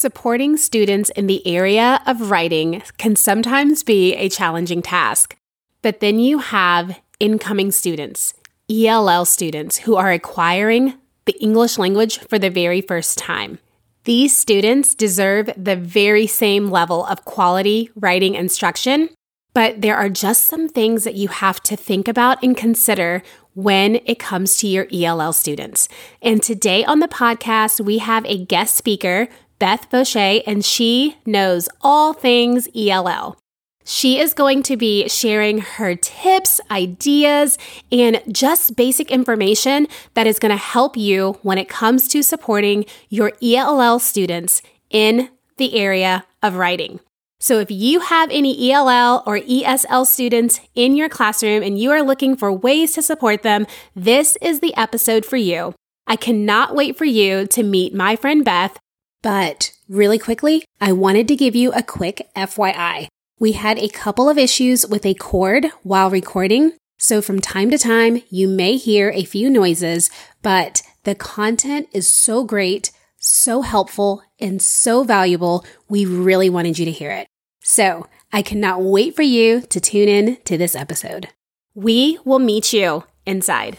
Supporting 0.00 0.56
students 0.56 1.10
in 1.10 1.26
the 1.26 1.46
area 1.46 2.00
of 2.06 2.30
writing 2.30 2.80
can 2.96 3.16
sometimes 3.16 3.82
be 3.82 4.14
a 4.14 4.30
challenging 4.30 4.80
task. 4.80 5.36
But 5.82 6.00
then 6.00 6.18
you 6.18 6.38
have 6.38 6.98
incoming 7.18 7.70
students, 7.70 8.32
ELL 8.70 9.26
students, 9.26 9.76
who 9.80 9.96
are 9.96 10.10
acquiring 10.10 10.94
the 11.26 11.38
English 11.38 11.76
language 11.76 12.18
for 12.18 12.38
the 12.38 12.48
very 12.48 12.80
first 12.80 13.18
time. 13.18 13.58
These 14.04 14.34
students 14.34 14.94
deserve 14.94 15.50
the 15.54 15.76
very 15.76 16.26
same 16.26 16.70
level 16.70 17.04
of 17.04 17.26
quality 17.26 17.90
writing 17.94 18.36
instruction, 18.36 19.10
but 19.52 19.82
there 19.82 19.98
are 19.98 20.08
just 20.08 20.46
some 20.46 20.66
things 20.66 21.04
that 21.04 21.16
you 21.16 21.28
have 21.28 21.62
to 21.64 21.76
think 21.76 22.08
about 22.08 22.42
and 22.42 22.56
consider 22.56 23.22
when 23.52 23.96
it 24.06 24.18
comes 24.18 24.56
to 24.58 24.66
your 24.66 24.86
ELL 24.90 25.34
students. 25.34 25.90
And 26.22 26.42
today 26.42 26.86
on 26.86 27.00
the 27.00 27.08
podcast, 27.08 27.84
we 27.84 27.98
have 27.98 28.24
a 28.24 28.42
guest 28.42 28.76
speaker 28.76 29.28
Beth 29.60 29.88
Vaucher, 29.90 30.42
and 30.46 30.64
she 30.64 31.16
knows 31.24 31.68
all 31.82 32.12
things 32.12 32.66
ELL. 32.74 33.36
She 33.84 34.18
is 34.18 34.34
going 34.34 34.62
to 34.64 34.76
be 34.76 35.08
sharing 35.08 35.58
her 35.58 35.94
tips, 35.94 36.60
ideas, 36.70 37.58
and 37.92 38.22
just 38.30 38.74
basic 38.74 39.10
information 39.10 39.86
that 40.14 40.26
is 40.26 40.38
going 40.38 40.50
to 40.50 40.56
help 40.56 40.96
you 40.96 41.38
when 41.42 41.58
it 41.58 41.68
comes 41.68 42.08
to 42.08 42.22
supporting 42.22 42.84
your 43.08 43.32
ELL 43.42 43.98
students 43.98 44.62
in 44.90 45.28
the 45.56 45.76
area 45.76 46.24
of 46.42 46.56
writing. 46.56 47.00
So, 47.38 47.58
if 47.58 47.70
you 47.70 48.00
have 48.00 48.30
any 48.30 48.70
ELL 48.70 49.22
or 49.26 49.38
ESL 49.38 50.06
students 50.06 50.60
in 50.74 50.94
your 50.94 51.08
classroom 51.08 51.62
and 51.62 51.78
you 51.78 51.90
are 51.90 52.02
looking 52.02 52.36
for 52.36 52.52
ways 52.52 52.92
to 52.92 53.02
support 53.02 53.42
them, 53.42 53.66
this 53.94 54.36
is 54.42 54.60
the 54.60 54.76
episode 54.76 55.24
for 55.24 55.36
you. 55.36 55.74
I 56.06 56.16
cannot 56.16 56.74
wait 56.74 56.98
for 56.98 57.06
you 57.06 57.46
to 57.46 57.62
meet 57.62 57.94
my 57.94 58.14
friend 58.14 58.44
Beth 58.44 58.78
but 59.22 59.72
really 59.88 60.18
quickly, 60.18 60.64
I 60.80 60.92
wanted 60.92 61.28
to 61.28 61.36
give 61.36 61.54
you 61.54 61.72
a 61.72 61.82
quick 61.82 62.28
FYI. 62.36 63.08
We 63.38 63.52
had 63.52 63.78
a 63.78 63.88
couple 63.88 64.28
of 64.28 64.38
issues 64.38 64.86
with 64.86 65.06
a 65.06 65.14
cord 65.14 65.66
while 65.82 66.10
recording, 66.10 66.72
so 66.98 67.22
from 67.22 67.40
time 67.40 67.70
to 67.70 67.78
time, 67.78 68.22
you 68.28 68.46
may 68.46 68.76
hear 68.76 69.10
a 69.10 69.24
few 69.24 69.48
noises, 69.48 70.10
but 70.42 70.82
the 71.04 71.14
content 71.14 71.88
is 71.92 72.06
so 72.06 72.44
great, 72.44 72.92
so 73.18 73.62
helpful, 73.62 74.22
and 74.38 74.60
so 74.60 75.02
valuable. 75.02 75.64
We 75.88 76.04
really 76.04 76.50
wanted 76.50 76.78
you 76.78 76.84
to 76.84 76.92
hear 76.92 77.10
it. 77.10 77.26
So 77.62 78.06
I 78.32 78.42
cannot 78.42 78.82
wait 78.82 79.16
for 79.16 79.22
you 79.22 79.62
to 79.62 79.80
tune 79.80 80.08
in 80.08 80.36
to 80.44 80.58
this 80.58 80.76
episode. 80.76 81.28
We 81.74 82.18
will 82.24 82.38
meet 82.38 82.72
you 82.72 83.04
inside. 83.24 83.78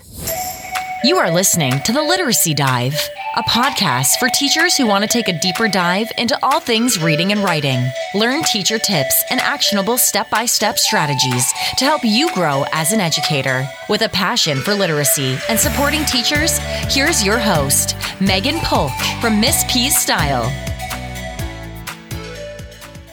You 1.04 1.18
are 1.18 1.32
listening 1.32 1.80
to 1.86 1.92
the 1.92 2.04
Literacy 2.04 2.54
Dive, 2.54 3.00
a 3.38 3.44
podcast 3.44 4.18
for 4.18 4.28
teachers 4.28 4.76
who 4.76 4.86
want 4.86 5.04
to 5.04 5.08
take 5.08 5.30
a 5.30 5.40
deeper 5.40 5.70
dive 5.70 6.12
into 6.18 6.38
all 6.44 6.60
things 6.60 7.02
reading 7.02 7.32
and 7.32 7.42
writing. 7.42 7.80
Learn 8.14 8.44
teacher 8.44 8.78
tips 8.78 9.24
and 9.30 9.40
actionable 9.40 9.98
step 9.98 10.30
by 10.30 10.46
step 10.46 10.78
strategies 10.78 11.52
to 11.78 11.86
help 11.86 12.04
you 12.04 12.30
grow 12.34 12.66
as 12.74 12.92
an 12.92 13.00
educator. 13.00 13.66
With 13.88 14.02
a 14.02 14.10
passion 14.10 14.60
for 14.60 14.74
literacy 14.74 15.38
and 15.48 15.58
supporting 15.60 16.04
teachers, 16.06 16.58
here's 16.94 17.26
your 17.26 17.40
host, 17.40 17.96
Megan 18.20 18.60
Polk 18.60 18.92
from 19.22 19.40
Miss 19.40 19.64
P's 19.72 19.98
Style. 19.98 20.71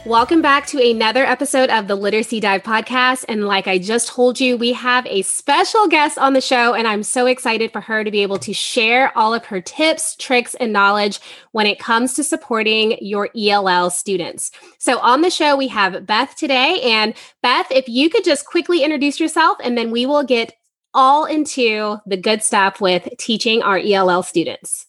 Welcome 0.09 0.41
back 0.41 0.65
to 0.69 0.81
another 0.81 1.23
episode 1.23 1.69
of 1.69 1.87
the 1.87 1.95
Literacy 1.95 2.41
Dive 2.41 2.63
podcast. 2.63 3.27
And 3.29 3.47
like 3.47 3.67
I 3.67 3.77
just 3.77 4.09
told 4.09 4.41
you, 4.41 4.57
we 4.57 4.73
have 4.73 5.05
a 5.05 5.21
special 5.21 5.87
guest 5.87 6.17
on 6.17 6.33
the 6.33 6.41
show, 6.41 6.73
and 6.73 6.89
I'm 6.89 7.03
so 7.03 7.27
excited 7.27 7.73
for 7.73 7.83
her 7.83 8.03
to 8.03 8.11
be 8.11 8.23
able 8.23 8.39
to 8.39 8.55
share 8.55 9.13
all 9.19 9.35
of 9.35 9.45
her 9.45 9.61
tips, 9.61 10.17
tricks, 10.17 10.55
and 10.55 10.73
knowledge 10.73 11.21
when 11.53 11.67
it 11.67 11.79
comes 11.79 12.15
to 12.15 12.25
supporting 12.25 12.97
your 13.03 13.29
ELL 13.37 13.91
students. 13.91 14.51
So 14.79 14.99
on 15.01 15.21
the 15.21 15.29
show, 15.29 15.59
we 15.59 15.69
have 15.69 16.07
Beth 16.07 16.35
today. 16.37 16.81
And 16.85 17.13
Beth, 17.43 17.71
if 17.71 17.87
you 17.87 18.09
could 18.09 18.25
just 18.25 18.47
quickly 18.47 18.83
introduce 18.83 19.21
yourself, 19.21 19.59
and 19.63 19.77
then 19.77 19.91
we 19.91 20.07
will 20.07 20.25
get 20.25 20.55
all 20.95 21.27
into 21.27 21.99
the 22.07 22.17
good 22.17 22.43
stuff 22.43 22.81
with 22.81 23.11
teaching 23.19 23.63
our 23.63 23.79
ELL 23.79 24.23
students. 24.23 24.87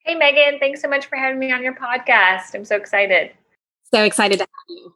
Hey, 0.00 0.16
Megan, 0.16 0.58
thanks 0.60 0.82
so 0.82 0.88
much 0.88 1.06
for 1.06 1.16
having 1.16 1.38
me 1.38 1.50
on 1.50 1.62
your 1.62 1.74
podcast. 1.74 2.54
I'm 2.54 2.66
so 2.66 2.76
excited. 2.76 3.30
So 3.94 4.02
excited 4.02 4.40
to 4.40 4.42
have 4.42 4.76
you. 4.76 4.92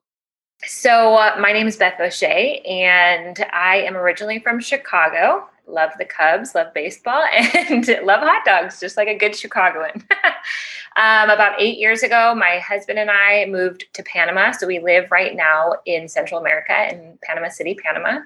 So, 0.65 1.15
uh, 1.15 1.37
my 1.39 1.53
name 1.53 1.69
is 1.69 1.77
Beth 1.77 1.99
Vaucher, 1.99 2.57
and 2.67 3.47
I 3.53 3.77
am 3.77 3.97
originally 3.97 4.41
from 4.41 4.59
Chicago. 4.59 5.49
Love 5.69 5.93
the 6.01 6.05
Cubs, 6.05 6.57
love 6.57 6.75
baseball, 6.75 7.23
and 7.33 7.87
love 8.03 8.23
hot 8.23 8.45
dogs, 8.45 8.81
just 8.81 8.97
like 8.97 9.07
a 9.07 9.17
good 9.17 9.37
Chicagoan. 9.37 9.93
um, 10.97 11.31
about 11.31 11.61
eight 11.61 11.79
years 11.79 12.03
ago, 12.03 12.35
my 12.35 12.59
husband 12.59 12.99
and 12.99 13.09
I 13.09 13.47
moved 13.47 13.85
to 13.93 14.03
Panama. 14.03 14.51
So, 14.51 14.67
we 14.67 14.81
live 14.81 15.13
right 15.13 15.37
now 15.37 15.75
in 15.87 16.09
Central 16.09 16.41
America 16.41 16.89
in 16.91 17.21
Panama 17.23 17.51
City, 17.51 17.77
Panama. 17.81 18.23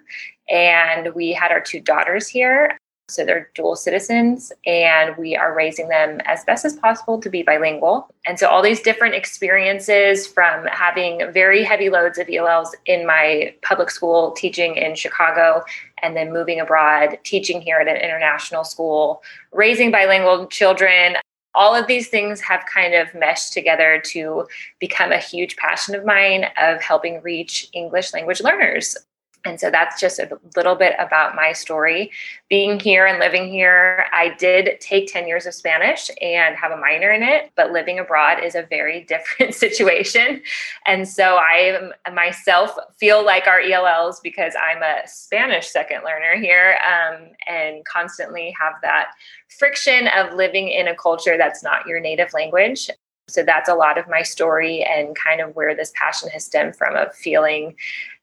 And 0.49 1.15
we 1.15 1.35
had 1.35 1.53
our 1.53 1.61
two 1.61 1.81
daughters 1.81 2.29
here. 2.29 2.79
So 3.13 3.25
they're 3.25 3.51
dual 3.55 3.77
citizens, 3.77 4.53
and 4.67 5.17
we 5.17 5.37
are 5.37 5.55
raising 5.55 5.89
them 5.89 6.21
as 6.25 6.45
best 6.45 6.65
as 6.65 6.75
possible 6.77 7.21
to 7.21 7.29
be 7.29 7.43
bilingual. 7.43 8.09
And 8.27 8.39
so, 8.39 8.49
all 8.49 8.63
these 8.63 8.81
different 8.81 9.15
experiences 9.15 10.27
from 10.27 10.67
having 10.67 11.31
very 11.33 11.63
heavy 11.63 11.91
loads 11.91 12.19
of 12.19 12.29
ELLs 12.29 12.75
in 12.87 13.07
my 13.07 13.55
public 13.63 13.91
school 13.91 14.33
teaching 14.33 14.77
in 14.77 14.95
Chicago, 14.95 15.63
and 16.03 16.17
then 16.17 16.33
moving 16.33 16.61
abroad, 16.61 17.19
teaching 17.23 17.61
here 17.61 17.79
at 17.79 17.89
an 17.89 17.97
international 17.97 18.65
school, 18.65 19.23
raising 19.53 19.91
bilingual 19.91 20.47
children. 20.47 21.17
All 21.55 21.75
of 21.75 21.87
these 21.87 22.09
things 22.09 22.41
have 22.41 22.65
kind 22.73 22.95
of 22.95 23.15
meshed 23.15 23.53
together 23.53 24.01
to 24.07 24.47
become 24.81 25.13
a 25.13 25.19
huge 25.19 25.57
passion 25.57 25.95
of 25.95 26.05
mine 26.05 26.47
of 26.59 26.81
helping 26.81 27.21
reach 27.21 27.69
English 27.75 28.15
language 28.15 28.41
learners 28.41 28.97
and 29.45 29.59
so 29.59 29.71
that's 29.71 30.01
just 30.01 30.21
a 30.21 30.39
little 30.57 30.77
bit 30.77 30.95
about 30.99 31.35
my 31.35 31.53
story. 31.53 32.13
Being 32.49 32.79
here 32.79 33.07
and 33.07 33.19
living 33.19 33.51
here, 33.51 34.07
I 34.13 34.35
did 34.39 34.81
take 34.81 35.13
10 35.13 35.27
years 35.27 35.47
of 35.47 35.55
Spanish 35.55 36.11
and 36.21 36.55
have 36.55 36.71
a 36.71 36.77
minor 36.77 37.11
in 37.11 37.25
it, 37.25 37.51
but 37.57 37.73
living 37.73 37.99
abroad 37.99 38.43
is 38.43 38.55
a 38.55 38.63
very 38.63 39.03
different 39.09 39.55
situation. 39.55 40.43
And 40.87 41.09
so 41.09 41.39
I 41.39 41.91
myself 42.13 42.77
feel 42.99 43.25
like 43.25 43.49
our 43.49 43.61
ELLs 43.61 44.21
because 44.21 44.55
I'm 44.61 44.83
a 44.83 45.07
Spanish 45.07 45.69
second 45.69 46.03
learner 46.05 46.37
here 46.41 46.79
um, 46.87 47.31
and 47.49 47.85
constantly 47.85 48.55
have 48.61 48.75
that 48.83 49.11
friction 49.59 50.09
of 50.17 50.35
living 50.35 50.69
in 50.69 50.87
a 50.87 50.95
culture 50.95 51.37
that's 51.37 51.65
not 51.65 51.87
your 51.87 51.99
native 51.99 52.33
language. 52.33 52.91
So 53.29 53.43
that's 53.43 53.69
a 53.69 53.75
lot 53.75 53.99
of 53.99 54.09
my 54.09 54.23
story 54.23 54.85
and 54.85 55.17
kind 55.17 55.41
of 55.41 55.55
where 55.57 55.75
this 55.75 55.93
passion 55.97 56.29
has 56.31 56.45
stemmed 56.45 56.77
from 56.77 56.97
of 56.97 57.15
feeling 57.15 57.77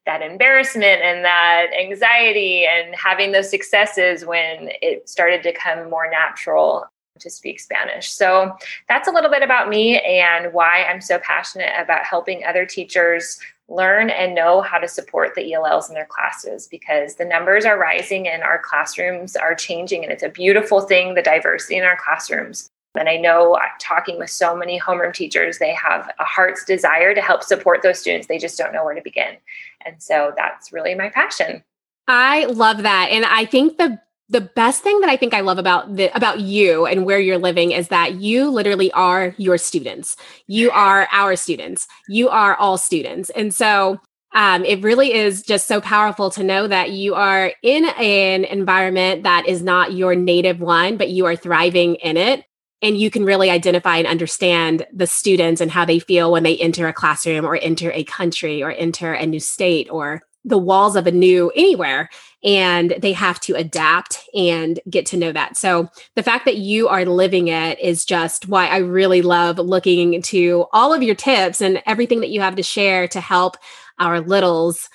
that 0.09 0.23
embarrassment 0.23 1.03
and 1.03 1.23
that 1.23 1.67
anxiety 1.79 2.65
and 2.65 2.95
having 2.95 3.31
those 3.31 3.47
successes 3.47 4.25
when 4.25 4.71
it 4.81 5.07
started 5.07 5.43
to 5.43 5.53
come 5.53 5.87
more 5.87 6.09
natural 6.09 6.87
to 7.19 7.29
speak 7.29 7.59
Spanish. 7.59 8.11
So 8.11 8.51
that's 8.87 9.07
a 9.07 9.11
little 9.11 9.29
bit 9.29 9.43
about 9.43 9.69
me 9.69 9.99
and 9.99 10.51
why 10.51 10.83
I'm 10.83 10.99
so 10.99 11.19
passionate 11.19 11.71
about 11.77 12.05
helping 12.05 12.43
other 12.43 12.65
teachers 12.65 13.39
learn 13.67 14.09
and 14.09 14.33
know 14.33 14.61
how 14.61 14.79
to 14.79 14.87
support 14.87 15.35
the 15.35 15.53
ELLs 15.53 15.89
in 15.89 15.93
their 15.93 16.07
classes 16.07 16.67
because 16.67 17.15
the 17.15 17.25
numbers 17.25 17.63
are 17.65 17.77
rising 17.77 18.27
and 18.27 18.41
our 18.41 18.57
classrooms 18.57 19.35
are 19.35 19.53
changing 19.53 20.03
and 20.03 20.11
it's 20.11 20.23
a 20.23 20.29
beautiful 20.29 20.81
thing 20.81 21.13
the 21.13 21.21
diversity 21.21 21.77
in 21.77 21.83
our 21.83 21.97
classrooms. 22.03 22.71
And 22.95 23.07
I 23.07 23.17
know 23.17 23.53
uh, 23.53 23.61
talking 23.79 24.17
with 24.17 24.29
so 24.29 24.55
many 24.55 24.79
homeroom 24.79 25.13
teachers, 25.13 25.59
they 25.59 25.73
have 25.73 26.11
a 26.19 26.23
heart's 26.23 26.65
desire 26.65 27.13
to 27.13 27.21
help 27.21 27.43
support 27.43 27.81
those 27.83 27.99
students. 27.99 28.27
They 28.27 28.39
just 28.39 28.57
don't 28.57 28.73
know 28.73 28.83
where 28.83 28.95
to 28.95 29.01
begin. 29.01 29.37
And 29.85 30.01
so 30.01 30.33
that's 30.35 30.73
really 30.73 30.95
my 30.95 31.09
passion. 31.09 31.63
I 32.07 32.45
love 32.45 32.83
that. 32.83 33.09
And 33.11 33.25
I 33.25 33.45
think 33.45 33.77
the 33.77 33.99
the 34.31 34.41
best 34.41 34.83
thing 34.83 34.99
that 35.01 35.09
I 35.09 35.17
think 35.17 35.33
I 35.33 35.41
love 35.41 35.57
about 35.57 35.95
the 35.95 36.15
about 36.15 36.39
you 36.39 36.85
and 36.85 37.03
where 37.03 37.19
you're 37.19 37.39
living 37.39 37.71
is 37.71 37.87
that 37.87 38.15
you 38.15 38.49
literally 38.49 38.91
are 38.91 39.33
your 39.37 39.57
students. 39.57 40.17
You 40.45 40.69
are 40.71 41.07
our 41.11 41.35
students. 41.35 41.87
You 42.07 42.29
are 42.29 42.55
all 42.55 42.77
students. 42.77 43.31
And 43.31 43.53
so 43.53 43.99
um, 44.35 44.63
it 44.65 44.83
really 44.83 45.13
is 45.13 45.41
just 45.41 45.67
so 45.67 45.81
powerful 45.81 46.29
to 46.31 46.43
know 46.43 46.67
that 46.67 46.91
you 46.91 47.15
are 47.15 47.51
in 47.63 47.85
an 47.85 48.45
environment 48.45 49.23
that 49.23 49.47
is 49.47 49.63
not 49.63 49.93
your 49.93 50.13
native 50.13 50.59
one, 50.59 50.97
but 50.97 51.09
you 51.09 51.25
are 51.25 51.35
thriving 51.35 51.95
in 51.95 52.15
it 52.15 52.45
and 52.81 52.97
you 52.97 53.11
can 53.11 53.25
really 53.25 53.49
identify 53.49 53.97
and 53.97 54.07
understand 54.07 54.85
the 54.93 55.07
students 55.07 55.61
and 55.61 55.71
how 55.71 55.85
they 55.85 55.99
feel 55.99 56.31
when 56.31 56.43
they 56.43 56.57
enter 56.57 56.87
a 56.87 56.93
classroom 56.93 57.45
or 57.45 57.57
enter 57.57 57.91
a 57.91 58.03
country 58.03 58.63
or 58.63 58.71
enter 58.71 59.13
a 59.13 59.25
new 59.25 59.39
state 59.39 59.89
or 59.91 60.21
the 60.45 60.57
walls 60.57 60.95
of 60.95 61.05
a 61.05 61.11
new 61.11 61.51
anywhere 61.55 62.09
and 62.43 62.95
they 62.99 63.11
have 63.11 63.39
to 63.41 63.55
adapt 63.55 64.19
and 64.33 64.79
get 64.89 65.05
to 65.05 65.17
know 65.17 65.33
that. 65.33 65.57
So 65.57 65.89
the 66.15 66.23
fact 66.23 66.45
that 66.45 66.57
you 66.57 66.87
are 66.87 67.03
living 67.03 67.49
it 67.49 67.77
is 67.79 68.05
just 68.05 68.47
why 68.47 68.67
I 68.67 68.77
really 68.77 69.21
love 69.21 69.59
looking 69.59 70.13
into 70.13 70.65
all 70.71 70.93
of 70.93 71.03
your 71.03 71.15
tips 71.15 71.61
and 71.61 71.83
everything 71.85 72.21
that 72.21 72.29
you 72.29 72.39
have 72.39 72.55
to 72.55 72.63
share 72.63 73.07
to 73.09 73.19
help 73.19 73.57
our 73.99 74.21
littles 74.21 74.89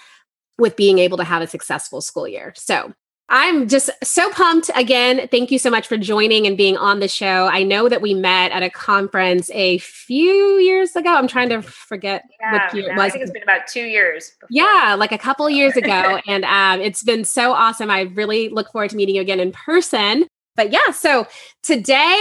with 0.56 0.76
being 0.76 0.98
able 0.98 1.18
to 1.18 1.24
have 1.24 1.42
a 1.42 1.46
successful 1.46 2.00
school 2.00 2.26
year. 2.26 2.54
So 2.56 2.94
I'm 3.30 3.68
just 3.68 3.90
so 4.02 4.30
pumped 4.30 4.70
again. 4.76 5.28
Thank 5.30 5.50
you 5.50 5.58
so 5.58 5.70
much 5.70 5.88
for 5.88 5.96
joining 5.96 6.46
and 6.46 6.58
being 6.58 6.76
on 6.76 7.00
the 7.00 7.08
show. 7.08 7.48
I 7.50 7.62
know 7.62 7.88
that 7.88 8.02
we 8.02 8.12
met 8.12 8.52
at 8.52 8.62
a 8.62 8.68
conference 8.68 9.50
a 9.52 9.78
few 9.78 10.58
years 10.58 10.94
ago. 10.94 11.14
I'm 11.14 11.26
trying 11.26 11.48
to 11.48 11.62
forget 11.62 12.22
yeah, 12.40 12.52
what 12.52 12.74
year 12.74 12.90
it 12.90 12.96
was. 12.96 13.06
I 13.06 13.10
think 13.10 13.22
it's 13.22 13.32
been 13.32 13.42
about 13.42 13.66
two 13.66 13.84
years. 13.84 14.30
Before. 14.40 14.48
Yeah, 14.50 14.94
like 14.98 15.10
a 15.10 15.18
couple 15.18 15.48
years 15.48 15.74
ago. 15.76 16.20
and 16.28 16.44
um, 16.44 16.80
it's 16.80 17.02
been 17.02 17.24
so 17.24 17.52
awesome. 17.52 17.90
I 17.90 18.02
really 18.02 18.50
look 18.50 18.70
forward 18.70 18.90
to 18.90 18.96
meeting 18.96 19.14
you 19.14 19.22
again 19.22 19.40
in 19.40 19.52
person. 19.52 20.26
But 20.54 20.70
yeah, 20.70 20.90
so 20.90 21.26
today, 21.62 22.18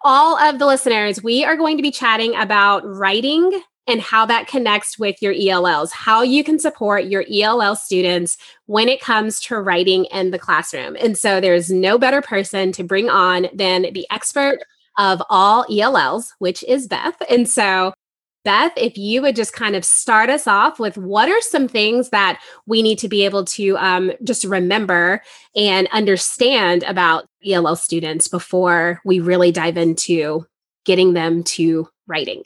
all 0.00 0.38
of 0.38 0.58
the 0.58 0.66
listeners, 0.66 1.22
we 1.22 1.44
are 1.44 1.56
going 1.56 1.76
to 1.76 1.82
be 1.82 1.90
chatting 1.90 2.34
about 2.34 2.82
writing 2.84 3.62
and 3.86 4.00
how 4.00 4.24
that 4.26 4.46
connects 4.46 4.98
with 4.98 5.20
your 5.20 5.34
ELLs, 5.34 5.92
how 5.92 6.22
you 6.22 6.42
can 6.42 6.58
support 6.58 7.04
your 7.04 7.24
ELL 7.30 7.76
students 7.76 8.36
when 8.66 8.88
it 8.88 9.00
comes 9.00 9.40
to 9.40 9.60
writing 9.60 10.06
in 10.06 10.30
the 10.30 10.38
classroom. 10.38 10.96
And 11.00 11.18
so 11.18 11.40
there's 11.40 11.70
no 11.70 11.98
better 11.98 12.22
person 12.22 12.72
to 12.72 12.84
bring 12.84 13.10
on 13.10 13.48
than 13.52 13.92
the 13.92 14.06
expert 14.10 14.58
of 14.96 15.22
all 15.28 15.66
ELLs, 15.70 16.32
which 16.38 16.62
is 16.64 16.86
Beth. 16.86 17.16
And 17.28 17.48
so 17.48 17.92
Beth, 18.44 18.72
if 18.76 18.98
you 18.98 19.22
would 19.22 19.36
just 19.36 19.54
kind 19.54 19.74
of 19.74 19.84
start 19.84 20.28
us 20.28 20.46
off 20.46 20.78
with 20.78 20.98
what 20.98 21.30
are 21.30 21.40
some 21.40 21.66
things 21.66 22.10
that 22.10 22.40
we 22.66 22.82
need 22.82 22.98
to 22.98 23.08
be 23.08 23.24
able 23.24 23.44
to 23.46 23.76
um, 23.78 24.12
just 24.22 24.44
remember 24.44 25.22
and 25.56 25.88
understand 25.92 26.82
about 26.82 27.24
ELL 27.46 27.76
students 27.76 28.28
before 28.28 29.00
we 29.04 29.18
really 29.18 29.50
dive 29.50 29.78
into 29.78 30.46
getting 30.84 31.14
them 31.14 31.42
to 31.42 31.88
writing? 32.06 32.42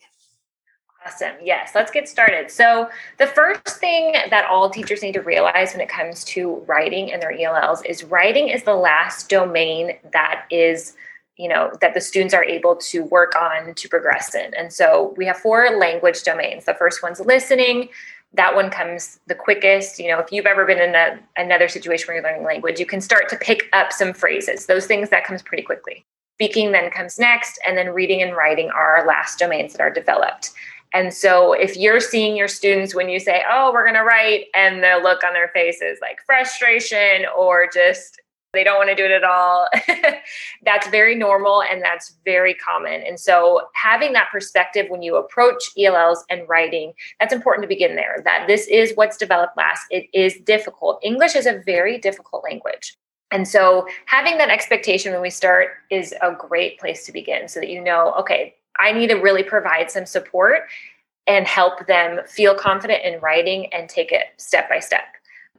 Awesome. 1.08 1.36
Yes, 1.42 1.72
let's 1.74 1.90
get 1.90 2.08
started. 2.08 2.50
So, 2.50 2.90
the 3.18 3.26
first 3.26 3.78
thing 3.78 4.12
that 4.12 4.46
all 4.50 4.68
teachers 4.68 5.02
need 5.02 5.14
to 5.14 5.22
realize 5.22 5.72
when 5.72 5.80
it 5.80 5.88
comes 5.88 6.22
to 6.24 6.56
writing 6.66 7.12
and 7.12 7.22
their 7.22 7.32
ELLs 7.32 7.82
is 7.84 8.04
writing 8.04 8.48
is 8.48 8.64
the 8.64 8.74
last 8.74 9.30
domain 9.30 9.92
that 10.12 10.44
is, 10.50 10.94
you 11.36 11.48
know, 11.48 11.72
that 11.80 11.94
the 11.94 12.00
students 12.00 12.34
are 12.34 12.44
able 12.44 12.76
to 12.76 13.04
work 13.04 13.34
on 13.36 13.74
to 13.74 13.88
progress 13.88 14.34
in. 14.34 14.52
And 14.54 14.72
so, 14.72 15.14
we 15.16 15.24
have 15.26 15.38
four 15.38 15.70
language 15.78 16.22
domains. 16.24 16.66
The 16.66 16.74
first 16.74 17.02
one's 17.02 17.20
listening. 17.20 17.88
That 18.34 18.54
one 18.54 18.68
comes 18.68 19.18
the 19.26 19.34
quickest. 19.34 19.98
You 19.98 20.08
know, 20.08 20.18
if 20.18 20.30
you've 20.30 20.46
ever 20.46 20.66
been 20.66 20.80
in 20.80 20.94
a, 20.94 21.18
another 21.36 21.68
situation 21.68 22.06
where 22.08 22.16
you're 22.16 22.24
learning 22.24 22.44
language, 22.44 22.78
you 22.78 22.86
can 22.86 23.00
start 23.00 23.30
to 23.30 23.36
pick 23.36 23.62
up 23.72 23.92
some 23.92 24.12
phrases. 24.12 24.66
Those 24.66 24.84
things 24.84 25.08
that 25.08 25.24
comes 25.24 25.42
pretty 25.42 25.62
quickly. 25.62 26.04
Speaking 26.38 26.70
then 26.70 26.90
comes 26.90 27.18
next, 27.18 27.58
and 27.66 27.76
then 27.76 27.88
reading 27.88 28.22
and 28.22 28.36
writing 28.36 28.70
are 28.70 28.98
our 28.98 29.06
last 29.06 29.40
domains 29.40 29.72
that 29.72 29.80
are 29.80 29.90
developed. 29.90 30.52
And 30.94 31.12
so 31.12 31.52
if 31.52 31.76
you're 31.76 32.00
seeing 32.00 32.36
your 32.36 32.48
students 32.48 32.94
when 32.94 33.08
you 33.08 33.20
say, 33.20 33.42
oh, 33.50 33.70
we're 33.72 33.84
going 33.84 33.94
to 33.94 34.02
write, 34.02 34.46
and 34.54 34.82
the 34.82 35.00
look 35.02 35.22
on 35.24 35.34
their 35.34 35.48
face 35.48 35.82
is 35.82 35.98
like 36.00 36.18
frustration 36.26 37.26
or 37.36 37.68
just 37.72 38.20
they 38.54 38.64
don't 38.64 38.78
want 38.78 38.88
to 38.88 38.94
do 38.94 39.04
it 39.04 39.10
at 39.10 39.24
all, 39.24 39.68
that's 40.64 40.88
very 40.88 41.14
normal 41.14 41.62
and 41.62 41.82
that's 41.82 42.16
very 42.24 42.54
common. 42.54 43.02
And 43.02 43.20
so 43.20 43.68
having 43.74 44.14
that 44.14 44.30
perspective 44.32 44.86
when 44.88 45.02
you 45.02 45.16
approach 45.16 45.70
ELLs 45.78 46.24
and 46.30 46.48
writing, 46.48 46.94
that's 47.20 47.34
important 47.34 47.62
to 47.64 47.68
begin 47.68 47.94
there, 47.94 48.22
that 48.24 48.46
this 48.46 48.66
is 48.68 48.92
what's 48.94 49.18
developed 49.18 49.56
last. 49.56 49.82
It 49.90 50.06
is 50.14 50.38
difficult. 50.46 50.98
English 51.02 51.36
is 51.36 51.46
a 51.46 51.62
very 51.66 51.98
difficult 51.98 52.42
language. 52.42 52.96
And 53.30 53.46
so 53.46 53.86
having 54.06 54.38
that 54.38 54.48
expectation 54.48 55.12
when 55.12 55.20
we 55.20 55.30
start 55.30 55.68
is 55.90 56.14
a 56.22 56.32
great 56.32 56.80
place 56.80 57.04
to 57.04 57.12
begin 57.12 57.48
so 57.48 57.60
that 57.60 57.68
you 57.68 57.82
know, 57.82 58.14
okay, 58.18 58.54
I 58.78 58.92
need 58.92 59.08
to 59.08 59.16
really 59.16 59.42
provide 59.42 59.90
some 59.90 60.06
support 60.06 60.62
and 61.26 61.46
help 61.46 61.86
them 61.86 62.20
feel 62.26 62.54
confident 62.54 63.04
in 63.04 63.20
writing 63.20 63.72
and 63.72 63.88
take 63.88 64.12
it 64.12 64.26
step 64.38 64.68
by 64.68 64.80
step. 64.80 65.04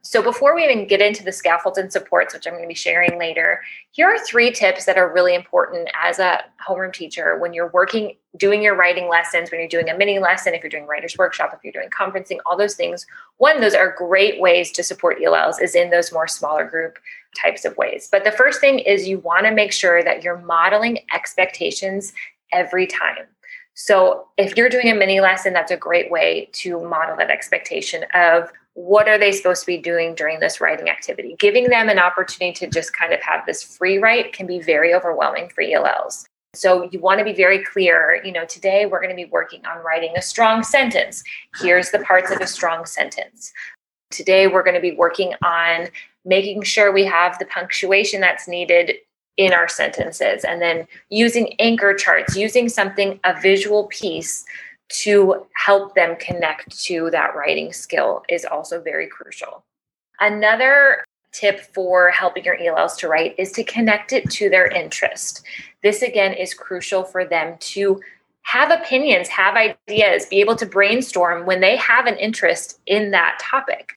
So, 0.02 0.22
before 0.22 0.56
we 0.56 0.64
even 0.64 0.88
get 0.88 1.02
into 1.02 1.24
the 1.26 1.32
scaffolds 1.32 1.78
and 1.78 1.92
supports, 1.92 2.34
which 2.34 2.48
I'm 2.48 2.54
going 2.54 2.64
to 2.64 2.70
be 2.70 2.74
sharing 2.74 3.20
later, 3.20 3.62
here 3.92 4.08
are 4.08 4.18
three 4.18 4.50
tips 4.50 4.86
that 4.86 4.98
are 4.98 5.12
really 5.12 5.36
important 5.36 5.90
as 6.02 6.20
a 6.20 6.40
homeroom 6.66 6.94
teacher 6.94 7.38
when 7.38 7.54
you're 7.54 7.70
working, 7.72 8.16
doing 8.38 8.64
your 8.64 8.76
writing 8.76 9.10
lessons, 9.10 9.52
when 9.52 9.60
you're 9.60 9.70
doing 9.70 9.90
a 9.90 9.98
mini 9.98 10.20
lesson, 10.20 10.54
if 10.54 10.64
you're 10.64 10.70
doing 10.70 10.88
writer's 10.88 11.18
workshop, 11.18 11.52
if 11.54 11.64
you're 11.64 11.74
doing 11.74 11.90
conferencing, 11.90 12.38
all 12.46 12.58
those 12.58 12.76
things. 12.76 13.06
One, 13.38 13.60
those 13.60 13.74
are 13.74 13.94
great 13.98 14.40
ways 14.40 14.72
to 14.74 14.84
support 14.84 15.22
ELLs, 15.22 15.60
is 15.60 15.76
in 15.76 15.90
those 15.90 16.14
more 16.14 16.30
smaller 16.30 16.64
group 16.64 16.98
types 17.40 17.66
of 17.66 17.76
ways. 17.76 18.08
But 18.10 18.24
the 18.24 18.32
first 18.32 18.62
thing 18.62 18.80
is 18.80 19.08
you 19.08 19.20
want 19.20 19.46
to 19.48 19.52
make 19.52 19.74
sure 19.74 20.02
that 20.02 20.24
you're 20.24 20.38
modeling 20.38 21.00
expectations 21.14 22.14
every 22.52 22.88
time. 22.88 23.26
So 23.76 24.28
if 24.38 24.58
you're 24.58 24.70
doing 24.70 24.90
a 24.90 24.96
mini 24.96 25.22
lesson, 25.22 25.54
that's 25.54 25.72
a 25.72 25.78
great 25.78 26.12
way 26.12 26.50
to 26.54 26.84
model 26.84 27.16
that 27.18 27.30
expectation 27.30 28.04
of 28.14 28.52
what 28.74 29.08
are 29.08 29.18
they 29.18 29.32
supposed 29.32 29.62
to 29.62 29.68
be 29.68 29.78
doing 29.78 30.16
during 30.16 30.40
this 30.40 30.60
writing 30.60 30.90
activity. 30.90 31.36
Giving 31.40 31.70
them 31.70 31.90
an 31.90 32.00
opportunity 32.00 32.54
to 32.60 32.68
just 32.68 32.94
kind 32.94 33.14
of 33.14 33.22
have 33.22 33.46
this 33.46 33.64
free 33.64 33.98
write 33.98 34.34
can 34.34 34.48
be 34.48 34.60
very 34.60 34.94
overwhelming 34.94 35.50
for 35.50 35.62
ELLs. 35.62 36.26
So 36.56 36.90
you 36.92 37.00
want 37.00 37.20
to 37.20 37.26
be 37.26 37.34
very 37.34 37.64
clear, 37.64 38.22
you 38.24 38.32
know, 38.32 38.46
today 38.46 38.86
we're 38.86 39.02
going 39.02 39.16
to 39.16 39.24
be 39.24 39.30
working 39.30 39.66
on 39.66 39.84
writing 39.84 40.14
a 40.18 40.22
strong 40.22 40.64
sentence. 40.64 41.24
Here's 41.62 41.92
the 41.92 42.00
parts 42.00 42.32
of 42.32 42.42
a 42.42 42.48
strong 42.48 42.86
sentence. 42.86 43.54
Today 44.12 44.48
we're 44.48 44.64
going 44.64 44.76
to 44.76 44.82
be 44.82 44.96
working 44.96 45.34
on 45.44 45.88
making 46.26 46.64
sure 46.64 46.92
we 46.92 47.06
have 47.06 47.38
the 47.38 47.46
punctuation 47.46 48.20
that's 48.20 48.48
needed 48.48 48.96
in 49.40 49.54
our 49.54 49.70
sentences. 49.70 50.44
And 50.44 50.62
then 50.62 50.86
using 51.08 51.56
anchor 51.60 51.94
charts 51.94 52.36
using 52.36 52.68
something 52.68 53.22
a 53.24 53.40
visual 53.40 53.86
piece 53.88 54.44
to 54.90 55.48
help 55.56 55.96
them 55.96 56.18
connect 56.20 56.78
to 56.84 57.10
that 57.12 57.36
writing 57.36 57.72
skill 57.72 58.22
is 58.28 58.44
also 58.44 58.82
very 58.82 59.08
crucial. 59.08 59.64
Another 60.20 61.06
tip 61.32 61.62
for 61.74 62.10
helping 62.10 62.44
your 62.44 62.58
ells 62.58 62.98
to 62.98 63.08
write 63.08 63.34
is 63.38 63.54
to 63.54 63.64
connect 63.64 64.12
it 64.12 64.30
to 64.32 64.50
their 64.50 64.68
interest. 64.68 65.46
This 65.84 66.02
again 66.02 66.34
is 66.34 66.54
crucial 66.54 67.04
for 67.04 67.24
them 67.24 67.56
to 67.60 68.02
have 68.42 68.72
opinions 68.72 69.30
have 69.30 69.56
ideas 69.56 70.26
be 70.26 70.42
able 70.42 70.56
to 70.58 70.66
brainstorm 70.66 71.46
when 71.46 71.62
they 71.62 71.78
have 71.78 72.08
an 72.08 72.18
interest 72.18 72.80
in 72.88 73.12
that 73.12 73.38
topic. 73.40 73.94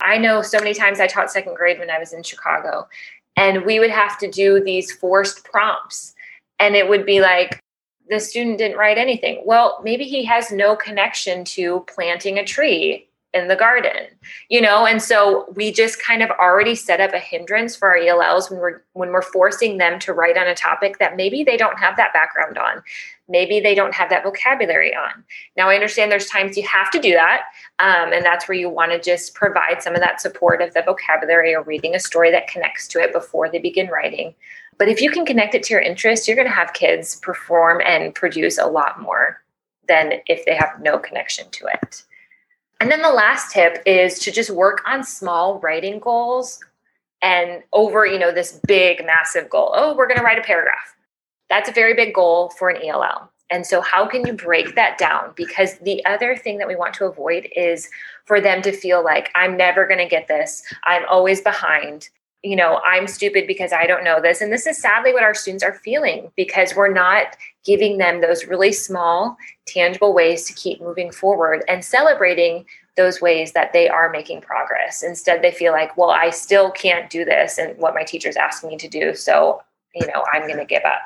I 0.00 0.16
know 0.16 0.40
so 0.40 0.58
many 0.58 0.72
times 0.72 1.00
I 1.00 1.06
taught 1.06 1.30
second 1.30 1.56
grade 1.56 1.78
when 1.78 1.90
I 1.90 1.98
was 1.98 2.14
in 2.14 2.22
Chicago, 2.22 2.88
and 3.36 3.64
we 3.64 3.78
would 3.78 3.90
have 3.90 4.18
to 4.18 4.30
do 4.30 4.62
these 4.62 4.92
forced 4.92 5.44
prompts. 5.44 6.14
And 6.58 6.76
it 6.76 6.88
would 6.88 7.06
be 7.06 7.20
like 7.20 7.60
the 8.08 8.20
student 8.20 8.58
didn't 8.58 8.76
write 8.76 8.98
anything. 8.98 9.42
Well 9.44 9.80
maybe 9.82 10.04
he 10.04 10.24
has 10.24 10.50
no 10.50 10.76
connection 10.76 11.44
to 11.46 11.84
planting 11.94 12.38
a 12.38 12.44
tree 12.44 13.08
in 13.32 13.48
the 13.48 13.56
garden 13.56 14.08
you 14.48 14.60
know? 14.60 14.86
And 14.86 15.00
so 15.02 15.46
we 15.54 15.72
just 15.72 16.02
kind 16.02 16.22
of 16.22 16.30
already 16.30 16.74
set 16.74 17.00
up 17.00 17.12
a 17.14 17.18
hindrance 17.18 17.76
for 17.76 17.88
our 17.88 17.96
ells 17.96 18.50
when 18.50 18.60
we're 18.60 18.82
when 18.92 19.10
we're 19.10 19.22
forcing 19.22 19.78
them 19.78 19.98
to 20.00 20.12
write 20.12 20.36
on 20.36 20.46
a 20.46 20.54
topic 20.54 20.98
that 20.98 21.16
maybe 21.16 21.44
they 21.44 21.56
don't 21.56 21.78
have 21.78 21.96
that 21.96 22.12
background 22.12 22.58
on 22.58 22.82
maybe 23.30 23.60
they 23.60 23.74
don't 23.74 23.94
have 23.94 24.10
that 24.10 24.22
vocabulary 24.22 24.94
on 24.94 25.24
now 25.56 25.68
i 25.68 25.74
understand 25.74 26.10
there's 26.10 26.26
times 26.26 26.56
you 26.56 26.66
have 26.66 26.90
to 26.90 26.98
do 26.98 27.12
that 27.12 27.42
um, 27.78 28.12
and 28.12 28.24
that's 28.24 28.48
where 28.48 28.58
you 28.58 28.68
want 28.68 28.92
to 28.92 29.00
just 29.00 29.34
provide 29.34 29.82
some 29.82 29.94
of 29.94 30.00
that 30.00 30.20
support 30.20 30.60
of 30.60 30.74
the 30.74 30.82
vocabulary 30.82 31.54
or 31.54 31.62
reading 31.62 31.94
a 31.94 32.00
story 32.00 32.30
that 32.30 32.48
connects 32.48 32.86
to 32.86 32.98
it 32.98 33.12
before 33.12 33.48
they 33.48 33.58
begin 33.58 33.88
writing 33.88 34.34
but 34.78 34.88
if 34.88 35.00
you 35.00 35.10
can 35.10 35.24
connect 35.24 35.54
it 35.54 35.62
to 35.62 35.72
your 35.72 35.82
interest 35.82 36.26
you're 36.26 36.36
going 36.36 36.48
to 36.48 36.54
have 36.54 36.72
kids 36.72 37.16
perform 37.16 37.80
and 37.86 38.14
produce 38.14 38.58
a 38.58 38.66
lot 38.66 39.00
more 39.00 39.42
than 39.88 40.14
if 40.26 40.44
they 40.44 40.54
have 40.54 40.80
no 40.80 40.98
connection 40.98 41.48
to 41.50 41.66
it 41.66 42.02
and 42.80 42.90
then 42.90 43.02
the 43.02 43.10
last 43.10 43.52
tip 43.52 43.82
is 43.84 44.18
to 44.20 44.32
just 44.32 44.50
work 44.50 44.82
on 44.86 45.04
small 45.04 45.60
writing 45.60 45.98
goals 45.98 46.60
and 47.22 47.62
over, 47.72 48.06
you 48.06 48.18
know, 48.18 48.32
this 48.32 48.58
big 48.66 49.04
massive 49.04 49.50
goal. 49.50 49.72
Oh, 49.74 49.94
we're 49.94 50.06
going 50.06 50.18
to 50.18 50.24
write 50.24 50.38
a 50.38 50.42
paragraph. 50.42 50.96
That's 51.50 51.68
a 51.68 51.72
very 51.72 51.92
big 51.94 52.14
goal 52.14 52.50
for 52.58 52.70
an 52.70 52.82
ELL. 52.82 53.30
And 53.50 53.66
so, 53.66 53.80
how 53.80 54.06
can 54.06 54.26
you 54.26 54.32
break 54.32 54.76
that 54.76 54.96
down? 54.96 55.32
Because 55.34 55.78
the 55.80 56.04
other 56.06 56.36
thing 56.36 56.58
that 56.58 56.68
we 56.68 56.76
want 56.76 56.94
to 56.94 57.04
avoid 57.04 57.48
is 57.54 57.88
for 58.24 58.40
them 58.40 58.62
to 58.62 58.72
feel 58.72 59.04
like, 59.04 59.28
I'm 59.34 59.56
never 59.56 59.86
going 59.86 59.98
to 59.98 60.08
get 60.08 60.28
this. 60.28 60.62
I'm 60.84 61.04
always 61.08 61.40
behind 61.40 62.08
you 62.42 62.56
know, 62.56 62.80
I'm 62.86 63.06
stupid 63.06 63.46
because 63.46 63.72
I 63.72 63.86
don't 63.86 64.04
know 64.04 64.20
this. 64.20 64.40
And 64.40 64.52
this 64.52 64.66
is 64.66 64.80
sadly 64.80 65.12
what 65.12 65.22
our 65.22 65.34
students 65.34 65.62
are 65.62 65.74
feeling 65.74 66.30
because 66.36 66.74
we're 66.74 66.92
not 66.92 67.36
giving 67.64 67.98
them 67.98 68.20
those 68.20 68.46
really 68.46 68.72
small, 68.72 69.36
tangible 69.66 70.14
ways 70.14 70.44
to 70.46 70.54
keep 70.54 70.80
moving 70.80 71.10
forward 71.10 71.62
and 71.68 71.84
celebrating 71.84 72.64
those 72.96 73.20
ways 73.20 73.52
that 73.52 73.72
they 73.72 73.88
are 73.88 74.08
making 74.08 74.40
progress. 74.40 75.02
Instead, 75.02 75.42
they 75.42 75.50
feel 75.50 75.72
like, 75.72 75.96
well, 75.96 76.10
I 76.10 76.30
still 76.30 76.70
can't 76.70 77.10
do 77.10 77.24
this 77.24 77.58
and 77.58 77.76
what 77.78 77.94
my 77.94 78.04
teacher's 78.04 78.36
asking 78.36 78.70
me 78.70 78.76
to 78.78 78.88
do. 78.88 79.14
So, 79.14 79.62
you 79.94 80.06
know, 80.06 80.24
I'm 80.32 80.46
going 80.46 80.58
to 80.58 80.64
give 80.64 80.84
up. 80.84 81.02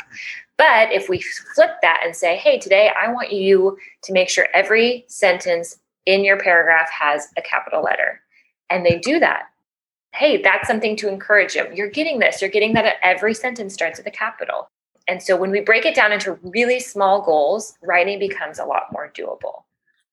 But 0.57 0.93
if 0.93 1.09
we 1.09 1.21
flip 1.55 1.73
that 1.83 2.00
and 2.05 2.14
say, 2.14 2.37
hey, 2.37 2.59
today 2.59 2.91
I 3.00 3.11
want 3.11 3.33
you 3.33 3.76
to 4.03 4.12
make 4.12 4.29
sure 4.29 4.47
every 4.55 5.05
sentence 5.09 5.79
in 6.07 6.25
your 6.25 6.38
paragraph 6.38 6.91
has 6.91 7.29
a 7.37 7.43
capital 7.43 7.83
letter. 7.83 8.21
And 8.71 8.85
they 8.85 8.99
do 8.99 9.19
that 9.21 9.45
hey, 10.14 10.41
that's 10.41 10.69
something 10.69 10.97
to 10.97 11.09
encourage 11.09 11.55
them. 11.55 11.67
You're 11.75 11.91
getting 11.91 12.21
this. 12.21 12.41
You're 12.41 12.50
getting 12.50 12.75
that 12.75 12.95
every 13.03 13.35
sentence 13.35 13.75
starts 13.75 13.99
with 13.99 14.07
a 14.07 14.12
capital. 14.12 14.71
And 15.09 15.23
so 15.23 15.37
when 15.37 15.50
we 15.50 15.61
break 15.61 15.85
it 15.85 15.95
down 15.95 16.12
into 16.12 16.38
really 16.43 16.81
small 16.81 17.21
goals, 17.21 17.76
writing 17.83 18.19
becomes 18.19 18.59
a 18.59 18.64
lot 18.64 18.85
more 18.93 19.12
doable. 19.14 19.64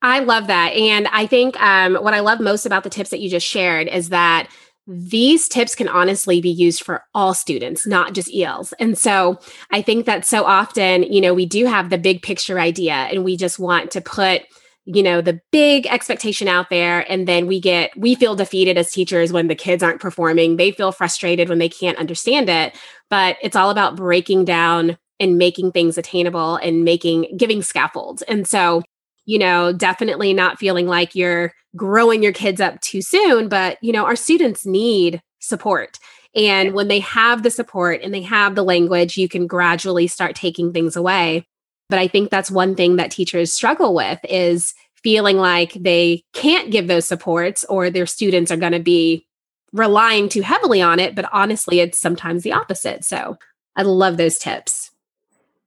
I 0.01 0.20
love 0.20 0.48
that. 0.48 0.74
And 0.74 1.08
I 1.10 1.28
think 1.28 1.62
um, 1.62 1.96
what 1.96 2.16
I 2.16 2.20
love 2.20 2.40
most 2.40 2.66
about 2.66 2.84
the 2.84 2.90
tips 2.90 3.12
that 3.12 3.20
you 3.20 3.30
just 3.30 3.46
shared 3.46 3.88
is 3.88 4.10
that 4.10 4.50
these 4.88 5.47
tips 5.47 5.75
can 5.75 5.88
honestly 5.88 6.41
be 6.41 6.50
used 6.50 6.83
for 6.83 7.03
all 7.13 7.33
students, 7.33 7.85
not 7.85 8.13
just 8.13 8.33
ELs. 8.33 8.73
And 8.73 8.97
so 8.97 9.39
I 9.71 9.81
think 9.81 10.05
that 10.05 10.25
so 10.25 10.43
often, 10.43 11.03
you 11.03 11.21
know, 11.21 11.33
we 11.33 11.45
do 11.45 11.65
have 11.65 11.89
the 11.89 11.97
big 11.97 12.21
picture 12.21 12.59
idea 12.59 12.93
and 12.93 13.23
we 13.23 13.38
just 13.38 13.59
want 13.59 13.91
to 13.91 14.01
put 14.01 14.43
you 14.85 15.03
know 15.03 15.21
the 15.21 15.39
big 15.51 15.85
expectation 15.85 16.47
out 16.47 16.71
there 16.71 17.05
and 17.11 17.27
then 17.27 17.45
we 17.45 17.59
get 17.59 17.95
we 17.95 18.15
feel 18.15 18.35
defeated 18.35 18.79
as 18.79 18.91
teachers 18.91 19.31
when 19.31 19.47
the 19.47 19.55
kids 19.55 19.83
aren't 19.83 20.01
performing. 20.01 20.57
They 20.57 20.71
feel 20.71 20.91
frustrated 20.91 21.50
when 21.50 21.59
they 21.59 21.69
can't 21.69 22.00
understand 22.00 22.50
it. 22.50 22.75
But 23.09 23.38
it's 23.41 23.55
all 23.55 23.69
about 23.69 23.95
breaking 23.95 24.45
down 24.45 24.97
and 25.19 25.38
making 25.38 25.71
things 25.71 26.00
attainable 26.00 26.55
and 26.55 26.83
making 26.83 27.38
giving 27.38 27.61
scaffolds. 27.61 28.23
And 28.23 28.47
so 28.47 28.81
you 29.25 29.40
know 29.40 29.72
definitely 29.74 30.34
not 30.34 30.60
feeling 30.60 30.88
like 30.88 31.16
you're 31.16 31.54
growing 31.75 32.22
your 32.24 32.34
kids 32.34 32.60
up 32.60 32.80
too 32.82 33.01
soon 33.01 33.48
but 33.48 33.78
you 33.82 33.92
know 33.92 34.06
our 34.06 34.16
students 34.16 34.66
need 34.66 35.22
support. 35.40 35.98
And 36.34 36.74
when 36.74 36.88
they 36.88 37.00
have 37.00 37.44
the 37.44 37.51
support 37.51 38.01
and 38.01 38.13
they 38.13 38.22
have 38.22 38.56
the 38.56 38.63
language 38.63 39.18
you 39.18 39.28
can 39.28 39.48
gradually 39.48 40.08
start 40.08 40.36
taking 40.36 40.72
things 40.72 40.96
away. 40.96 41.46
But 41.90 42.00
i 42.00 42.08
think 42.08 42.30
that's 42.30 42.50
one 42.50 42.75
thing 42.75 42.96
that 42.96 43.12
teachers 43.12 43.54
struggle 43.54 43.94
with 43.94 44.20
is 44.30 44.74
feeling 45.04 45.38
like 45.38 45.74
they 45.74 46.24
can't 46.34 46.72
give 46.72 46.88
those 46.88 47.08
supports 47.08 47.66
or 47.66 47.90
their 47.90 48.06
students 48.06 48.51
are 48.51 48.58
going 48.58 48.72
to 48.72 48.80
be 48.80 49.25
relying 49.74 50.30
too 50.30 50.42
heavily 50.42 50.82
on 50.82 51.00
it 51.00 51.16
but 51.16 51.30
honestly 51.34 51.80
it's 51.80 52.00
sometimes 52.00 52.44
the 52.44 52.54
opposite. 52.54 53.04
So 53.04 53.38
i 53.75 53.82
love 53.82 54.18
those 54.18 54.38
tips 54.38 54.80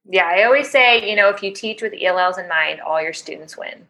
yeah 0.07 0.27
i 0.27 0.43
always 0.45 0.71
say 0.71 1.09
you 1.09 1.17
know 1.17 1.29
if 1.29 1.43
you 1.43 1.53
teach 1.53 1.83
with 1.83 1.95
ells 2.01 2.39
in 2.39 2.49
mind 2.49 2.81
all 2.81 3.01
your 3.01 3.13
students 3.13 3.57
win 3.57 3.87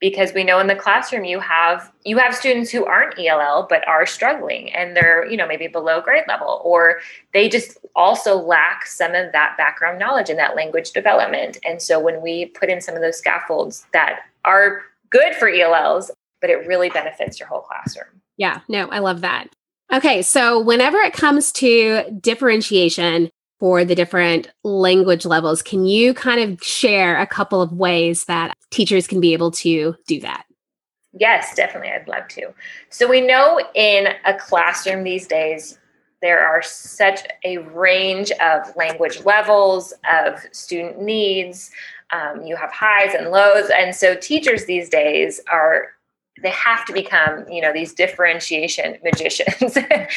because 0.00 0.32
we 0.32 0.42
know 0.42 0.58
in 0.58 0.66
the 0.66 0.74
classroom 0.74 1.24
you 1.24 1.38
have 1.40 1.92
you 2.04 2.16
have 2.16 2.34
students 2.34 2.70
who 2.70 2.86
aren't 2.86 3.18
ELL 3.18 3.66
but 3.68 3.86
are 3.86 4.06
struggling 4.06 4.72
and 4.72 4.96
they're 4.96 5.26
you 5.26 5.36
know 5.36 5.46
maybe 5.46 5.68
below 5.68 6.00
grade 6.00 6.24
level 6.26 6.62
or 6.64 7.00
they 7.34 7.48
just 7.48 7.76
also 7.94 8.36
lack 8.36 8.86
some 8.86 9.14
of 9.14 9.30
that 9.32 9.54
background 9.58 9.98
knowledge 9.98 10.30
and 10.30 10.38
that 10.38 10.56
language 10.56 10.92
development 10.92 11.58
and 11.66 11.82
so 11.82 12.00
when 12.00 12.22
we 12.22 12.46
put 12.46 12.70
in 12.70 12.80
some 12.80 12.94
of 12.94 13.02
those 13.02 13.18
scaffolds 13.18 13.86
that 13.92 14.20
are 14.46 14.80
good 15.10 15.34
for 15.34 15.48
ELLs 15.48 16.10
but 16.40 16.50
it 16.50 16.66
really 16.66 16.90
benefits 16.90 17.38
your 17.38 17.48
whole 17.48 17.60
classroom. 17.60 18.22
Yeah, 18.36 18.60
no, 18.68 18.88
I 18.88 18.98
love 19.00 19.20
that. 19.20 19.48
Okay, 19.92 20.22
so 20.22 20.60
whenever 20.60 20.98
it 20.98 21.12
comes 21.12 21.52
to 21.52 22.10
differentiation, 22.20 23.30
for 23.60 23.84
the 23.84 23.94
different 23.94 24.50
language 24.64 25.24
levels. 25.24 25.62
Can 25.62 25.84
you 25.84 26.14
kind 26.14 26.40
of 26.40 26.62
share 26.62 27.20
a 27.20 27.26
couple 27.26 27.62
of 27.62 27.72
ways 27.72 28.24
that 28.24 28.56
teachers 28.70 29.06
can 29.06 29.20
be 29.20 29.34
able 29.34 29.50
to 29.52 29.94
do 30.08 30.20
that? 30.20 30.44
Yes, 31.12 31.54
definitely. 31.54 31.90
I'd 31.90 32.08
love 32.08 32.26
to. 32.28 32.52
So, 32.88 33.08
we 33.08 33.20
know 33.20 33.60
in 33.74 34.08
a 34.24 34.34
classroom 34.34 35.04
these 35.04 35.26
days, 35.26 35.78
there 36.22 36.46
are 36.46 36.62
such 36.62 37.20
a 37.44 37.58
range 37.58 38.30
of 38.42 38.74
language 38.76 39.24
levels, 39.24 39.92
of 40.10 40.40
student 40.52 41.00
needs. 41.00 41.70
Um, 42.12 42.42
you 42.42 42.56
have 42.56 42.70
highs 42.70 43.14
and 43.14 43.30
lows. 43.30 43.70
And 43.74 43.94
so, 43.94 44.14
teachers 44.14 44.66
these 44.66 44.88
days 44.88 45.40
are 45.50 45.88
they 46.42 46.50
have 46.50 46.84
to 46.86 46.92
become 46.92 47.44
you 47.50 47.60
know 47.60 47.72
these 47.72 47.92
differentiation 47.92 48.96
magicians. 49.04 49.76
And 49.76 50.08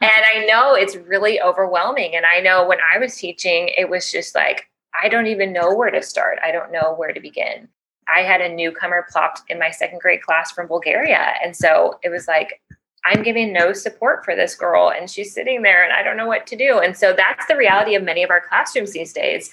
i 0.00 0.44
know 0.46 0.74
it's 0.74 0.96
really 0.96 1.40
overwhelming. 1.40 2.14
And 2.14 2.26
i 2.26 2.40
know 2.40 2.66
when 2.66 2.78
i 2.94 2.98
was 2.98 3.16
teaching 3.16 3.70
it 3.76 3.88
was 3.88 4.10
just 4.10 4.34
like 4.34 4.68
i 5.02 5.08
don't 5.08 5.26
even 5.26 5.52
know 5.52 5.74
where 5.74 5.90
to 5.90 6.02
start. 6.02 6.38
I 6.44 6.52
don't 6.52 6.72
know 6.72 6.94
where 6.96 7.12
to 7.12 7.20
begin. 7.20 7.68
I 8.14 8.20
had 8.22 8.40
a 8.40 8.54
newcomer 8.54 9.06
plopped 9.10 9.42
in 9.48 9.58
my 9.58 9.70
second 9.70 10.00
grade 10.00 10.22
class 10.22 10.52
from 10.52 10.68
bulgaria. 10.68 11.34
And 11.44 11.56
so 11.56 11.98
it 12.02 12.10
was 12.10 12.28
like 12.28 12.60
i'm 13.04 13.22
giving 13.22 13.52
no 13.52 13.72
support 13.72 14.24
for 14.24 14.36
this 14.36 14.54
girl. 14.54 14.90
And 14.90 15.10
she's 15.10 15.34
sitting 15.34 15.62
there 15.62 15.84
and 15.84 15.92
i 15.92 16.02
don't 16.02 16.16
know 16.16 16.26
what 16.26 16.46
to 16.48 16.56
do. 16.56 16.78
And 16.78 16.96
so 16.96 17.12
that's 17.12 17.46
the 17.46 17.56
reality 17.56 17.94
of 17.94 18.02
many 18.02 18.22
of 18.22 18.30
our 18.30 18.40
classrooms 18.40 18.92
these 18.92 19.12
days 19.12 19.50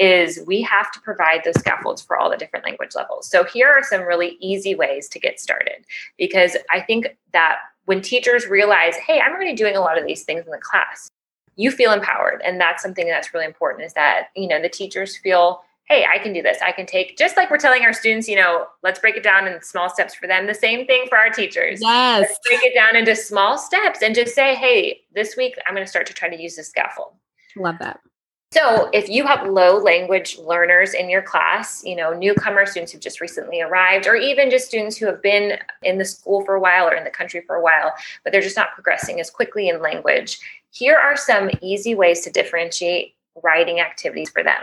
is 0.00 0.40
we 0.46 0.62
have 0.62 0.90
to 0.90 1.00
provide 1.00 1.42
those 1.44 1.58
scaffolds 1.60 2.00
for 2.00 2.16
all 2.16 2.30
the 2.30 2.36
different 2.36 2.64
language 2.64 2.94
levels. 2.96 3.28
So 3.28 3.44
here 3.44 3.68
are 3.68 3.82
some 3.82 4.00
really 4.02 4.38
easy 4.40 4.74
ways 4.74 5.08
to 5.10 5.20
get 5.20 5.38
started 5.38 5.84
because 6.16 6.56
I 6.70 6.80
think 6.80 7.18
that 7.34 7.58
when 7.84 8.00
teachers 8.00 8.46
realize, 8.46 8.96
hey, 8.96 9.20
I'm 9.20 9.32
already 9.32 9.54
doing 9.54 9.76
a 9.76 9.80
lot 9.80 9.98
of 9.98 10.06
these 10.06 10.24
things 10.24 10.46
in 10.46 10.50
the 10.50 10.58
class, 10.58 11.10
you 11.56 11.70
feel 11.70 11.92
empowered. 11.92 12.40
And 12.42 12.58
that's 12.58 12.82
something 12.82 13.06
that's 13.06 13.34
really 13.34 13.44
important 13.44 13.84
is 13.84 13.92
that, 13.92 14.28
you 14.34 14.48
know, 14.48 14.60
the 14.60 14.70
teachers 14.70 15.18
feel, 15.18 15.60
hey, 15.84 16.06
I 16.10 16.18
can 16.18 16.32
do 16.32 16.40
this. 16.40 16.58
I 16.62 16.72
can 16.72 16.86
take, 16.86 17.18
just 17.18 17.36
like 17.36 17.50
we're 17.50 17.58
telling 17.58 17.82
our 17.82 17.92
students, 17.92 18.26
you 18.26 18.36
know, 18.36 18.68
let's 18.82 19.00
break 19.00 19.16
it 19.16 19.22
down 19.22 19.46
in 19.46 19.60
small 19.60 19.90
steps 19.90 20.14
for 20.14 20.26
them. 20.26 20.46
The 20.46 20.54
same 20.54 20.86
thing 20.86 21.06
for 21.10 21.18
our 21.18 21.28
teachers. 21.28 21.80
Yes. 21.82 22.20
Let's 22.22 22.38
break 22.48 22.60
it 22.64 22.74
down 22.74 22.96
into 22.96 23.14
small 23.14 23.58
steps 23.58 24.00
and 24.02 24.14
just 24.14 24.34
say, 24.34 24.54
hey, 24.54 25.02
this 25.14 25.36
week 25.36 25.56
I'm 25.66 25.74
going 25.74 25.84
to 25.84 25.90
start 25.90 26.06
to 26.06 26.14
try 26.14 26.30
to 26.34 26.40
use 26.40 26.56
this 26.56 26.68
scaffold. 26.68 27.12
Love 27.54 27.76
that. 27.80 28.00
So, 28.52 28.90
if 28.92 29.08
you 29.08 29.24
have 29.26 29.46
low 29.46 29.78
language 29.78 30.36
learners 30.38 30.92
in 30.92 31.08
your 31.08 31.22
class, 31.22 31.84
you 31.84 31.94
know, 31.94 32.12
newcomer 32.12 32.66
students 32.66 32.90
who've 32.90 33.00
just 33.00 33.20
recently 33.20 33.60
arrived, 33.60 34.08
or 34.08 34.16
even 34.16 34.50
just 34.50 34.66
students 34.66 34.96
who 34.96 35.06
have 35.06 35.22
been 35.22 35.56
in 35.84 35.98
the 35.98 36.04
school 36.04 36.44
for 36.44 36.56
a 36.56 36.60
while 36.60 36.88
or 36.88 36.94
in 36.94 37.04
the 37.04 37.10
country 37.10 37.42
for 37.46 37.54
a 37.54 37.62
while, 37.62 37.92
but 38.24 38.32
they're 38.32 38.40
just 38.40 38.56
not 38.56 38.74
progressing 38.74 39.20
as 39.20 39.30
quickly 39.30 39.68
in 39.68 39.80
language, 39.80 40.40
here 40.72 40.96
are 40.96 41.16
some 41.16 41.48
easy 41.60 41.94
ways 41.94 42.22
to 42.22 42.30
differentiate 42.30 43.14
writing 43.42 43.80
activities 43.80 44.30
for 44.30 44.42
them. 44.42 44.60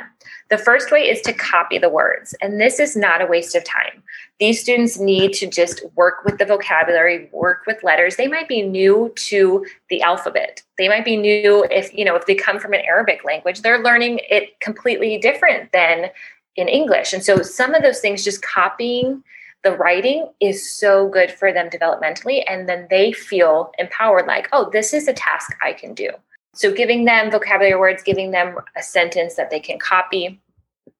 The 0.49 0.57
first 0.57 0.91
way 0.91 1.09
is 1.09 1.21
to 1.21 1.33
copy 1.33 1.77
the 1.77 1.89
words, 1.89 2.35
and 2.41 2.59
this 2.59 2.79
is 2.79 2.95
not 2.95 3.21
a 3.21 3.25
waste 3.25 3.55
of 3.55 3.63
time. 3.63 4.03
These 4.39 4.61
students 4.61 4.99
need 4.99 5.33
to 5.33 5.47
just 5.47 5.83
work 5.95 6.23
with 6.25 6.37
the 6.37 6.45
vocabulary, 6.45 7.29
work 7.31 7.63
with 7.65 7.83
letters. 7.83 8.15
They 8.15 8.27
might 8.27 8.47
be 8.47 8.61
new 8.61 9.11
to 9.15 9.65
the 9.89 10.01
alphabet. 10.01 10.61
They 10.77 10.87
might 10.87 11.05
be 11.05 11.17
new 11.17 11.65
if, 11.71 11.93
you 11.93 12.05
know, 12.05 12.15
if 12.15 12.25
they 12.25 12.35
come 12.35 12.59
from 12.59 12.73
an 12.73 12.81
Arabic 12.81 13.23
language, 13.23 13.61
they're 13.61 13.83
learning 13.83 14.19
it 14.29 14.59
completely 14.59 15.17
different 15.17 15.71
than 15.71 16.09
in 16.55 16.67
English. 16.67 17.13
And 17.13 17.23
so 17.23 17.41
some 17.41 17.73
of 17.73 17.83
those 17.83 17.99
things 17.99 18.23
just 18.23 18.41
copying 18.41 19.23
the 19.63 19.71
writing 19.71 20.29
is 20.39 20.71
so 20.71 21.09
good 21.09 21.31
for 21.31 21.51
them 21.51 21.69
developmentally 21.69 22.43
and 22.47 22.69
then 22.69 22.87
they 22.89 23.11
feel 23.11 23.71
empowered 23.79 24.27
like, 24.27 24.47
"Oh, 24.51 24.69
this 24.69 24.93
is 24.93 25.07
a 25.07 25.13
task 25.13 25.51
I 25.61 25.73
can 25.73 25.93
do." 25.93 26.09
So 26.57 26.73
giving 26.73 27.05
them 27.05 27.29
vocabulary 27.29 27.79
words, 27.79 28.01
giving 28.01 28.31
them 28.31 28.57
a 28.75 28.81
sentence 28.81 29.35
that 29.35 29.51
they 29.51 29.59
can 29.59 29.77
copy, 29.77 30.41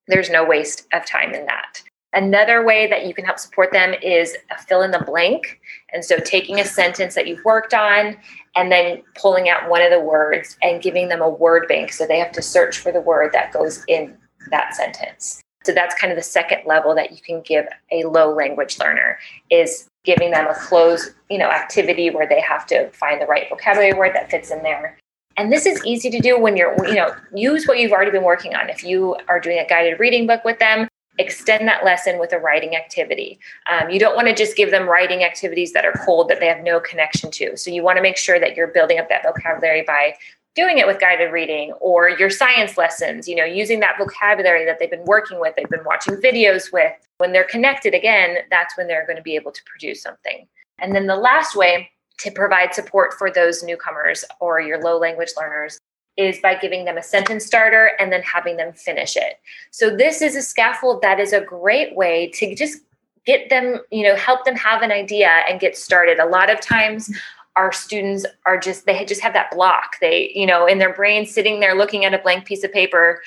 there's 0.07 0.29
no 0.29 0.45
waste 0.45 0.85
of 0.93 1.03
time 1.03 1.33
in 1.33 1.47
that. 1.47 1.81
Another 2.13 2.63
way 2.63 2.85
that 2.85 3.07
you 3.07 3.13
can 3.15 3.25
help 3.25 3.39
support 3.39 3.71
them 3.71 3.95
is 4.03 4.37
a 4.51 4.61
fill 4.61 4.83
in 4.83 4.91
the 4.91 4.99
blank. 4.99 5.59
And 5.91 6.05
so 6.05 6.19
taking 6.19 6.59
a 6.59 6.63
sentence 6.63 7.15
that 7.15 7.25
you've 7.25 7.43
worked 7.43 7.73
on 7.73 8.17
and 8.55 8.71
then 8.71 9.01
pulling 9.19 9.49
out 9.49 9.67
one 9.67 9.81
of 9.81 9.89
the 9.89 9.99
words 9.99 10.55
and 10.61 10.79
giving 10.79 11.07
them 11.07 11.21
a 11.21 11.29
word 11.29 11.67
bank. 11.67 11.91
So 11.91 12.05
they 12.05 12.19
have 12.19 12.31
to 12.33 12.41
search 12.43 12.77
for 12.77 12.91
the 12.91 13.01
word 13.01 13.31
that 13.33 13.51
goes 13.51 13.83
in 13.87 14.15
that 14.51 14.75
sentence. 14.75 15.41
So 15.63 15.73
that's 15.73 15.95
kind 15.99 16.13
of 16.13 16.17
the 16.17 16.23
second 16.23 16.67
level 16.67 16.93
that 16.93 17.13
you 17.13 17.17
can 17.17 17.41
give 17.41 17.65
a 17.91 18.03
low 18.03 18.31
language 18.31 18.77
learner 18.77 19.17
is 19.49 19.89
giving 20.03 20.29
them 20.29 20.45
a 20.45 20.53
closed, 20.53 21.13
you 21.31 21.39
know, 21.39 21.49
activity 21.49 22.11
where 22.11 22.27
they 22.27 22.41
have 22.41 22.67
to 22.67 22.91
find 22.91 23.19
the 23.19 23.25
right 23.25 23.49
vocabulary 23.49 23.93
word 23.93 24.13
that 24.13 24.29
fits 24.29 24.51
in 24.51 24.61
there 24.61 24.99
and 25.38 25.51
this 25.51 25.65
is 25.65 25.84
easy 25.86 26.10
to 26.10 26.20
do 26.20 26.39
when 26.39 26.58
you're, 26.58 26.75
you 26.88 26.96
know, 26.96 27.15
use 27.34 27.67
what 27.67 27.79
you've 27.79 27.91
already 27.91 28.12
been 28.12 28.24
working 28.24 28.56
on. 28.56 28.70
If 28.70 28.84
you 28.84 29.15
are 29.27 29.39
doing 29.39 29.60
a 29.60 29.67
guided 29.67 30.00
reading 30.00 30.25
book 30.25 30.44
with 30.44 30.58
them, 30.58 30.88
extend 31.20 31.67
that 31.67 31.84
lesson 31.84 32.20
with 32.20 32.34
a 32.34 32.39
writing 32.39 32.75
activity. 32.75 33.39
Um, 33.70 33.89
you 33.89 34.00
don't 34.00 34.15
want 34.15 34.27
to 34.27 34.36
just 34.36 34.56
give 34.56 34.72
them 34.72 34.88
writing 34.88 35.24
activities 35.24 35.74
that 35.74 35.86
are 35.86 35.94
cold 36.06 36.29
that 36.29 36.39
they 36.39 36.48
have 36.48 36.63
no 36.63 36.79
connection 36.79 37.32
to. 37.32 37.56
So 37.56 37.72
you 37.72 37.84
want 37.84 37.98
to 37.98 38.01
make 38.01 38.17
sure 38.17 38.39
that 38.39 38.56
you're 38.56 38.67
building 38.67 39.00
up 39.00 39.10
that 39.10 39.24
vocabulary 39.24 39.84
by 39.86 40.15
doing 40.56 40.79
it 40.79 40.88
with 40.88 41.00
guided 41.00 41.32
reading 41.32 41.72
or 41.74 42.10
your 42.10 42.32
science 42.32 42.77
lessons, 42.77 43.27
you 43.27 43.36
know, 43.36 43.46
using 43.46 43.79
that 43.79 43.98
vocabulary 44.00 44.65
that 44.65 44.79
they've 44.79 44.89
been 44.89 45.06
working 45.06 45.39
with, 45.39 45.56
they've 45.56 45.70
been 45.70 45.84
watching 45.86 46.15
videos 46.15 46.74
with. 46.74 46.94
When 47.17 47.32
they're 47.32 47.44
connected 47.44 47.94
again, 47.94 48.38
that's 48.50 48.75
when 48.75 48.88
they're 48.88 49.06
going 49.06 49.17
to 49.17 49.24
be 49.24 49.36
able 49.36 49.51
to 49.51 49.62
produce 49.65 50.01
something. 50.01 50.48
And 50.79 50.96
then 50.96 51.06
the 51.06 51.15
last 51.15 51.56
way 51.56 51.91
to 52.19 52.31
provide 52.31 52.74
support 52.74 53.13
for 53.13 53.31
those 53.31 53.63
newcomers 53.63 54.25
or 54.39 54.59
your 54.59 54.81
low 54.81 54.97
language 54.97 55.29
learners 55.38 55.79
is 56.17 56.39
by 56.39 56.55
giving 56.55 56.86
them 56.86 56.97
a 56.97 57.03
sentence 57.03 57.45
starter 57.45 57.91
and 58.00 58.12
then 58.12 58.24
having 58.24 58.57
them 58.57 58.74
finish 58.74 59.15
it. 59.15 59.39
So 59.71 59.95
this 59.95 60.21
is 60.21 60.36
a 60.36 60.41
scaffold 60.41 61.01
that 61.03 61.19
is 61.19 61.31
a 61.31 61.41
great 61.41 61.95
way 61.95 62.31
to 62.36 62.55
just 62.55 62.79
get 63.25 63.50
them, 63.50 63.79
you 63.91 64.03
know, 64.03 64.15
help 64.15 64.45
them 64.45 64.55
have 64.55 64.81
an 64.81 64.91
idea 64.91 65.29
and 65.47 65.59
get 65.59 65.77
started. 65.77 66.17
A 66.17 66.25
lot 66.25 66.50
of 66.50 66.59
times 66.59 67.12
our 67.55 67.71
students 67.71 68.25
are 68.45 68.57
just 68.57 68.86
they 68.86 69.03
just 69.05 69.21
have 69.21 69.33
that 69.33 69.51
block. 69.51 69.97
They, 70.00 70.31
you 70.33 70.45
know, 70.45 70.65
in 70.65 70.79
their 70.79 70.93
brain 70.93 71.25
sitting 71.25 71.59
there 71.59 71.75
looking 71.75 72.05
at 72.05 72.13
a 72.13 72.19
blank 72.19 72.45
piece 72.45 72.63
of 72.63 72.71
paper, 72.71 73.21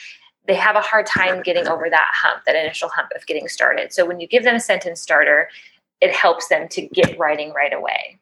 they 0.46 0.54
have 0.54 0.76
a 0.76 0.80
hard 0.80 1.06
time 1.06 1.42
getting 1.42 1.68
over 1.68 1.90
that 1.90 2.08
hump, 2.12 2.44
that 2.46 2.56
initial 2.56 2.88
hump 2.88 3.10
of 3.14 3.26
getting 3.26 3.46
started. 3.46 3.92
So 3.92 4.06
when 4.06 4.20
you 4.20 4.26
give 4.26 4.42
them 4.42 4.56
a 4.56 4.60
sentence 4.60 5.00
starter, 5.00 5.48
it 6.00 6.12
helps 6.12 6.48
them 6.48 6.66
to 6.68 6.82
get 6.86 7.18
writing 7.18 7.52
right 7.52 7.72
away. 7.72 8.19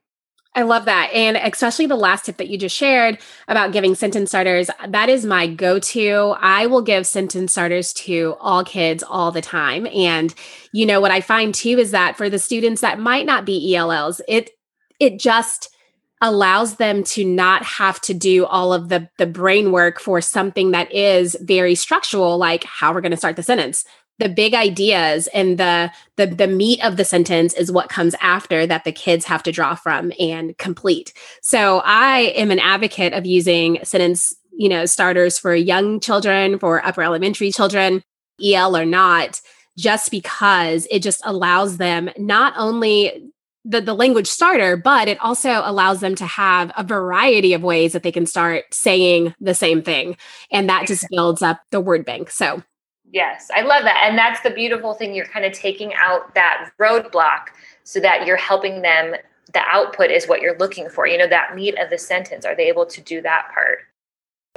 I 0.59 0.63
love 0.63 0.87
that. 0.87 1.13
And 1.15 1.37
especially 1.37 1.87
the 1.87 1.95
last 1.95 2.25
tip 2.25 2.37
that 2.39 2.49
you 2.49 2.59
just 2.59 2.75
shared 2.75 3.19
about 3.47 3.71
giving 3.71 3.95
sentence 3.95 4.31
starters, 4.31 4.69
that 4.89 5.09
is 5.09 5.25
my 5.25 5.47
go 5.47 5.79
to. 5.79 6.35
I 6.41 6.67
will 6.67 6.83
give 6.83 7.07
sentence 7.07 7.53
starters 7.53 7.93
to 7.93 8.35
all 8.41 8.65
kids 8.65 9.05
all 9.05 9.31
the 9.31 9.41
time. 9.41 9.87
And, 9.87 10.35
you 10.73 10.85
know, 10.85 11.01
what 11.01 11.13
I 11.13 11.21
find 11.21 11.55
too 11.55 11.79
is 11.79 11.93
that 11.93 12.17
for 12.17 12.29
the 12.29 12.41
students 12.41 12.81
that 12.81 12.99
might 12.99 13.25
not 13.25 13.45
be 13.45 13.73
ELLs, 13.77 14.21
it, 14.27 14.51
it 14.99 15.21
just, 15.21 15.73
allows 16.21 16.77
them 16.77 17.05
to 17.05 17.25
not 17.25 17.63
have 17.63 18.01
to 18.01 18.13
do 18.13 18.45
all 18.45 18.73
of 18.73 18.89
the 18.89 19.09
the 19.19 19.27
brain 19.27 19.71
work 19.71 20.01
for 20.01 20.21
something 20.21 20.73
that 20.73 20.93
is 20.93 21.37
very 21.43 21.77
structural 21.77 22.37
like 22.39 22.65
how 22.65 22.93
we're 22.93 23.01
going 23.01 23.13
to 23.13 23.17
start 23.17 23.37
the 23.37 23.43
sentence 23.43 23.85
the 24.19 24.29
big 24.29 24.55
ideas 24.55 25.29
and 25.29 25.59
the, 25.59 25.91
the 26.17 26.27
the 26.27 26.47
meat 26.47 26.85
of 26.85 26.97
the 26.97 27.05
sentence 27.05 27.55
is 27.55 27.73
what 27.73 27.89
comes 27.89 28.15
after 28.21 28.67
that 28.67 28.85
the 28.85 28.93
kids 28.93 29.25
have 29.25 29.43
to 29.43 29.53
draw 29.53 29.75
from 29.75 30.13
and 30.19 30.57
complete 30.59 31.13
so 31.43 31.81
i 31.85 32.33
am 32.37 32.51
an 32.51 32.59
advocate 32.59 33.13
of 33.13 33.27
using 33.27 33.79
sentence 33.85 34.35
you 34.53 34.69
know 34.69 34.87
starters 34.87 35.39
for 35.39 35.55
young 35.55 36.01
children 36.01 36.59
for 36.59 36.85
upper 36.85 37.03
elementary 37.03 37.53
children 37.53 38.03
el 38.43 38.77
or 38.77 38.85
not 38.85 39.41
just 39.77 40.11
because 40.11 40.87
it 40.91 41.03
just 41.03 41.23
allows 41.25 41.77
them 41.77 42.11
not 42.19 42.53
only 42.57 43.31
the, 43.65 43.81
the 43.83 43.95
language 43.95 44.27
starter, 44.27 44.77
but 44.77 45.09
it 45.09 45.21
also 45.21 45.61
allows 45.63 46.01
them 46.01 46.15
to 46.15 46.27
have 46.27 46.73
a 46.77 46.83
variety 46.83 47.53
of 47.53 47.63
ways 47.63 47.93
that 47.93 48.03
they 48.03 48.11
can 48.11 48.25
start 48.25 48.65
saying 48.73 49.35
the 49.41 49.55
same 49.55 49.83
thing. 49.83 50.17
And 50.51 50.69
that 50.71 50.87
just 50.87 51.07
builds 51.11 51.43
up 51.43 51.61
the 51.71 51.81
word 51.81 52.07
bank. 52.07 52.31
So, 52.31 52.63
yes, 53.13 53.49
I 53.55 53.63
love 53.63 53.85
that. 53.85 54.03
And 54.05 54.19
that's 54.19 54.41
the 54.41 54.51
beautiful 54.51 54.95
thing. 54.95 55.15
You're 55.15 55.27
kind 55.27 55.45
of 55.45 55.53
taking 55.53 55.93
out 55.95 56.35
that 56.35 56.71
roadblock 56.81 57.49
so 57.85 58.01
that 58.01 58.27
you're 58.27 58.37
helping 58.37 58.83
them. 58.83 59.15
The 59.55 59.61
output 59.61 60.11
is 60.11 60.29
what 60.29 60.43
you're 60.43 60.59
looking 60.59 60.91
for. 60.91 61.07
You 61.07 61.19
know, 61.19 61.29
that 61.29 61.55
meat 61.55 61.79
of 61.79 61.91
the 61.91 61.99
sentence. 61.99 62.45
Are 62.45 62.55
they 62.55 62.69
able 62.69 62.87
to 62.87 63.01
do 63.01 63.23
that 63.23 63.49
part? 63.53 63.79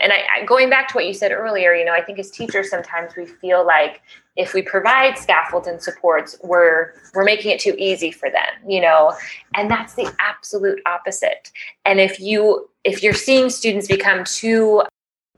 and 0.01 0.11
I, 0.11 0.45
going 0.45 0.69
back 0.69 0.87
to 0.89 0.95
what 0.95 1.05
you 1.05 1.13
said 1.13 1.31
earlier 1.31 1.73
you 1.73 1.85
know 1.85 1.93
i 1.93 2.01
think 2.01 2.19
as 2.19 2.31
teachers 2.31 2.69
sometimes 2.69 3.15
we 3.15 3.25
feel 3.25 3.65
like 3.65 4.01
if 4.35 4.53
we 4.53 4.61
provide 4.61 5.17
scaffolds 5.17 5.67
and 5.67 5.81
supports 5.81 6.37
we're 6.43 6.93
we're 7.13 7.23
making 7.23 7.51
it 7.51 7.59
too 7.59 7.75
easy 7.77 8.11
for 8.11 8.29
them 8.29 8.49
you 8.67 8.81
know 8.81 9.13
and 9.55 9.69
that's 9.69 9.93
the 9.93 10.11
absolute 10.19 10.81
opposite 10.85 11.51
and 11.85 11.99
if 11.99 12.19
you 12.19 12.69
if 12.83 13.03
you're 13.03 13.13
seeing 13.13 13.49
students 13.49 13.87
become 13.87 14.23
too 14.23 14.81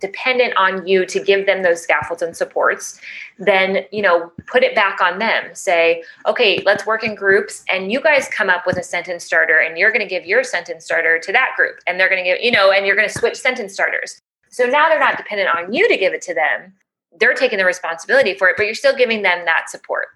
dependent 0.08 0.54
on 0.58 0.86
you 0.86 1.06
to 1.06 1.20
give 1.20 1.46
them 1.46 1.64
those 1.64 1.82
scaffolds 1.82 2.22
and 2.22 2.36
supports 2.36 3.00
then 3.40 3.86
you 3.92 4.02
know 4.02 4.32
put 4.46 4.62
it 4.62 4.76
back 4.76 5.02
on 5.02 5.18
them 5.18 5.44
say 5.54 6.04
okay 6.26 6.62
let's 6.66 6.86
work 6.86 7.04
in 7.04 7.16
groups 7.16 7.64
and 7.70 7.92
you 7.92 8.00
guys 8.02 8.28
come 8.30 8.50
up 8.50 8.68
with 8.68 8.78
a 8.78 8.84
sentence 8.84 9.24
starter 9.24 9.60
and 9.60 9.78
you're 9.78 9.92
going 9.92 10.08
to 10.08 10.14
give 10.16 10.26
your 10.26 10.44
sentence 10.44 10.86
starter 10.86 11.18
to 11.18 11.32
that 11.32 11.52
group 11.58 11.78
and 11.88 12.00
they're 12.00 12.10
going 12.10 12.24
to 12.24 12.30
give 12.30 12.40
you 12.42 12.52
know 12.52 12.72
and 12.72 12.86
you're 12.86 12.96
going 12.96 13.10
to 13.10 13.20
switch 13.20 13.38
sentence 13.38 13.74
starters 13.74 14.20
so 14.54 14.66
now 14.66 14.88
they're 14.88 15.00
not 15.00 15.18
dependent 15.18 15.50
on 15.50 15.74
you 15.74 15.90
to 15.90 15.98
give 15.98 16.14
it 16.14 16.22
to 16.24 16.34
them. 16.36 16.74
They're 17.20 17.34
taking 17.34 17.58
the 17.58 17.66
responsibility 17.66 18.36
for 18.36 18.50
it, 18.50 18.56
but 18.56 18.68
you're 18.68 18.76
still 18.76 18.96
giving 18.96 19.24
them 19.24 19.46
that 19.46 19.72
support. 19.72 20.10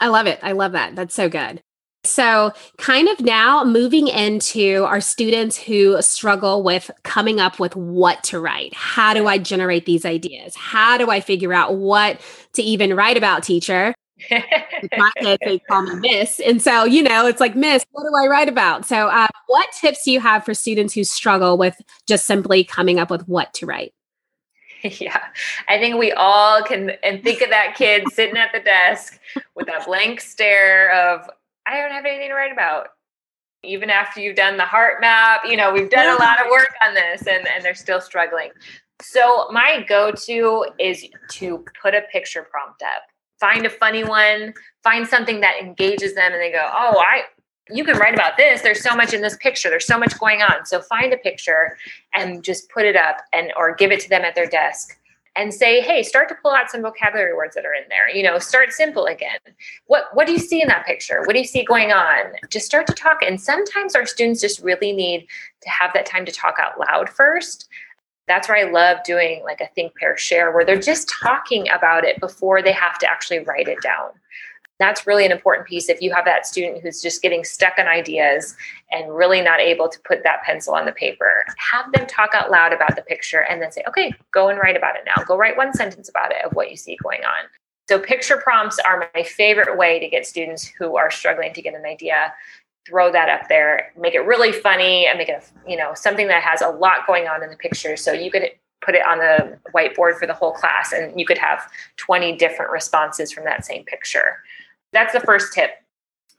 I 0.00 0.08
love 0.08 0.26
it. 0.26 0.40
I 0.42 0.50
love 0.50 0.72
that. 0.72 0.96
That's 0.96 1.14
so 1.14 1.28
good. 1.28 1.62
So, 2.08 2.52
kind 2.78 3.08
of 3.08 3.20
now 3.20 3.64
moving 3.64 4.08
into 4.08 4.84
our 4.84 5.00
students 5.00 5.56
who 5.56 6.00
struggle 6.02 6.62
with 6.62 6.90
coming 7.02 7.40
up 7.40 7.58
with 7.58 7.76
what 7.76 8.24
to 8.24 8.40
write. 8.40 8.74
How 8.74 9.14
do 9.14 9.26
I 9.26 9.38
generate 9.38 9.86
these 9.86 10.04
ideas? 10.04 10.54
How 10.56 10.98
do 10.98 11.10
I 11.10 11.20
figure 11.20 11.52
out 11.52 11.76
what 11.76 12.20
to 12.54 12.62
even 12.62 12.94
write 12.94 13.16
about, 13.16 13.42
teacher? 13.42 13.94
my 14.96 15.10
kids 15.18 15.38
they 15.44 15.58
call 15.60 15.82
me 15.82 15.94
miss 15.96 16.40
and 16.40 16.60
so 16.60 16.84
you 16.84 17.02
know 17.02 17.26
it's 17.26 17.40
like 17.40 17.54
miss 17.54 17.84
what 17.92 18.02
do 18.02 18.10
i 18.16 18.26
write 18.26 18.48
about 18.48 18.84
so 18.84 19.08
uh, 19.08 19.26
what 19.46 19.68
tips 19.80 20.04
do 20.04 20.10
you 20.10 20.20
have 20.20 20.44
for 20.44 20.54
students 20.54 20.94
who 20.94 21.04
struggle 21.04 21.56
with 21.56 21.80
just 22.06 22.26
simply 22.26 22.64
coming 22.64 22.98
up 22.98 23.10
with 23.10 23.26
what 23.28 23.52
to 23.54 23.66
write 23.66 23.92
yeah 24.82 25.20
i 25.68 25.78
think 25.78 25.96
we 25.96 26.12
all 26.12 26.62
can 26.62 26.90
and 27.02 27.22
think 27.22 27.40
of 27.40 27.50
that 27.50 27.74
kid 27.76 28.04
sitting 28.12 28.36
at 28.36 28.50
the 28.52 28.60
desk 28.60 29.20
with 29.54 29.66
that 29.66 29.86
blank 29.86 30.20
stare 30.20 30.92
of 30.92 31.28
i 31.68 31.80
don't 31.80 31.92
have 31.92 32.04
anything 32.04 32.28
to 32.28 32.34
write 32.34 32.52
about 32.52 32.88
even 33.64 33.90
after 33.90 34.20
you've 34.20 34.36
done 34.36 34.56
the 34.56 34.64
heart 34.64 35.00
map 35.00 35.42
you 35.44 35.56
know 35.56 35.72
we've 35.72 35.90
done 35.90 36.16
a 36.16 36.20
lot 36.20 36.40
of 36.40 36.50
work 36.50 36.70
on 36.86 36.94
this 36.94 37.26
and, 37.26 37.46
and 37.48 37.64
they're 37.64 37.74
still 37.74 38.00
struggling 38.00 38.50
so 39.00 39.48
my 39.52 39.84
go-to 39.88 40.66
is 40.80 41.06
to 41.30 41.64
put 41.80 41.94
a 41.94 42.02
picture 42.12 42.46
prompt 42.50 42.82
up 42.82 43.02
find 43.38 43.66
a 43.66 43.70
funny 43.70 44.04
one, 44.04 44.54
find 44.82 45.06
something 45.06 45.40
that 45.40 45.60
engages 45.60 46.14
them 46.14 46.32
and 46.32 46.40
they 46.40 46.52
go, 46.52 46.68
"Oh, 46.72 46.98
I 46.98 47.24
you 47.70 47.84
can 47.84 47.98
write 47.98 48.14
about 48.14 48.36
this. 48.36 48.62
There's 48.62 48.82
so 48.82 48.96
much 48.96 49.12
in 49.12 49.20
this 49.20 49.36
picture. 49.36 49.68
There's 49.68 49.86
so 49.86 49.98
much 49.98 50.18
going 50.18 50.42
on." 50.42 50.64
So 50.66 50.80
find 50.80 51.12
a 51.12 51.18
picture 51.18 51.76
and 52.14 52.42
just 52.42 52.70
put 52.70 52.84
it 52.84 52.96
up 52.96 53.18
and 53.32 53.52
or 53.56 53.74
give 53.74 53.92
it 53.92 54.00
to 54.00 54.08
them 54.08 54.22
at 54.22 54.34
their 54.34 54.46
desk 54.46 54.97
and 55.38 55.54
say, 55.54 55.80
"Hey, 55.80 56.02
start 56.02 56.28
to 56.28 56.34
pull 56.34 56.50
out 56.50 56.70
some 56.70 56.82
vocabulary 56.82 57.32
words 57.32 57.54
that 57.54 57.64
are 57.64 57.72
in 57.72 57.84
there. 57.88 58.10
You 58.14 58.22
know, 58.22 58.38
start 58.38 58.72
simple 58.72 59.06
again. 59.06 59.38
What 59.86 60.14
what 60.14 60.26
do 60.26 60.32
you 60.32 60.38
see 60.38 60.60
in 60.60 60.68
that 60.68 60.84
picture? 60.84 61.22
What 61.22 61.32
do 61.32 61.38
you 61.38 61.46
see 61.46 61.64
going 61.64 61.92
on? 61.92 62.32
Just 62.50 62.66
start 62.66 62.86
to 62.88 62.92
talk 62.92 63.22
and 63.22 63.40
sometimes 63.40 63.94
our 63.94 64.04
students 64.04 64.40
just 64.42 64.60
really 64.60 64.92
need 64.92 65.26
to 65.62 65.70
have 65.70 65.92
that 65.94 66.04
time 66.04 66.26
to 66.26 66.32
talk 66.32 66.56
out 66.58 66.78
loud 66.78 67.08
first 67.08 67.68
that's 68.28 68.48
where 68.48 68.58
I 68.58 68.70
love 68.70 68.98
doing 69.04 69.42
like 69.42 69.60
a 69.60 69.66
think, 69.74 69.96
pair, 69.96 70.16
share, 70.16 70.52
where 70.52 70.64
they're 70.64 70.78
just 70.78 71.10
talking 71.20 71.66
about 71.70 72.04
it 72.04 72.20
before 72.20 72.62
they 72.62 72.72
have 72.72 72.98
to 72.98 73.10
actually 73.10 73.40
write 73.40 73.68
it 73.68 73.80
down. 73.82 74.10
That's 74.78 75.06
really 75.06 75.26
an 75.26 75.32
important 75.32 75.66
piece. 75.66 75.88
If 75.88 76.00
you 76.00 76.12
have 76.14 76.24
that 76.24 76.46
student 76.46 76.82
who's 76.82 77.02
just 77.02 77.20
getting 77.20 77.42
stuck 77.44 77.74
on 77.78 77.88
ideas 77.88 78.56
and 78.90 79.14
really 79.14 79.40
not 79.40 79.60
able 79.60 79.88
to 79.88 79.98
put 80.00 80.22
that 80.22 80.42
pencil 80.44 80.74
on 80.74 80.86
the 80.86 80.92
paper, 80.92 81.44
have 81.56 81.90
them 81.92 82.06
talk 82.06 82.30
out 82.34 82.50
loud 82.50 82.72
about 82.72 82.94
the 82.94 83.02
picture 83.02 83.40
and 83.40 83.60
then 83.60 83.72
say, 83.72 83.82
okay, 83.88 84.12
go 84.32 84.48
and 84.48 84.58
write 84.58 84.76
about 84.76 84.94
it 84.96 85.02
now. 85.04 85.24
Go 85.24 85.36
write 85.36 85.56
one 85.56 85.72
sentence 85.74 86.08
about 86.08 86.30
it 86.30 86.44
of 86.44 86.52
what 86.52 86.70
you 86.70 86.76
see 86.76 86.96
going 87.02 87.24
on. 87.24 87.48
So, 87.88 87.98
picture 87.98 88.36
prompts 88.36 88.78
are 88.78 89.10
my 89.14 89.22
favorite 89.22 89.78
way 89.78 89.98
to 89.98 90.08
get 90.08 90.26
students 90.26 90.66
who 90.66 90.96
are 90.96 91.10
struggling 91.10 91.54
to 91.54 91.62
get 91.62 91.74
an 91.74 91.86
idea 91.86 92.34
throw 92.88 93.12
that 93.12 93.28
up 93.28 93.48
there, 93.48 93.92
make 93.98 94.14
it 94.14 94.20
really 94.20 94.52
funny 94.52 95.06
and 95.06 95.18
make 95.18 95.28
it, 95.28 95.44
you 95.66 95.76
know, 95.76 95.92
something 95.94 96.26
that 96.28 96.42
has 96.42 96.62
a 96.62 96.68
lot 96.68 97.06
going 97.06 97.28
on 97.28 97.42
in 97.42 97.50
the 97.50 97.56
picture. 97.56 97.96
So 97.96 98.12
you 98.12 98.30
could 98.30 98.50
put 98.80 98.94
it 98.94 99.06
on 99.06 99.18
the 99.18 99.58
whiteboard 99.74 100.18
for 100.18 100.26
the 100.26 100.32
whole 100.32 100.52
class 100.52 100.92
and 100.92 101.18
you 101.18 101.26
could 101.26 101.38
have 101.38 101.60
20 101.96 102.36
different 102.36 102.70
responses 102.70 103.30
from 103.30 103.44
that 103.44 103.64
same 103.64 103.84
picture. 103.84 104.38
That's 104.92 105.12
the 105.12 105.20
first 105.20 105.52
tip. 105.52 105.70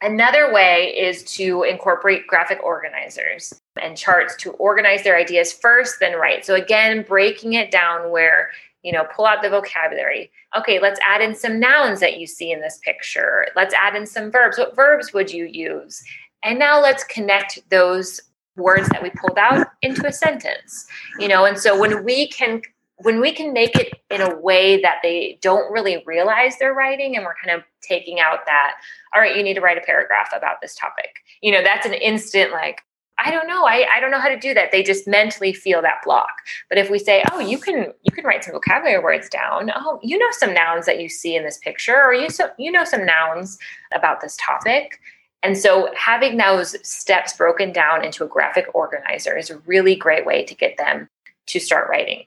Another 0.02 0.54
way 0.54 0.96
is 0.98 1.24
to 1.36 1.64
incorporate 1.64 2.26
graphic 2.26 2.64
organizers 2.64 3.54
and 3.82 3.98
charts 3.98 4.36
to 4.38 4.52
organize 4.52 5.04
their 5.04 5.18
ideas 5.18 5.52
first, 5.52 6.00
then 6.00 6.18
write. 6.18 6.46
So 6.46 6.56
again, 6.56 7.04
breaking 7.08 7.54
it 7.54 7.70
down 7.70 8.10
where 8.10 8.50
you 8.84 8.92
know, 8.92 9.06
pull 9.14 9.26
out 9.26 9.42
the 9.42 9.50
vocabulary. 9.50 10.32
Okay, 10.58 10.80
let's 10.80 11.00
add 11.06 11.22
in 11.22 11.36
some 11.36 11.60
nouns 11.60 12.00
that 12.00 12.20
you 12.20 12.28
see 12.28 12.52
in 12.52 12.62
this 12.62 12.80
picture. 12.84 13.46
Let's 13.56 13.74
add 13.74 13.96
in 13.96 14.06
some 14.06 14.32
verbs. 14.32 14.58
What 14.58 14.76
verbs 14.76 15.14
would 15.14 15.32
you 15.32 15.46
use? 15.46 16.02
And 16.44 16.58
now 16.58 16.82
let's 16.82 17.04
connect 17.04 17.60
those 17.70 18.22
words 18.56 18.88
that 18.90 19.04
we 19.04 19.10
pulled 19.12 19.38
out 19.38 19.68
into 19.82 20.06
a 20.08 20.14
sentence. 20.14 20.88
You 21.20 21.28
know, 21.28 21.46
and 21.46 21.58
so 21.58 21.78
when 21.78 22.04
we 22.04 22.30
can 22.30 22.62
when 23.02 23.22
we 23.22 23.32
can 23.32 23.54
make 23.54 23.76
it 23.76 23.94
in 24.10 24.22
a 24.22 24.36
way 24.36 24.82
that 24.82 24.98
they 25.02 25.38
don't 25.42 25.72
really 25.72 26.04
realize 26.06 26.58
they're 26.58 26.74
writing 26.74 27.16
and 27.16 27.26
we're 27.26 27.36
kind 27.44 27.58
of 27.58 27.64
taking 27.82 28.20
out 28.20 28.46
that 28.46 28.76
all 29.14 29.22
right 29.22 29.36
you 29.36 29.44
need 29.44 29.54
to 29.54 29.62
write 29.62 29.78
a 29.78 29.82
paragraph 29.82 30.30
about 30.36 30.62
this 30.62 30.76
topic. 30.76 31.24
You 31.42 31.52
know 31.52 31.64
that's 31.64 31.86
an 31.86 31.94
instant 31.94 32.52
like 32.52 32.82
i 33.24 33.32
don't 33.32 33.48
know. 33.48 33.66
I, 33.66 33.86
I 33.94 34.00
don't 34.00 34.12
know 34.12 34.20
how 34.20 34.30
to 34.30 34.40
do 34.40 34.54
that. 34.54 34.72
They 34.72 34.82
just 34.82 35.08
mentally 35.08 35.54
feel 35.54 35.82
that 35.82 36.02
block. 36.06 36.30
But 36.70 36.78
if 36.78 36.90
we 36.90 37.00
say 37.00 37.24
oh 37.32 37.40
you 37.40 37.58
can 37.58 37.94
you 38.04 38.12
can 38.12 38.26
write 38.26 38.44
some 38.44 38.54
vocabulary 38.54 39.02
words 39.04 39.30
down. 39.30 39.72
Oh 39.76 40.00
you 40.04 40.18
know 40.18 40.30
some 40.32 40.54
nouns 40.54 40.86
that 40.86 41.02
you 41.02 41.10
see 41.10 41.36
in 41.36 41.44
this 41.44 41.58
picture 41.58 42.02
or 42.02 42.14
you 42.14 42.30
so 42.30 42.50
you 42.58 42.72
know 42.72 42.84
some 42.84 43.06
nouns 43.06 43.58
about 43.94 44.22
this 44.22 44.38
topic. 44.38 45.00
And 45.42 45.58
so 45.58 45.90
having 45.96 46.36
those 46.36 46.76
steps 46.86 47.32
broken 47.34 47.72
down 47.72 48.04
into 48.04 48.26
a 48.26 48.28
graphic 48.28 48.66
organizer 48.74 49.38
is 49.38 49.50
a 49.50 49.58
really 49.60 49.96
great 49.96 50.26
way 50.26 50.44
to 50.44 50.54
get 50.54 50.76
them 50.78 51.08
to 51.48 51.60
start 51.62 51.90
writing. 51.90 52.26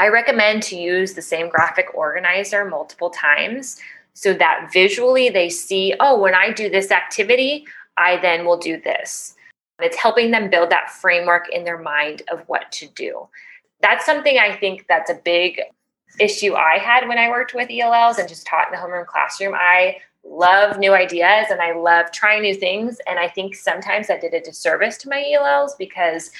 I 0.00 0.08
recommend 0.08 0.62
to 0.62 0.76
use 0.76 1.12
the 1.12 1.20
same 1.20 1.50
graphic 1.50 1.88
organizer 1.94 2.64
multiple 2.64 3.10
times 3.10 3.78
so 4.14 4.32
that 4.32 4.70
visually 4.72 5.28
they 5.28 5.50
see, 5.50 5.94
oh, 6.00 6.18
when 6.18 6.34
I 6.34 6.52
do 6.52 6.70
this 6.70 6.90
activity, 6.90 7.66
I 7.98 8.16
then 8.16 8.46
will 8.46 8.56
do 8.56 8.80
this. 8.80 9.34
It's 9.78 9.98
helping 9.98 10.30
them 10.30 10.48
build 10.48 10.70
that 10.70 10.88
framework 10.90 11.50
in 11.50 11.64
their 11.64 11.76
mind 11.76 12.22
of 12.32 12.40
what 12.46 12.72
to 12.72 12.88
do. 12.88 13.28
That's 13.82 14.06
something 14.06 14.38
I 14.38 14.56
think 14.56 14.86
that's 14.88 15.10
a 15.10 15.20
big 15.22 15.60
issue 16.18 16.54
I 16.54 16.78
had 16.78 17.06
when 17.06 17.18
I 17.18 17.28
worked 17.28 17.52
with 17.52 17.68
ELLs 17.68 18.16
and 18.16 18.26
just 18.26 18.46
taught 18.46 18.68
in 18.68 18.72
the 18.72 18.78
homeroom 18.78 19.06
classroom. 19.06 19.54
I 19.54 19.98
love 20.24 20.78
new 20.78 20.94
ideas 20.94 21.48
and 21.50 21.60
I 21.60 21.74
love 21.74 22.10
trying 22.10 22.40
new 22.40 22.54
things. 22.54 22.96
And 23.06 23.18
I 23.18 23.28
think 23.28 23.54
sometimes 23.54 24.08
I 24.08 24.18
did 24.18 24.32
a 24.32 24.40
disservice 24.40 24.96
to 24.98 25.10
my 25.10 25.30
ELLs 25.30 25.74
because, 25.78 26.30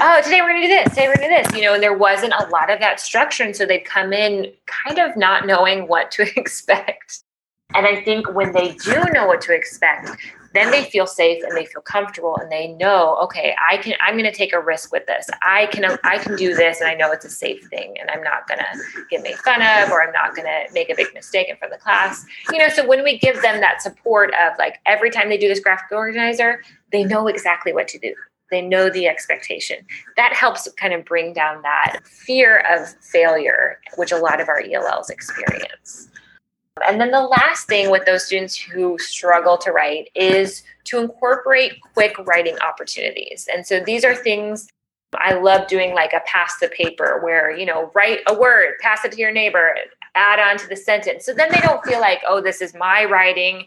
oh, 0.00 0.20
today 0.22 0.40
we're 0.40 0.50
going 0.50 0.62
to 0.62 0.68
do 0.68 0.74
this, 0.74 0.88
today 0.90 1.08
we're 1.08 1.16
going 1.16 1.30
to 1.30 1.36
do 1.36 1.42
this, 1.42 1.56
you 1.56 1.62
know, 1.62 1.74
and 1.74 1.82
there 1.82 1.96
wasn't 1.96 2.32
a 2.38 2.46
lot 2.48 2.70
of 2.70 2.80
that 2.80 3.00
structure. 3.00 3.44
And 3.44 3.54
so 3.54 3.66
they'd 3.66 3.84
come 3.84 4.12
in 4.12 4.52
kind 4.66 4.98
of 4.98 5.16
not 5.16 5.46
knowing 5.46 5.88
what 5.88 6.10
to 6.12 6.22
expect. 6.36 7.22
And 7.74 7.86
I 7.86 8.02
think 8.02 8.32
when 8.32 8.52
they 8.52 8.72
do 8.74 9.02
know 9.12 9.26
what 9.26 9.40
to 9.42 9.54
expect, 9.54 10.10
then 10.56 10.70
they 10.70 10.84
feel 10.84 11.06
safe 11.06 11.42
and 11.42 11.54
they 11.54 11.66
feel 11.66 11.82
comfortable 11.82 12.36
and 12.38 12.50
they 12.50 12.68
know 12.68 13.18
okay 13.22 13.54
i 13.68 13.76
can 13.76 13.94
i'm 14.00 14.14
going 14.14 14.24
to 14.24 14.32
take 14.32 14.54
a 14.54 14.60
risk 14.60 14.90
with 14.90 15.04
this 15.06 15.28
i 15.42 15.66
can 15.66 15.84
i 16.02 16.16
can 16.16 16.34
do 16.34 16.54
this 16.54 16.80
and 16.80 16.88
i 16.88 16.94
know 16.94 17.12
it's 17.12 17.26
a 17.26 17.30
safe 17.30 17.68
thing 17.68 17.94
and 18.00 18.10
i'm 18.10 18.22
not 18.22 18.48
going 18.48 18.58
to 18.58 19.04
get 19.10 19.22
made 19.22 19.36
fun 19.36 19.60
of 19.60 19.90
or 19.90 20.02
i'm 20.02 20.12
not 20.12 20.34
going 20.34 20.46
to 20.46 20.72
make 20.72 20.88
a 20.88 20.94
big 20.94 21.12
mistake 21.12 21.48
in 21.48 21.56
front 21.56 21.74
of 21.74 21.78
the 21.78 21.82
class 21.82 22.24
you 22.50 22.58
know 22.58 22.68
so 22.68 22.86
when 22.86 23.04
we 23.04 23.18
give 23.18 23.40
them 23.42 23.60
that 23.60 23.82
support 23.82 24.30
of 24.42 24.56
like 24.58 24.78
every 24.86 25.10
time 25.10 25.28
they 25.28 25.36
do 25.36 25.46
this 25.46 25.60
graphic 25.60 25.92
organizer 25.92 26.62
they 26.90 27.04
know 27.04 27.26
exactly 27.28 27.74
what 27.74 27.86
to 27.86 27.98
do 27.98 28.14
they 28.50 28.62
know 28.62 28.90
the 28.90 29.08
expectation. 29.08 29.78
That 30.16 30.32
helps 30.32 30.70
kind 30.72 30.94
of 30.94 31.04
bring 31.04 31.32
down 31.32 31.62
that 31.62 32.00
fear 32.04 32.64
of 32.70 32.88
failure, 33.02 33.80
which 33.96 34.12
a 34.12 34.16
lot 34.16 34.40
of 34.40 34.48
our 34.48 34.60
ELLs 34.60 35.10
experience. 35.10 36.10
And 36.86 37.00
then 37.00 37.10
the 37.10 37.22
last 37.22 37.66
thing 37.66 37.90
with 37.90 38.04
those 38.04 38.26
students 38.26 38.56
who 38.56 38.98
struggle 38.98 39.56
to 39.58 39.72
write 39.72 40.10
is 40.14 40.62
to 40.84 40.98
incorporate 40.98 41.80
quick 41.94 42.16
writing 42.26 42.58
opportunities. 42.58 43.48
And 43.52 43.66
so 43.66 43.80
these 43.80 44.04
are 44.04 44.14
things 44.14 44.68
I 45.14 45.34
love 45.34 45.68
doing 45.68 45.94
like 45.94 46.12
a 46.12 46.20
pass 46.26 46.58
the 46.60 46.68
paper 46.68 47.20
where, 47.22 47.56
you 47.56 47.64
know, 47.64 47.90
write 47.94 48.20
a 48.26 48.38
word, 48.38 48.74
pass 48.80 49.04
it 49.04 49.12
to 49.12 49.18
your 49.18 49.32
neighbor, 49.32 49.74
add 50.14 50.38
on 50.38 50.58
to 50.58 50.68
the 50.68 50.76
sentence. 50.76 51.24
So 51.24 51.32
then 51.32 51.50
they 51.50 51.60
don't 51.60 51.84
feel 51.84 52.00
like, 52.00 52.20
oh, 52.28 52.40
this 52.40 52.60
is 52.60 52.74
my 52.74 53.04
writing. 53.04 53.66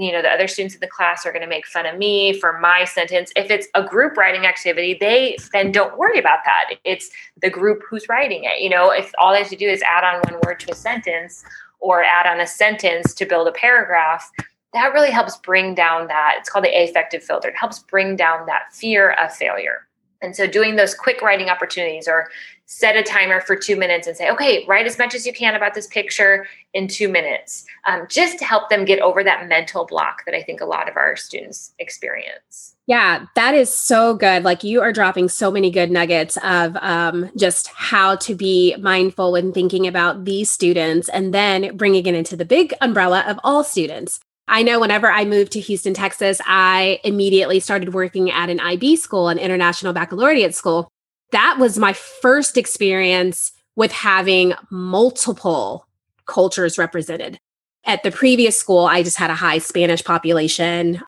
You 0.00 0.12
know, 0.12 0.22
the 0.22 0.30
other 0.30 0.48
students 0.48 0.74
in 0.74 0.80
the 0.80 0.86
class 0.86 1.26
are 1.26 1.30
going 1.30 1.42
to 1.42 1.48
make 1.48 1.66
fun 1.66 1.84
of 1.84 1.98
me 1.98 2.32
for 2.40 2.58
my 2.58 2.84
sentence. 2.84 3.30
If 3.36 3.50
it's 3.50 3.68
a 3.74 3.82
group 3.82 4.16
writing 4.16 4.46
activity, 4.46 4.96
they 4.98 5.36
then 5.52 5.72
don't 5.72 5.98
worry 5.98 6.18
about 6.18 6.38
that. 6.46 6.76
It's 6.84 7.10
the 7.42 7.50
group 7.50 7.82
who's 7.88 8.08
writing 8.08 8.44
it. 8.44 8.62
You 8.62 8.70
know, 8.70 8.90
if 8.90 9.12
all 9.18 9.32
they 9.32 9.40
have 9.40 9.50
to 9.50 9.56
do 9.56 9.68
is 9.68 9.82
add 9.82 10.02
on 10.02 10.22
one 10.22 10.40
word 10.46 10.58
to 10.60 10.72
a 10.72 10.74
sentence 10.74 11.44
or 11.80 12.02
add 12.02 12.26
on 12.26 12.40
a 12.40 12.46
sentence 12.46 13.12
to 13.12 13.26
build 13.26 13.46
a 13.46 13.52
paragraph, 13.52 14.30
that 14.72 14.94
really 14.94 15.10
helps 15.10 15.36
bring 15.36 15.74
down 15.74 16.06
that. 16.06 16.36
It's 16.38 16.48
called 16.48 16.64
the 16.64 16.82
affective 16.82 17.22
filter. 17.22 17.48
It 17.48 17.56
helps 17.56 17.80
bring 17.80 18.16
down 18.16 18.46
that 18.46 18.72
fear 18.72 19.10
of 19.22 19.34
failure. 19.34 19.86
And 20.22 20.34
so 20.34 20.46
doing 20.46 20.76
those 20.76 20.94
quick 20.94 21.20
writing 21.20 21.50
opportunities 21.50 22.08
or 22.08 22.30
set 22.72 22.94
a 22.94 23.02
timer 23.02 23.40
for 23.40 23.56
two 23.56 23.74
minutes 23.74 24.06
and 24.06 24.16
say, 24.16 24.30
okay, 24.30 24.64
write 24.68 24.86
as 24.86 24.96
much 24.96 25.12
as 25.12 25.26
you 25.26 25.32
can 25.32 25.56
about 25.56 25.74
this 25.74 25.88
picture 25.88 26.46
in 26.72 26.86
two 26.86 27.08
minutes, 27.08 27.64
um, 27.88 28.06
just 28.08 28.38
to 28.38 28.44
help 28.44 28.70
them 28.70 28.84
get 28.84 29.00
over 29.00 29.24
that 29.24 29.48
mental 29.48 29.84
block 29.84 30.24
that 30.24 30.36
I 30.36 30.42
think 30.44 30.60
a 30.60 30.64
lot 30.64 30.88
of 30.88 30.96
our 30.96 31.16
students 31.16 31.74
experience. 31.80 32.76
Yeah, 32.86 33.26
that 33.34 33.56
is 33.56 33.74
so 33.74 34.14
good. 34.14 34.44
Like 34.44 34.62
you 34.62 34.82
are 34.82 34.92
dropping 34.92 35.28
so 35.28 35.50
many 35.50 35.72
good 35.72 35.90
nuggets 35.90 36.38
of 36.44 36.76
um, 36.76 37.28
just 37.36 37.66
how 37.74 38.14
to 38.16 38.36
be 38.36 38.76
mindful 38.76 39.32
when 39.32 39.52
thinking 39.52 39.88
about 39.88 40.24
these 40.24 40.48
students 40.48 41.08
and 41.08 41.34
then 41.34 41.76
bringing 41.76 42.06
it 42.06 42.14
into 42.14 42.36
the 42.36 42.44
big 42.44 42.72
umbrella 42.80 43.24
of 43.26 43.40
all 43.42 43.64
students. 43.64 44.20
I 44.46 44.62
know 44.62 44.78
whenever 44.78 45.10
I 45.10 45.24
moved 45.24 45.50
to 45.52 45.60
Houston, 45.60 45.92
Texas, 45.92 46.40
I 46.46 47.00
immediately 47.02 47.58
started 47.58 47.94
working 47.94 48.30
at 48.30 48.48
an 48.48 48.60
IB 48.60 48.94
school, 48.94 49.28
an 49.28 49.38
international 49.38 49.92
baccalaureate 49.92 50.54
school. 50.54 50.88
That 51.32 51.56
was 51.58 51.78
my 51.78 51.92
first 51.92 52.56
experience 52.56 53.52
with 53.76 53.92
having 53.92 54.54
multiple 54.70 55.86
cultures 56.26 56.78
represented. 56.78 57.38
At 57.84 58.02
the 58.02 58.10
previous 58.10 58.56
school, 58.56 58.86
I 58.86 59.02
just 59.02 59.16
had 59.16 59.30
a 59.30 59.34
high 59.34 59.58
Spanish 59.58 60.04
population, 60.04 61.00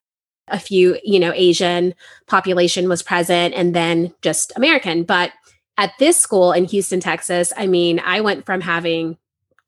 a 0.49 0.59
few, 0.59 0.99
you 1.05 1.21
know, 1.21 1.33
Asian 1.35 1.95
population 2.27 2.89
was 2.89 3.03
present, 3.03 3.55
and 3.55 3.75
then 3.75 4.15
just 4.23 4.53
American. 4.57 5.05
But 5.05 5.33
at 5.77 5.93
this 5.99 6.17
school 6.17 6.53
in 6.53 6.65
Houston, 6.65 7.01
Texas, 7.01 7.53
I 7.57 7.67
mean, 7.67 8.01
I 8.01 8.21
went 8.21 8.47
from 8.47 8.61
having 8.61 9.19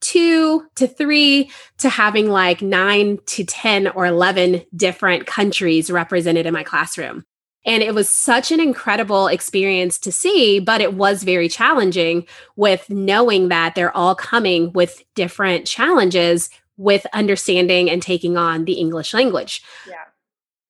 two 0.01 0.67
to 0.77 0.87
three 0.87 1.51
to 1.79 1.89
having 1.89 2.29
like 2.29 2.63
nine 2.63 3.19
to 3.27 3.45
10 3.45 3.89
or 3.89 4.07
11 4.07 4.63
different 4.77 5.27
countries 5.27 5.91
represented 5.91 6.47
in 6.47 6.53
my 6.53 6.63
classroom. 6.63 7.25
And 7.65 7.83
it 7.83 7.95
was 7.95 8.09
such 8.09 8.53
an 8.53 8.61
incredible 8.61 9.27
experience 9.27 9.99
to 10.01 10.13
see, 10.13 10.61
but 10.61 10.81
it 10.81 10.95
was 10.95 11.23
very 11.23 11.49
challenging 11.49 12.27
with 12.57 12.89
knowing 12.91 13.49
that 13.49 13.75
they're 13.75 13.97
all 13.97 14.15
coming 14.15 14.73
with 14.73 15.03
different 15.15 15.67
challenges 15.67 16.51
with 16.77 17.07
understanding 17.13 17.89
and 17.89 18.03
taking 18.03 18.37
on 18.37 18.65
the 18.65 18.75
English 18.75 19.15
language. 19.15 19.63
Yeah. 19.89 19.95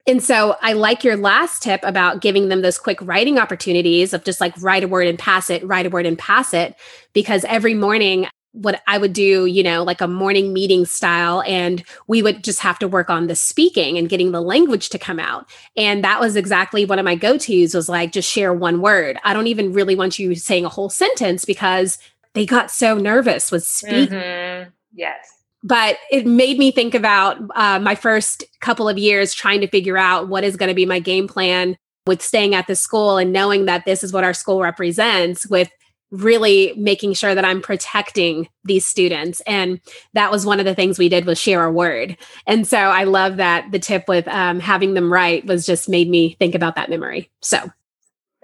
And 0.07 0.23
so 0.23 0.57
I 0.61 0.75
like 0.75 1.03
your 1.03 1.17
last 1.17 1.63
tip 1.63 1.81
about 1.83 2.21
giving 2.21 2.49
them 2.51 2.61
those 2.61 2.79
quick 2.79 2.99
writing 3.01 3.39
opportunities 3.39 4.13
of 4.13 4.23
just 4.23 4.41
like 4.41 4.55
write 4.61 4.85
a 4.85 4.89
word 4.89 5.07
and 5.07 5.19
pass 5.19 5.49
it, 5.49 5.67
write 5.67 5.87
a 5.87 5.91
word 5.91 6.05
and 6.05 6.19
pass 6.19 6.53
it. 6.53 6.77
Because 7.15 7.45
every 7.47 7.75
morning 7.75 8.27
what 8.55 8.83
I 8.87 8.99
would 8.99 9.13
do, 9.13 9.47
you 9.47 9.65
know, 9.65 9.83
like 9.83 10.01
a 10.01 10.07
morning 10.07 10.53
meeting 10.53 10.87
style. 10.87 11.43
And 11.43 11.83
we 12.07 12.23
would 12.23 12.45
just 12.45 12.61
have 12.61 12.79
to 12.79 12.89
work 12.89 13.11
on 13.11 13.27
the 13.27 13.35
speaking 13.35 13.99
and 13.99 14.09
getting 14.09 14.31
the 14.31 14.41
language 14.41 14.91
to 14.91 14.99
come 14.99 15.19
out. 15.19 15.51
And 15.77 16.05
that 16.05 16.21
was 16.21 16.37
exactly 16.37 16.85
one 16.85 17.01
of 17.01 17.05
my 17.05 17.17
go 17.17 17.37
tos 17.37 17.75
was 17.75 17.89
like, 17.89 18.13
just 18.13 18.31
share 18.31 18.55
one 18.55 18.81
word. 18.81 19.19
I 19.25 19.35
don't 19.35 19.49
even 19.49 19.73
really 19.73 19.97
want 19.97 20.21
you 20.21 20.37
saying 20.37 20.65
a 20.65 20.69
whole 20.69 20.89
sentence 20.89 21.45
because 21.45 21.99
they 22.35 22.47
got 22.47 22.71
so 22.71 22.97
nervous 22.97 23.51
with 23.51 23.65
speaking. 23.65 24.19
Mm-hmm. 24.19 24.71
Yes. 24.95 25.29
But 25.65 25.99
it 26.13 26.27
made 26.27 26.59
me 26.59 26.71
think 26.71 26.95
about 26.95 27.39
uh, 27.57 27.81
my 27.81 27.97
first 27.97 28.45
couple 28.61 28.89
of 28.89 28.99
years 28.99 29.35
trying 29.35 29.63
to 29.63 29.67
figure 29.67 29.99
out 29.99 30.29
what 30.29 30.45
is 30.45 30.57
going 30.57 30.69
to 30.69 30.75
be 30.75 30.87
my 30.87 31.01
game 31.01 31.27
plan 31.27 31.77
with 32.07 32.23
staying 32.23 32.55
at 32.55 32.67
the 32.67 32.77
school 32.77 33.17
and 33.17 33.33
knowing 33.33 33.65
that 33.65 33.85
this 33.85 34.05
is 34.05 34.13
what 34.13 34.25
our 34.25 34.35
school 34.35 34.61
represents 34.61 35.47
with 35.49 35.71
really 36.11 36.73
making 36.77 37.15
sure 37.15 37.35
that 37.35 37.45
I'm 37.45 37.61
protecting 37.61 38.49
these 38.65 38.87
students. 38.87 39.41
And 39.47 39.81
that 40.13 40.31
was 40.31 40.47
one 40.47 40.61
of 40.61 40.67
the 40.67 40.75
things 40.75 40.99
we 40.99 41.09
did 41.09 41.25
was 41.25 41.39
share 41.39 41.65
a 41.65 41.73
word. 41.73 42.17
And 42.47 42.67
so 42.67 42.79
I 42.79 43.05
love 43.05 43.37
that 43.39 43.71
the 43.73 43.79
tip 43.79 44.05
with 44.07 44.29
um, 44.29 44.61
having 44.61 44.95
them 44.95 45.13
write 45.13 45.47
was 45.47 45.67
just 45.67 45.89
made 45.89 46.09
me 46.09 46.37
think 46.39 46.55
about 46.55 46.77
that 46.77 46.91
memory. 46.91 47.31
So 47.41 47.59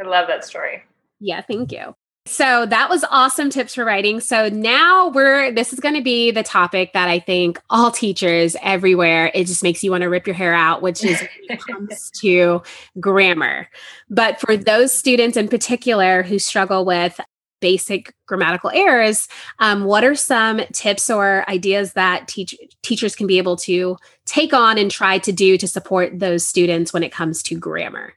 I 0.01 0.05
love 0.05 0.27
that 0.29 0.44
story. 0.44 0.83
Yeah, 1.20 1.42
thank 1.42 1.70
you. 1.70 1.94
So 2.27 2.66
that 2.66 2.90
was 2.90 3.05
awesome 3.11 3.49
tips 3.49 3.75
for 3.75 3.85
writing. 3.85 4.20
So 4.20 4.51
now 4.51 5.09
we're 5.09 5.53
this 5.53 5.73
is 5.73 5.81
going 5.81 5.94
to 5.94 6.03
be 6.03 6.31
the 6.31 6.42
topic 6.42 6.92
that 6.92 7.09
I 7.09 7.18
think 7.18 7.61
all 7.70 7.90
teachers 7.90 8.55
everywhere 8.62 9.31
it 9.35 9.46
just 9.46 9.62
makes 9.62 9.83
you 9.83 9.90
want 9.90 10.03
to 10.03 10.09
rip 10.09 10.27
your 10.27 10.35
hair 10.35 10.55
out, 10.55 10.83
which 10.83 11.03
is 11.03 11.18
when 11.18 11.59
it 11.59 11.61
comes 11.64 12.11
to 12.20 12.62
grammar. 13.01 13.68
But 14.11 14.38
for 14.38 14.57
those 14.57 14.92
students 14.92 15.37
in 15.37 15.49
particular 15.49 16.23
who 16.23 16.38
struggle 16.38 16.85
with 16.85 17.18
basic 17.61 18.14
grammatical 18.27 18.70
errors, 18.75 19.29
um, 19.59 19.85
what 19.85 20.05
are 20.05 20.14
some 20.14 20.61
tips 20.73 21.11
or 21.11 21.49
ideas 21.49 21.92
that 21.92 22.29
teach- 22.29 22.57
teachers 22.83 23.14
can 23.14 23.27
be 23.27 23.38
able 23.38 23.57
to 23.57 23.96
take 24.27 24.53
on 24.53 24.79
and 24.79 24.90
try 24.90 25.18
to 25.18 25.33
do 25.33 25.57
to 25.57 25.68
support 25.68 26.18
those 26.18 26.46
students 26.46 26.92
when 26.92 27.03
it 27.03 27.12
comes 27.12 27.42
to 27.44 27.57
grammar? 27.57 28.14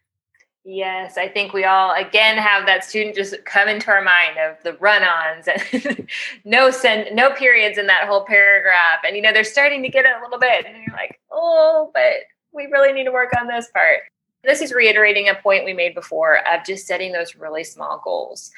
Yes, 0.66 1.18
I 1.18 1.28
think 1.28 1.52
we 1.52 1.66
all 1.66 1.94
again 1.94 2.38
have 2.38 2.66
that 2.68 2.86
student 2.86 3.16
just 3.16 3.36
come 3.44 3.68
into 3.68 3.92
our 3.92 4.02
mind 4.02 4.38
of 4.38 4.64
the 4.64 4.74
run-ons 4.80 5.48
and 5.48 6.08
no 6.46 6.72
send 6.72 7.14
no 7.14 7.34
periods 7.34 7.78
in 7.78 7.88
that 7.88 8.08
whole 8.08 8.24
paragraph. 8.24 9.00
And 9.06 9.16
you 9.18 9.22
know, 9.22 9.34
they're 9.34 9.44
starting 9.44 9.84
to 9.84 9.90
get 9.90 10.06
it 10.06 10.12
a 10.18 10.24
little 10.24 10.40
bit. 10.40 10.66
And 10.66 10.78
you're 10.78 10.96
like, 10.96 11.20
oh, 11.32 11.92
but 11.94 12.14
we 12.54 12.68
really 12.68 12.94
need 12.94 13.04
to 13.04 13.12
work 13.12 13.32
on 13.38 13.48
this 13.48 13.68
part. 13.74 14.04
This 14.46 14.62
is 14.62 14.74
reiterating 14.74 15.28
a 15.28 15.36
point 15.36 15.66
we 15.66 15.74
made 15.74 15.96
before 15.96 16.40
of 16.48 16.66
just 16.66 16.88
setting 16.88 17.12
those 17.12 17.36
really 17.36 17.66
small 17.66 18.02
goals 18.02 18.50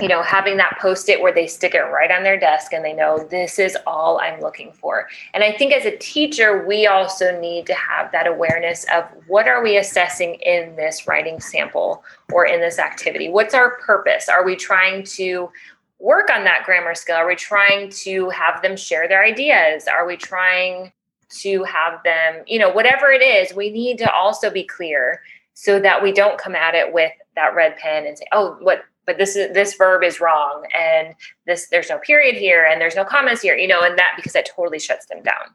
you 0.00 0.08
know, 0.08 0.22
having 0.22 0.58
that 0.58 0.76
post 0.78 1.08
it 1.08 1.22
where 1.22 1.32
they 1.32 1.46
stick 1.46 1.74
it 1.74 1.80
right 1.80 2.10
on 2.10 2.22
their 2.22 2.38
desk 2.38 2.74
and 2.74 2.84
they 2.84 2.92
know 2.92 3.26
this 3.30 3.58
is 3.58 3.78
all 3.86 4.18
I'm 4.18 4.40
looking 4.40 4.72
for. 4.72 5.08
And 5.32 5.42
I 5.42 5.52
think 5.52 5.72
as 5.72 5.86
a 5.86 5.96
teacher, 5.96 6.66
we 6.66 6.86
also 6.86 7.40
need 7.40 7.66
to 7.66 7.74
have 7.74 8.12
that 8.12 8.26
awareness 8.26 8.84
of 8.94 9.04
what 9.26 9.48
are 9.48 9.62
we 9.62 9.78
assessing 9.78 10.34
in 10.34 10.76
this 10.76 11.06
writing 11.06 11.40
sample 11.40 12.04
or 12.30 12.44
in 12.44 12.60
this 12.60 12.78
activity? 12.78 13.30
What's 13.30 13.54
our 13.54 13.78
purpose? 13.78 14.28
Are 14.28 14.44
we 14.44 14.54
trying 14.54 15.02
to 15.04 15.50
work 15.98 16.28
on 16.30 16.44
that 16.44 16.64
grammar 16.66 16.94
skill? 16.94 17.16
Are 17.16 17.26
we 17.26 17.36
trying 17.36 17.88
to 17.88 18.28
have 18.28 18.60
them 18.60 18.76
share 18.76 19.08
their 19.08 19.24
ideas? 19.24 19.88
Are 19.88 20.06
we 20.06 20.18
trying 20.18 20.92
to 21.28 21.64
have 21.64 22.02
them, 22.04 22.42
you 22.46 22.58
know, 22.58 22.68
whatever 22.70 23.10
it 23.10 23.22
is, 23.22 23.54
we 23.56 23.70
need 23.70 23.98
to 23.98 24.12
also 24.12 24.50
be 24.50 24.62
clear 24.62 25.22
so 25.54 25.80
that 25.80 26.02
we 26.02 26.12
don't 26.12 26.38
come 26.38 26.54
at 26.54 26.74
it 26.74 26.92
with 26.92 27.12
that 27.34 27.54
red 27.54 27.76
pen 27.78 28.06
and 28.06 28.16
say, 28.16 28.26
oh, 28.32 28.56
what 28.60 28.84
but 29.06 29.18
this 29.18 29.36
is 29.36 29.52
this 29.54 29.74
verb 29.74 30.02
is 30.02 30.20
wrong 30.20 30.64
and 30.76 31.14
this 31.46 31.68
there's 31.68 31.88
no 31.88 31.98
period 31.98 32.34
here 32.34 32.64
and 32.64 32.80
there's 32.80 32.96
no 32.96 33.04
commas 33.04 33.40
here 33.40 33.56
you 33.56 33.68
know 33.68 33.80
and 33.82 33.98
that 33.98 34.12
because 34.16 34.32
that 34.32 34.48
totally 34.54 34.78
shuts 34.78 35.06
them 35.06 35.22
down. 35.22 35.54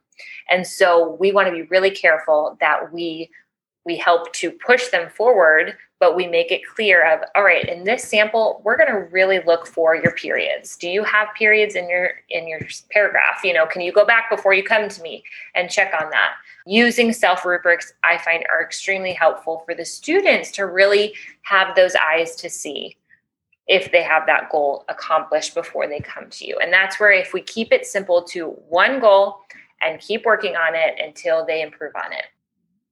And 0.50 0.66
so 0.66 1.18
we 1.20 1.32
want 1.32 1.48
to 1.48 1.54
be 1.54 1.64
really 1.64 1.92
careful 1.92 2.58
that 2.60 2.92
we 2.92 3.30
we 3.84 3.98
help 3.98 4.32
to 4.34 4.52
push 4.52 4.90
them 4.90 5.10
forward 5.10 5.76
but 6.00 6.16
we 6.16 6.28
make 6.28 6.52
it 6.52 6.62
clear 6.76 7.06
of 7.12 7.20
all 7.36 7.44
right 7.44 7.68
in 7.68 7.84
this 7.84 8.04
sample 8.04 8.62
we're 8.64 8.78
going 8.78 8.92
to 8.92 9.10
really 9.12 9.42
look 9.46 9.68
for 9.68 9.96
your 9.96 10.14
periods. 10.14 10.78
Do 10.78 10.90
you 10.90 11.04
have 11.04 11.28
periods 11.38 11.76
in 11.76 11.90
your 11.90 12.12
in 12.30 12.48
your 12.48 12.62
paragraph? 12.92 13.42
You 13.44 13.54
know 13.54 13.66
can 13.66 13.82
you 13.82 13.92
go 13.92 14.06
back 14.06 14.30
before 14.30 14.54
you 14.54 14.64
come 14.64 14.88
to 14.88 15.02
me 15.02 15.24
and 15.56 15.70
check 15.70 15.94
on 16.00 16.10
that? 16.12 16.34
Using 16.66 17.12
self 17.12 17.44
rubrics 17.44 17.94
i 18.04 18.18
find 18.18 18.46
are 18.50 18.64
extremely 18.64 19.14
helpful 19.14 19.64
for 19.66 19.76
the 19.76 19.86
students 19.86 20.52
to 20.52 20.68
really 20.68 21.16
have 21.42 21.76
those 21.76 21.96
eyes 21.96 22.36
to 22.36 22.50
see 22.50 22.96
if 23.72 23.90
they 23.94 24.04
have 24.04 24.26
that 24.26 24.50
goal 24.52 24.84
accomplished 24.90 25.56
before 25.56 25.88
they 25.88 26.02
come 26.02 26.30
to 26.30 26.46
you. 26.46 26.60
And 26.62 26.74
that's 26.74 27.00
where, 27.00 27.14
if 27.14 27.34
we 27.34 27.42
keep 27.42 27.72
it 27.72 27.86
simple 27.86 28.22
to 28.26 28.48
one 28.68 29.00
goal 29.00 29.38
and 29.82 29.98
keep 30.02 30.26
working 30.26 30.58
on 30.58 30.76
it 30.76 31.00
until 31.02 31.46
they 31.46 31.62
improve 31.62 31.94
on 31.96 32.12
it. 32.12 32.26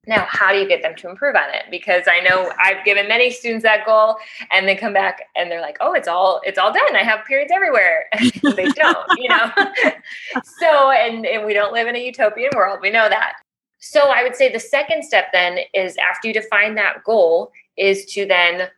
Now, 0.06 0.24
how 0.26 0.50
do 0.50 0.58
you 0.58 0.66
get 0.66 0.80
them 0.80 0.94
to 0.96 1.10
improve 1.10 1.36
on 1.36 1.50
it? 1.52 1.64
Because 1.70 2.04
I 2.10 2.20
know 2.20 2.50
I've 2.58 2.82
given 2.86 3.06
many 3.06 3.30
students 3.30 3.62
that 3.64 3.84
goal 3.84 4.16
and 4.50 4.66
they 4.66 4.74
come 4.74 4.94
back 4.94 5.20
and 5.36 5.50
they're 5.50 5.60
like, 5.60 5.76
"Oh, 5.82 5.92
it's 5.92 6.08
all 6.08 6.40
it's 6.44 6.58
all 6.58 6.72
done. 6.72 6.96
I 6.96 7.02
have 7.02 7.26
periods 7.26 7.52
everywhere." 7.54 8.08
they 8.56 8.68
don't, 8.68 9.18
you 9.18 9.28
know. 9.28 9.50
so, 10.58 10.90
and, 10.92 11.26
and 11.26 11.44
we 11.44 11.52
don't 11.52 11.74
live 11.74 11.86
in 11.86 11.94
a 11.94 12.02
utopian 12.02 12.50
world. 12.56 12.78
We 12.80 12.88
know 12.88 13.10
that. 13.10 13.34
So, 13.78 14.08
I 14.08 14.22
would 14.22 14.34
say 14.34 14.50
the 14.50 14.58
second 14.58 15.04
step 15.04 15.26
then 15.34 15.58
is 15.74 15.98
after 15.98 16.28
you 16.28 16.34
define 16.34 16.74
that 16.76 17.04
goal 17.04 17.52
is 17.76 18.06
to 18.14 18.24
then 18.24 18.70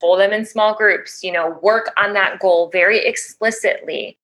pull 0.00 0.16
them 0.16 0.32
in 0.32 0.44
small 0.44 0.74
groups, 0.74 1.22
you 1.22 1.32
know, 1.32 1.58
work 1.62 1.92
on 1.96 2.12
that 2.14 2.38
goal 2.40 2.70
very 2.72 3.04
explicitly. 3.04 4.18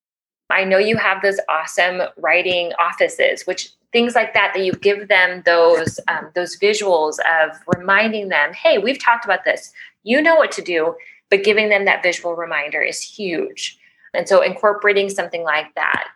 I 0.51 0.65
know 0.65 0.79
you 0.79 0.97
have 0.97 1.23
those 1.23 1.41
awesome 1.49 2.03
writing 2.19 2.73
offices, 2.79 3.47
which 3.47 3.71
things 3.93 4.15
like 4.15 4.35
that 4.35 4.53
that 4.55 4.65
you 4.65 4.73
give 4.73 5.09
them 5.09 5.43
those 5.45 5.99
um, 6.09 6.31
those 6.35 6.59
visuals 6.59 7.17
of 7.21 7.57
reminding 7.79 8.29
them, 8.29 8.53
hey, 8.53 8.79
we've 8.79 9.03
talked 9.03 9.25
about 9.25 9.45
this. 9.45 9.73
You 10.03 10.21
know 10.21 10.37
what 10.37 10.53
to 10.53 10.63
do, 10.63 10.95
but 11.31 11.45
giving 11.45 11.69
them 11.69 11.85
that 11.85 12.03
visual 12.03 12.35
reminder 12.35 12.83
is 12.83 13.01
huge. 13.01 13.79
And 14.15 14.29
so 14.29 14.43
incorporating 14.43 15.09
something 15.09 15.43
like 15.43 15.75
that, 15.75 16.09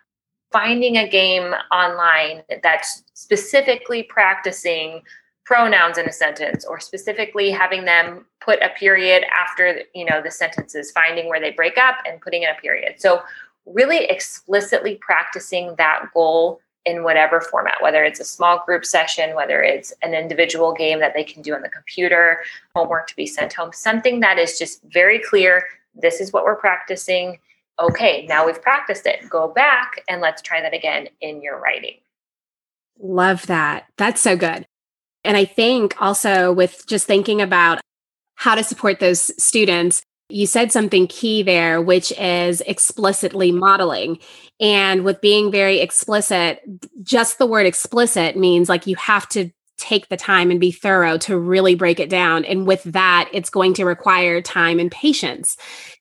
finding 0.51 0.97
a 0.97 1.09
game 1.09 1.53
online 1.71 2.43
that's 2.61 3.03
specifically 3.13 4.03
practicing 4.03 5.01
pronouns 5.47 5.97
in 5.97 6.05
a 6.05 6.11
sentence 6.11 6.65
or 6.65 6.77
specifically 6.77 7.49
having 7.49 7.85
them 7.85 8.25
put 8.41 8.61
a 8.61 8.67
period 8.77 9.23
after 9.33 9.81
you 9.95 10.03
know 10.03 10.21
the 10.21 10.29
sentences 10.29 10.91
finding 10.91 11.29
where 11.29 11.39
they 11.39 11.51
break 11.51 11.77
up 11.77 11.95
and 12.05 12.19
putting 12.19 12.43
in 12.43 12.49
a 12.49 12.61
period. 12.61 12.95
So 12.97 13.21
really 13.65 14.03
explicitly 14.05 14.95
practicing 14.95 15.73
that 15.77 16.03
goal 16.13 16.59
in 16.85 17.03
whatever 17.03 17.39
format 17.39 17.75
whether 17.81 18.03
it's 18.03 18.19
a 18.19 18.25
small 18.25 18.61
group 18.65 18.85
session 18.85 19.35
whether 19.35 19.63
it's 19.63 19.93
an 20.03 20.13
individual 20.13 20.73
game 20.73 20.99
that 20.99 21.13
they 21.13 21.23
can 21.23 21.41
do 21.41 21.53
on 21.53 21.61
the 21.61 21.69
computer 21.69 22.43
homework 22.75 23.07
to 23.07 23.15
be 23.15 23.25
sent 23.25 23.53
home 23.53 23.71
something 23.73 24.19
that 24.19 24.37
is 24.37 24.59
just 24.59 24.81
very 24.83 25.19
clear 25.19 25.63
this 25.95 26.19
is 26.19 26.31
what 26.31 26.43
we're 26.43 26.55
practicing. 26.55 27.39
Okay 27.79 28.25
now 28.27 28.45
we've 28.45 28.61
practiced 28.61 29.05
it. 29.05 29.29
Go 29.29 29.47
back 29.47 30.03
and 30.09 30.19
let's 30.19 30.41
try 30.41 30.61
that 30.61 30.73
again 30.73 31.07
in 31.21 31.41
your 31.41 31.57
writing. 31.57 31.99
Love 32.99 33.45
that. 33.47 33.85
That's 33.97 34.19
so 34.19 34.35
good 34.35 34.65
and 35.23 35.37
I 35.37 35.45
think 35.45 36.01
also 36.01 36.53
with 36.53 36.85
just 36.87 37.05
thinking 37.07 37.41
about 37.41 37.79
how 38.35 38.55
to 38.55 38.63
support 38.63 38.99
those 38.99 39.31
students, 39.41 40.01
you 40.29 40.45
said 40.45 40.71
something 40.71 41.07
key 41.07 41.41
there, 41.41 41.81
which 41.81 42.11
is 42.19 42.61
explicitly 42.61 43.51
modeling. 43.51 44.19
And 44.59 45.03
with 45.03 45.21
being 45.21 45.51
very 45.51 45.79
explicit, 45.79 46.61
just 47.01 47.37
the 47.37 47.45
word 47.45 47.65
explicit 47.65 48.35
means 48.35 48.69
like 48.69 48.87
you 48.87 48.95
have 48.97 49.27
to 49.29 49.49
take 49.77 50.09
the 50.09 50.17
time 50.17 50.49
and 50.49 50.59
be 50.59 50.71
thorough 50.71 51.17
to 51.19 51.37
really 51.37 51.75
break 51.75 51.99
it 51.99 52.09
down. 52.09 52.43
And 52.45 52.65
with 52.65 52.83
that, 52.83 53.29
it's 53.31 53.49
going 53.49 53.73
to 53.75 53.85
require 53.85 54.41
time 54.41 54.79
and 54.79 54.91
patience. 54.91 55.55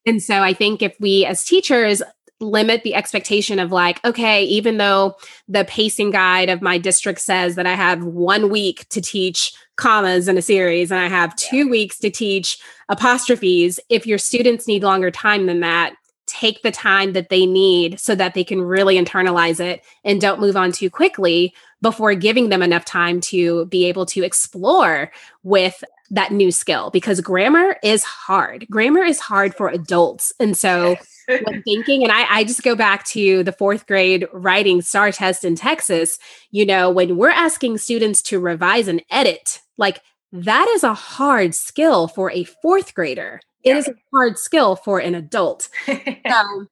And 0.07 0.23
so 0.23 0.43
I 0.43 0.55
think 0.55 0.83
if 0.83 0.97
we 0.99 1.25
as 1.27 1.45
teachers 1.45 2.03
limit 2.41 2.83
the 2.83 2.95
expectation 2.95 3.59
of 3.59 3.73
like, 3.73 4.05
okay, 4.05 4.45
even 4.45 4.77
though 4.77 5.17
the 5.49 5.65
pacing 5.65 6.11
guide 6.11 6.49
of 6.49 6.63
my 6.63 6.79
district 6.79 7.21
says 7.21 7.55
that 7.55 7.67
I 7.67 7.75
have 7.75 8.05
one 8.05 8.51
week 8.51 8.89
to 8.91 9.01
teach 9.01 9.55
commas 9.77 10.29
in 10.29 10.37
a 10.37 10.43
series 10.43 10.91
and 10.91 11.01
I 11.01 11.09
have 11.09 11.37
two 11.37 11.69
weeks 11.69 11.99
to 11.99 12.11
teach 12.11 12.59
apostrophes, 12.89 13.81
if 13.89 14.07
your 14.07 14.19
students 14.19 14.67
need 14.67 14.83
longer 14.83 15.11
time 15.11 15.47
than 15.47 15.61
that, 15.61 15.95
take 16.27 16.63
the 16.63 16.73
time 16.73 17.13
that 17.13 17.29
they 17.29 17.47
need 17.47 18.01
so 18.01 18.15
that 18.15 18.35
they 18.35 18.45
can 18.45 18.61
really 18.61 18.97
internalize 18.97 19.61
it 19.61 19.83
and 20.05 20.21
don't 20.21 20.41
move 20.41 20.57
on 20.57 20.73
too 20.73 20.91
quickly 20.91 21.55
before 21.81 22.15
giving 22.15 22.49
them 22.49 22.63
enough 22.63 22.85
time 22.85 23.21
to 23.21 23.67
be 23.67 23.87
able 23.87 24.05
to 24.07 24.25
explore 24.25 25.11
with 25.43 25.85
that 26.11 26.33
new 26.33 26.51
skill 26.51 26.91
because 26.91 27.21
grammar 27.21 27.77
is 27.83 28.03
hard. 28.03 28.67
Grammar 28.71 29.03
is 29.03 29.21
hard 29.21 29.55
for 29.55 29.69
adults. 29.69 30.33
And 30.41 30.57
so 30.57 30.97
when 31.27 31.63
thinking, 31.63 32.03
and 32.03 32.13
I, 32.13 32.25
I 32.29 32.45
just 32.45 32.63
go 32.63 32.75
back 32.75 33.05
to 33.07 33.43
the 33.43 33.53
fourth 33.53 33.87
grade 33.87 34.27
writing 34.33 34.83
STAAR 34.83 35.13
test 35.13 35.45
in 35.45 35.57
Texas, 35.57 36.19
you 36.51 36.67
know, 36.67 36.91
when 36.91 37.17
we're 37.17 37.31
asking 37.31 37.79
students 37.79 38.23
to 38.23 38.41
revise 38.41 38.89
and 38.89 39.03
edit, 39.11 39.61
like 39.77 40.01
that 40.33 40.69
is 40.69 40.85
a 40.85 40.95
hard 40.95 41.55
skill 41.55 42.09
for 42.09 42.31
a 42.31 42.45
fourth 42.45 42.95
grader. 42.95 43.41
It 43.63 43.71
yeah. 43.71 43.79
is 43.79 43.89
a 43.89 43.95
hard 44.13 44.39
skill 44.39 44.77
for 44.77 44.99
an 44.99 45.15
adult. 45.15 45.69
so 45.87 46.67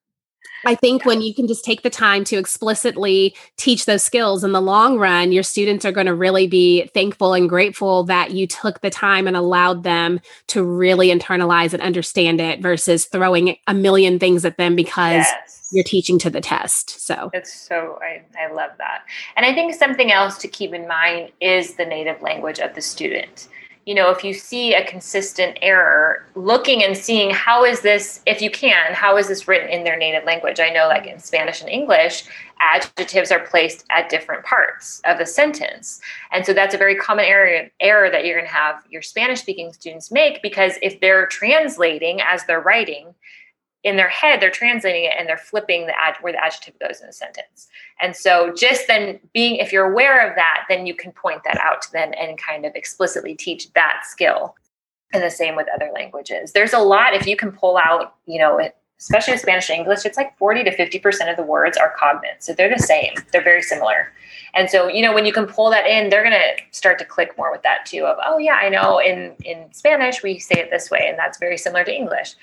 I 0.66 0.74
think 0.74 1.04
when 1.04 1.20
you 1.20 1.34
can 1.34 1.46
just 1.46 1.64
take 1.64 1.82
the 1.82 1.90
time 1.90 2.24
to 2.24 2.36
explicitly 2.36 3.34
teach 3.56 3.86
those 3.86 4.02
skills 4.02 4.44
in 4.44 4.52
the 4.52 4.60
long 4.60 4.98
run, 4.98 5.32
your 5.32 5.42
students 5.42 5.84
are 5.84 5.92
going 5.92 6.06
to 6.06 6.14
really 6.14 6.46
be 6.46 6.86
thankful 6.94 7.34
and 7.34 7.48
grateful 7.48 8.04
that 8.04 8.32
you 8.32 8.46
took 8.46 8.80
the 8.80 8.90
time 8.90 9.26
and 9.26 9.36
allowed 9.36 9.82
them 9.82 10.20
to 10.48 10.62
really 10.62 11.08
internalize 11.08 11.72
and 11.72 11.82
understand 11.82 12.40
it 12.40 12.60
versus 12.60 13.04
throwing 13.06 13.56
a 13.66 13.74
million 13.74 14.18
things 14.18 14.44
at 14.44 14.56
them 14.56 14.74
because 14.74 15.26
yes. 15.26 15.68
you're 15.72 15.84
teaching 15.84 16.18
to 16.18 16.30
the 16.30 16.40
test. 16.40 17.00
So 17.00 17.30
it's 17.32 17.52
so, 17.52 17.98
I, 18.02 18.22
I 18.40 18.52
love 18.52 18.70
that. 18.78 19.04
And 19.36 19.44
I 19.44 19.54
think 19.54 19.74
something 19.74 20.12
else 20.12 20.38
to 20.38 20.48
keep 20.48 20.72
in 20.72 20.88
mind 20.88 21.32
is 21.40 21.74
the 21.74 21.84
native 21.84 22.22
language 22.22 22.58
of 22.58 22.74
the 22.74 22.82
student 22.82 23.48
you 23.86 23.94
know, 23.94 24.10
if 24.10 24.24
you 24.24 24.32
see 24.32 24.74
a 24.74 24.86
consistent 24.86 25.58
error, 25.60 26.24
looking 26.34 26.82
and 26.82 26.96
seeing 26.96 27.30
how 27.30 27.64
is 27.64 27.80
this, 27.80 28.20
if 28.24 28.40
you 28.40 28.50
can, 28.50 28.94
how 28.94 29.16
is 29.18 29.28
this 29.28 29.46
written 29.46 29.68
in 29.68 29.84
their 29.84 29.96
native 29.96 30.24
language? 30.24 30.58
I 30.58 30.70
know, 30.70 30.88
like 30.88 31.06
in 31.06 31.18
Spanish 31.18 31.60
and 31.60 31.68
English, 31.68 32.24
adjectives 32.60 33.30
are 33.30 33.40
placed 33.40 33.84
at 33.90 34.08
different 34.08 34.42
parts 34.44 35.02
of 35.04 35.18
the 35.18 35.26
sentence. 35.26 36.00
And 36.32 36.46
so 36.46 36.54
that's 36.54 36.74
a 36.74 36.78
very 36.78 36.96
common 36.96 37.26
error, 37.26 37.68
error 37.80 38.10
that 38.10 38.24
you're 38.24 38.38
going 38.38 38.48
to 38.48 38.54
have 38.54 38.82
your 38.88 39.02
Spanish 39.02 39.40
speaking 39.40 39.72
students 39.72 40.10
make 40.10 40.40
because 40.40 40.74
if 40.80 40.98
they're 41.00 41.26
translating 41.26 42.22
as 42.22 42.44
they're 42.46 42.60
writing, 42.60 43.14
in 43.84 43.96
their 43.96 44.08
head 44.08 44.40
they're 44.40 44.50
translating 44.50 45.04
it 45.04 45.12
and 45.16 45.28
they're 45.28 45.36
flipping 45.36 45.86
the 45.86 45.94
ad 46.02 46.16
where 46.22 46.32
the 46.32 46.42
adjective 46.42 46.74
goes 46.80 47.00
in 47.00 47.08
a 47.08 47.12
sentence. 47.12 47.68
And 48.00 48.16
so 48.16 48.52
just 48.54 48.86
then 48.88 49.20
being 49.32 49.56
if 49.56 49.72
you're 49.72 49.90
aware 49.90 50.28
of 50.28 50.34
that 50.36 50.64
then 50.68 50.86
you 50.86 50.94
can 50.94 51.12
point 51.12 51.42
that 51.44 51.60
out 51.62 51.82
to 51.82 51.92
them 51.92 52.12
and 52.18 52.38
kind 52.38 52.64
of 52.64 52.74
explicitly 52.74 53.34
teach 53.34 53.72
that 53.74 54.02
skill. 54.04 54.56
And 55.12 55.22
the 55.22 55.30
same 55.30 55.54
with 55.54 55.68
other 55.72 55.92
languages. 55.94 56.52
There's 56.52 56.72
a 56.72 56.78
lot 56.80 57.14
if 57.14 57.26
you 57.26 57.36
can 57.36 57.52
pull 57.52 57.76
out 57.76 58.14
you 58.26 58.40
know 58.40 58.60
especially 58.98 59.32
with 59.32 59.40
spanish 59.40 59.68
and 59.68 59.80
english 59.80 60.06
it's 60.06 60.16
like 60.16 60.36
40 60.38 60.64
to 60.64 60.76
50% 60.76 61.30
of 61.30 61.36
the 61.36 61.42
words 61.42 61.76
are 61.76 61.94
cognates 62.00 62.42
so 62.42 62.52
they're 62.52 62.74
the 62.74 62.82
same. 62.82 63.12
They're 63.32 63.44
very 63.44 63.62
similar. 63.62 64.12
And 64.54 64.70
so 64.70 64.88
you 64.88 65.02
know 65.02 65.12
when 65.12 65.26
you 65.26 65.32
can 65.32 65.46
pull 65.46 65.70
that 65.70 65.86
in 65.86 66.08
they're 66.08 66.22
going 66.22 66.32
to 66.32 66.62
start 66.70 66.98
to 67.00 67.04
click 67.04 67.36
more 67.36 67.52
with 67.52 67.62
that 67.62 67.84
too 67.86 68.06
of 68.06 68.16
oh 68.24 68.38
yeah 68.38 68.54
i 68.54 68.68
know 68.68 68.98
in 68.98 69.34
in 69.44 69.72
spanish 69.72 70.22
we 70.22 70.38
say 70.38 70.56
it 70.56 70.70
this 70.70 70.90
way 70.90 71.06
and 71.08 71.18
that's 71.18 71.38
very 71.38 71.58
similar 71.58 71.84
to 71.84 71.94
english 71.94 72.34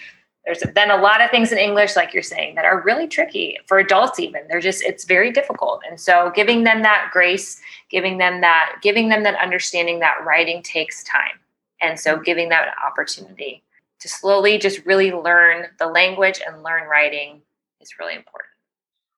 there's 0.45 0.63
then 0.73 0.89
a 0.89 0.97
lot 0.97 1.21
of 1.21 1.29
things 1.29 1.51
in 1.51 1.57
English, 1.57 1.95
like 1.95 2.13
you're 2.13 2.23
saying, 2.23 2.55
that 2.55 2.65
are 2.65 2.81
really 2.81 3.07
tricky 3.07 3.59
for 3.67 3.77
adults, 3.77 4.19
even. 4.19 4.41
They're 4.47 4.59
just, 4.59 4.81
it's 4.81 5.05
very 5.05 5.31
difficult. 5.31 5.81
And 5.87 5.99
so 5.99 6.31
giving 6.33 6.63
them 6.63 6.81
that 6.81 7.09
grace, 7.13 7.61
giving 7.89 8.17
them 8.17 8.41
that, 8.41 8.77
giving 8.81 9.09
them 9.09 9.23
that 9.23 9.39
understanding 9.39 9.99
that 9.99 10.25
writing 10.25 10.63
takes 10.63 11.03
time. 11.03 11.39
And 11.79 11.99
so 11.99 12.17
giving 12.17 12.49
that 12.49 12.73
opportunity 12.85 13.63
to 13.99 14.09
slowly 14.09 14.57
just 14.57 14.83
really 14.85 15.11
learn 15.11 15.67
the 15.77 15.87
language 15.87 16.41
and 16.45 16.63
learn 16.63 16.87
writing 16.87 17.41
is 17.79 17.99
really 17.99 18.15
important. 18.15 18.49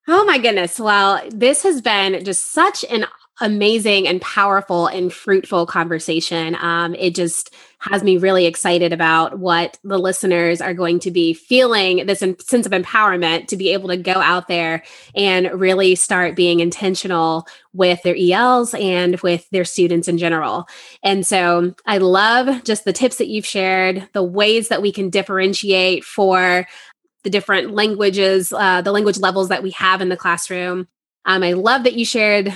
Oh 0.07 0.25
my 0.25 0.37
goodness. 0.37 0.79
Well, 0.79 1.21
this 1.29 1.63
has 1.63 1.81
been 1.81 2.23
just 2.25 2.51
such 2.51 2.83
an 2.89 3.05
amazing 3.41 4.07
and 4.07 4.21
powerful 4.21 4.85
and 4.87 5.11
fruitful 5.11 5.65
conversation. 5.65 6.55
Um, 6.55 6.93
it 6.95 7.15
just 7.15 7.53
has 7.79 8.03
me 8.03 8.17
really 8.17 8.45
excited 8.45 8.93
about 8.93 9.39
what 9.39 9.79
the 9.83 9.97
listeners 9.97 10.61
are 10.61 10.75
going 10.75 10.99
to 10.99 11.11
be 11.11 11.33
feeling 11.33 12.05
this 12.05 12.21
in- 12.21 12.39
sense 12.39 12.67
of 12.67 12.71
empowerment 12.71 13.47
to 13.47 13.57
be 13.57 13.73
able 13.73 13.89
to 13.89 13.97
go 13.97 14.13
out 14.13 14.47
there 14.47 14.83
and 15.15 15.51
really 15.59 15.95
start 15.95 16.35
being 16.35 16.59
intentional 16.59 17.47
with 17.73 18.01
their 18.03 18.15
ELs 18.17 18.75
and 18.75 19.19
with 19.21 19.49
their 19.49 19.65
students 19.65 20.07
in 20.07 20.19
general. 20.19 20.67
And 21.03 21.25
so 21.25 21.73
I 21.87 21.97
love 21.97 22.63
just 22.63 22.85
the 22.85 22.93
tips 22.93 23.17
that 23.17 23.27
you've 23.27 23.47
shared, 23.47 24.07
the 24.13 24.23
ways 24.23 24.67
that 24.67 24.81
we 24.81 24.91
can 24.91 25.09
differentiate 25.09 26.05
for 26.05 26.67
the 27.23 27.29
different 27.31 27.71
languages, 27.71 28.53
uh, 28.53 28.81
the 28.81 28.91
language 28.91 29.17
levels 29.17 29.49
that 29.49 29.63
we 29.63 29.71
have 29.71 30.01
in 30.01 30.09
the 30.09 30.17
classroom. 30.17 30.87
Um, 31.25 31.41
I 31.41 31.53
love 31.53 31.83
that 31.83 31.93
you 31.93 32.05
shared 32.05 32.55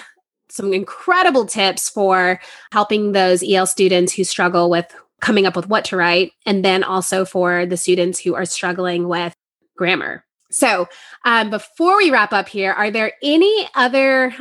some 0.50 0.74
incredible 0.74 1.46
tips 1.46 1.90
for 1.90 2.40
helping 2.72 3.12
those 3.12 3.44
EL 3.44 3.66
students 3.66 4.14
who 4.14 4.24
struggle 4.24 4.70
with 4.70 4.94
coming 5.20 5.46
up 5.46 5.56
with 5.56 5.68
what 5.68 5.86
to 5.86 5.98
write, 5.98 6.32
and 6.46 6.64
then 6.64 6.84
also 6.84 7.26
for 7.26 7.66
the 7.66 7.78
students 7.78 8.20
who 8.20 8.36
are 8.36 8.46
struggling 8.46 9.08
with 9.08 9.34
grammar. 9.76 10.24
So, 10.52 10.88
um, 11.26 11.50
before 11.50 11.98
we 11.98 12.12
wrap 12.12 12.34
up 12.34 12.48
here, 12.48 12.72
are 12.72 12.92
there 12.92 13.14
any 13.22 13.68
other 13.76 14.34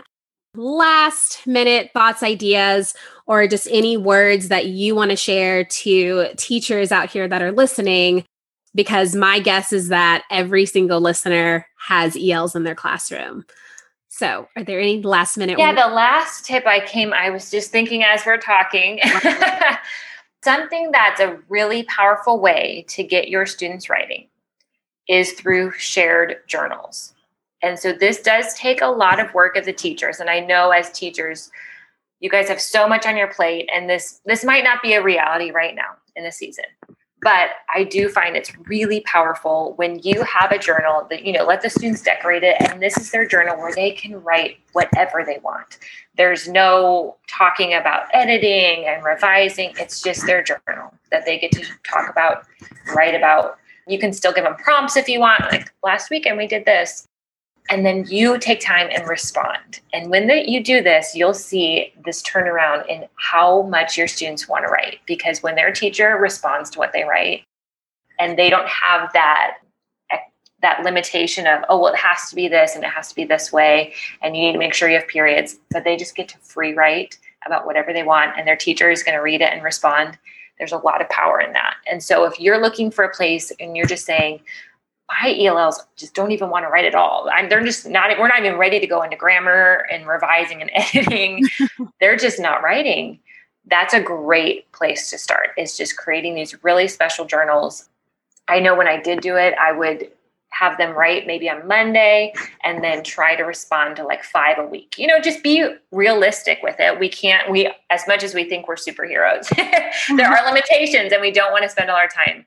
last 0.54 1.46
minute 1.46 1.90
thoughts, 1.92 2.22
ideas, 2.22 2.94
or 3.26 3.46
just 3.46 3.68
any 3.70 3.96
words 3.96 4.48
that 4.48 4.66
you 4.66 4.94
want 4.94 5.10
to 5.10 5.16
share 5.16 5.64
to 5.64 6.28
teachers 6.36 6.92
out 6.92 7.10
here 7.10 7.26
that 7.26 7.42
are 7.42 7.52
listening? 7.52 8.24
Because 8.74 9.16
my 9.16 9.40
guess 9.40 9.72
is 9.72 9.88
that 9.88 10.24
every 10.30 10.66
single 10.66 11.00
listener 11.00 11.66
has 11.88 12.16
ELs 12.16 12.54
in 12.54 12.64
their 12.64 12.74
classroom. 12.74 13.44
So, 14.16 14.48
are 14.56 14.64
there 14.64 14.80
any 14.80 15.02
last 15.02 15.36
minute? 15.36 15.58
Yeah, 15.58 15.74
the 15.74 15.94
last 15.94 16.46
tip 16.46 16.66
I 16.66 16.80
came, 16.80 17.12
I 17.12 17.28
was 17.28 17.50
just 17.50 17.70
thinking 17.70 18.02
as 18.02 18.24
we're 18.24 18.38
talking. 18.38 18.98
Something 20.42 20.90
that's 20.90 21.20
a 21.20 21.38
really 21.50 21.82
powerful 21.82 22.40
way 22.40 22.86
to 22.88 23.04
get 23.04 23.28
your 23.28 23.44
students 23.44 23.90
writing 23.90 24.28
is 25.06 25.32
through 25.32 25.72
shared 25.72 26.36
journals. 26.46 27.12
And 27.62 27.78
so 27.78 27.92
this 27.92 28.22
does 28.22 28.54
take 28.54 28.80
a 28.80 28.86
lot 28.86 29.20
of 29.20 29.34
work 29.34 29.54
of 29.54 29.66
the 29.66 29.72
teachers. 29.74 30.18
And 30.18 30.30
I 30.30 30.40
know 30.40 30.70
as 30.70 30.90
teachers, 30.92 31.50
you 32.20 32.30
guys 32.30 32.48
have 32.48 32.60
so 32.60 32.88
much 32.88 33.04
on 33.04 33.18
your 33.18 33.28
plate 33.28 33.68
and 33.70 33.90
this 33.90 34.22
this 34.24 34.44
might 34.44 34.64
not 34.64 34.82
be 34.82 34.94
a 34.94 35.02
reality 35.02 35.50
right 35.50 35.74
now 35.74 35.94
in 36.14 36.24
the 36.24 36.32
season 36.32 36.64
but 37.22 37.50
i 37.74 37.82
do 37.84 38.08
find 38.08 38.36
it's 38.36 38.52
really 38.66 39.00
powerful 39.00 39.74
when 39.76 39.98
you 40.00 40.22
have 40.22 40.52
a 40.52 40.58
journal 40.58 41.06
that 41.10 41.24
you 41.24 41.32
know 41.32 41.44
let 41.44 41.62
the 41.62 41.70
students 41.70 42.02
decorate 42.02 42.42
it 42.42 42.56
and 42.60 42.82
this 42.82 42.96
is 42.96 43.10
their 43.10 43.26
journal 43.26 43.56
where 43.56 43.74
they 43.74 43.90
can 43.90 44.22
write 44.22 44.58
whatever 44.76 45.24
they 45.24 45.38
want. 45.42 45.78
There's 46.16 46.46
no 46.46 47.16
talking 47.28 47.74
about 47.74 48.04
editing 48.12 48.86
and 48.86 49.02
revising. 49.02 49.72
It's 49.78 50.02
just 50.02 50.26
their 50.26 50.42
journal 50.42 50.92
that 51.10 51.24
they 51.24 51.38
get 51.38 51.52
to 51.52 51.64
talk 51.82 52.10
about 52.10 52.44
write 52.94 53.14
about. 53.14 53.58
You 53.86 53.98
can 53.98 54.12
still 54.12 54.32
give 54.32 54.44
them 54.44 54.56
prompts 54.56 54.96
if 54.96 55.08
you 55.08 55.20
want. 55.20 55.40
Like 55.50 55.72
last 55.82 56.10
weekend 56.10 56.36
we 56.36 56.46
did 56.46 56.66
this 56.66 57.08
and 57.68 57.84
then 57.84 58.04
you 58.08 58.38
take 58.38 58.60
time 58.60 58.88
and 58.92 59.08
respond. 59.08 59.80
And 59.92 60.10
when 60.10 60.26
the, 60.26 60.48
you 60.48 60.62
do 60.62 60.82
this, 60.82 61.14
you'll 61.14 61.34
see 61.34 61.92
this 62.04 62.22
turnaround 62.22 62.86
in 62.86 63.06
how 63.16 63.62
much 63.62 63.96
your 63.96 64.08
students 64.08 64.48
want 64.48 64.64
to 64.64 64.70
write. 64.70 65.00
Because 65.06 65.42
when 65.42 65.56
their 65.56 65.72
teacher 65.72 66.16
responds 66.16 66.70
to 66.70 66.78
what 66.78 66.92
they 66.92 67.04
write, 67.04 67.44
and 68.18 68.38
they 68.38 68.50
don't 68.50 68.68
have 68.68 69.12
that 69.12 69.58
eh, 70.10 70.18
that 70.62 70.82
limitation 70.82 71.46
of 71.46 71.62
oh 71.68 71.78
well 71.78 71.92
it 71.92 71.98
has 71.98 72.28
to 72.30 72.36
be 72.36 72.48
this 72.48 72.74
and 72.74 72.84
it 72.84 72.90
has 72.90 73.08
to 73.08 73.14
be 73.14 73.24
this 73.24 73.52
way 73.52 73.92
and 74.22 74.36
you 74.36 74.42
need 74.42 74.52
to 74.52 74.58
make 74.58 74.74
sure 74.74 74.88
you 74.88 74.98
have 74.98 75.08
periods 75.08 75.58
but 75.70 75.84
they 75.84 75.96
just 75.96 76.14
get 76.14 76.28
to 76.28 76.38
free 76.38 76.72
write 76.72 77.18
about 77.46 77.66
whatever 77.66 77.92
they 77.92 78.02
want 78.02 78.32
and 78.36 78.46
their 78.46 78.56
teacher 78.56 78.90
is 78.90 79.02
going 79.02 79.16
to 79.16 79.22
read 79.22 79.40
it 79.40 79.52
and 79.52 79.62
respond 79.62 80.18
there's 80.58 80.72
a 80.72 80.78
lot 80.78 81.00
of 81.00 81.08
power 81.08 81.40
in 81.40 81.52
that 81.52 81.74
and 81.90 82.02
so 82.02 82.24
if 82.24 82.40
you're 82.40 82.60
looking 82.60 82.90
for 82.90 83.04
a 83.04 83.14
place 83.14 83.52
and 83.60 83.76
you're 83.76 83.86
just 83.86 84.06
saying 84.06 84.40
my 85.08 85.36
ELLs 85.38 85.80
just 85.96 86.14
don't 86.14 86.32
even 86.32 86.50
want 86.50 86.64
to 86.64 86.68
write 86.68 86.84
at 86.84 86.94
all. 86.94 87.28
I'm, 87.32 87.48
they're 87.48 87.64
just 87.64 87.86
not, 87.86 88.18
we're 88.18 88.28
not 88.28 88.40
even 88.40 88.58
ready 88.58 88.80
to 88.80 88.86
go 88.86 89.02
into 89.02 89.16
grammar 89.16 89.86
and 89.90 90.06
revising 90.06 90.60
and 90.62 90.70
editing. 90.74 91.46
they're 92.00 92.16
just 92.16 92.40
not 92.40 92.62
writing. 92.62 93.20
That's 93.66 93.94
a 93.94 94.00
great 94.00 94.70
place 94.72 95.10
to 95.10 95.18
start 95.18 95.50
is 95.56 95.76
just 95.76 95.96
creating 95.96 96.34
these 96.34 96.62
really 96.64 96.88
special 96.88 97.24
journals. 97.24 97.88
I 98.48 98.60
know 98.60 98.74
when 98.76 98.86
I 98.86 99.00
did 99.00 99.20
do 99.20 99.36
it, 99.36 99.54
I 99.60 99.72
would 99.72 100.10
have 100.50 100.78
them 100.78 100.96
write 100.96 101.26
maybe 101.26 101.50
on 101.50 101.66
Monday 101.66 102.32
and 102.64 102.82
then 102.82 103.02
try 103.02 103.36
to 103.36 103.42
respond 103.42 103.96
to 103.96 104.04
like 104.04 104.24
five 104.24 104.58
a 104.58 104.64
week. 104.64 104.94
You 104.96 105.06
know, 105.06 105.20
just 105.20 105.42
be 105.42 105.68
realistic 105.90 106.60
with 106.62 106.76
it. 106.78 106.98
We 106.98 107.08
can't, 107.08 107.50
we, 107.50 107.70
as 107.90 108.02
much 108.08 108.22
as 108.22 108.34
we 108.34 108.48
think 108.48 108.66
we're 108.66 108.76
superheroes, 108.76 109.48
there 110.16 110.28
are 110.28 110.46
limitations 110.46 111.12
and 111.12 111.20
we 111.20 111.30
don't 111.30 111.52
want 111.52 111.64
to 111.64 111.68
spend 111.68 111.90
all 111.90 111.96
our 111.96 112.08
time 112.08 112.46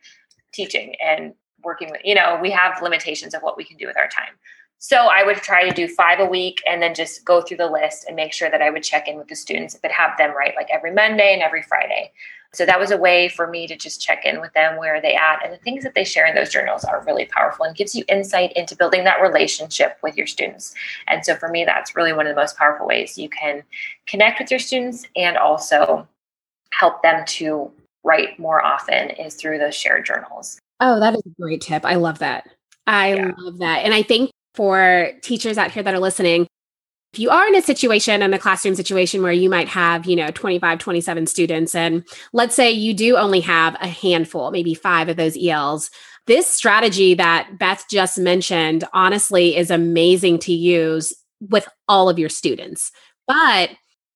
teaching 0.52 0.95
and 1.06 1.34
working 1.63 1.89
with, 1.91 2.02
you 2.04 2.15
know, 2.15 2.38
we 2.41 2.52
have 2.52 2.82
limitations 2.82 3.34
of 3.34 3.41
what 3.41 3.58
we 3.58 3.63
can 3.63 3.78
do 3.78 3.88
with 3.88 3.98
our 3.98 4.08
time. 4.08 4.34
So 4.82 5.08
I 5.12 5.24
would 5.24 5.38
try 5.38 5.67
to 5.67 5.76
do 5.76 5.89
five 5.89 6.22
a 6.22 6.26
week 6.26 6.62
and 6.65 6.82
then 6.82 6.95
just 6.95 7.26
go 7.26 7.41
through 7.41 7.58
the 7.58 7.69
list 7.69 8.06
and 8.08 8.15
make 8.15 8.32
sure 8.32 8.50
that 8.50 8.62
I 8.62 8.69
would 8.69 8.82
check 8.82 9.10
in 9.10 9.17
with 9.17 9.28
the 9.28 9.36
students, 9.36 9.78
but 9.82 9.91
have 9.91 10.17
them 10.17 10.36
write 10.36 10.56
like 10.56 10.69
every 10.72 10.93
Monday 10.93 11.34
and 11.34 11.41
every 11.41 11.62
Friday. 11.62 12.13
So 12.54 12.65
that 12.65 12.80
was 12.80 12.89
a 12.89 12.98
way 12.98 13.28
for 13.28 13.45
me 13.45 13.67
to 13.67 13.76
just 13.76 14.02
check 14.02 14.26
in 14.26 14.39
with 14.39 14.54
them 14.54 14.78
where 14.78 14.95
are 14.95 15.02
they 15.02 15.15
at 15.15 15.43
and 15.43 15.54
the 15.54 15.58
things 15.58 15.84
that 15.84 15.95
they 15.95 16.06
share 16.06 16.26
in 16.26 16.34
those 16.34 16.50
journals 16.50 16.86
are 16.86 17.04
really 17.06 17.26
powerful 17.26 17.65
and 17.65 17.76
gives 17.76 17.93
you 17.93 18.04
insight 18.08 18.54
into 18.54 18.76
building 18.76 19.04
that 19.04 19.22
relationship 19.22 19.98
with 20.02 20.17
your 20.17 20.26
students. 20.26 20.74
And 21.08 21.24
so 21.24 21.36
for 21.36 21.50
me 21.50 21.65
that's 21.65 21.95
really 21.95 22.13
one 22.13 22.26
of 22.26 22.34
the 22.34 22.41
most 22.41 22.58
powerful 22.58 22.88
ways 22.88 23.17
you 23.17 23.30
can 23.30 23.63
connect 24.08 24.39
with 24.39 24.50
your 24.50 24.60
students 24.60 25.06
and 25.15 25.38
also 25.38 26.08
help 26.72 27.04
them 27.04 27.24
to 27.26 27.69
write 28.04 28.39
more 28.39 28.65
often 28.65 29.10
is 29.12 29.36
through 29.36 29.60
those 29.60 29.76
shared 29.76 30.06
journals. 30.06 30.60
Oh, 30.80 31.00
that 31.00 31.13
is 31.13 31.22
a 31.26 31.42
great 31.42 31.62
tip. 31.62 31.86
I 31.86 31.96
love 31.96 32.20
that. 32.20 32.50
I 32.88 33.13
yeah. 33.15 33.32
love 33.38 33.60
that. 33.60 33.80
And 33.80 33.94
I 33.94 34.02
think 34.02 34.32
for 34.56 35.12
teachers 35.22 35.58
out 35.58 35.72
here 35.72 35.84
that 35.84 35.94
are 35.94 36.00
listening, 36.00 36.48
if 37.13 37.20
you 37.20 37.30
are 37.32 37.48
in 37.48 37.56
a 37.56 37.62
situation 37.62 38.22
in 38.22 38.34
a 38.34 38.39
classroom 38.39 38.76
situation 38.76 39.24
where 39.24 39.32
you 39.32 39.50
might 39.50 39.68
have, 39.68 40.06
you 40.06 40.15
know, 40.15 40.30
25, 40.30 40.78
27 40.78 41.28
students, 41.28 41.74
and 41.74 42.08
let's 42.34 42.56
say 42.56 42.70
you 42.70 42.94
do 42.94 43.18
only 43.18 43.39
have 43.39 43.76
a 43.82 43.88
handful, 43.88 44.52
maybe 44.52 44.76
five 44.76 45.10
of 45.10 45.18
those 45.18 45.38
ELs, 45.42 45.89
this 46.28 46.48
strategy 46.48 47.15
that 47.15 47.58
Beth 47.58 47.86
just 47.89 48.20
mentioned 48.20 48.84
honestly 48.94 49.58
is 49.58 49.72
amazing 49.72 50.38
to 50.39 50.54
use 50.54 51.13
with 51.42 51.68
all 51.88 52.10
of 52.10 52.20
your 52.20 52.30
students. 52.30 52.92
But 53.28 53.72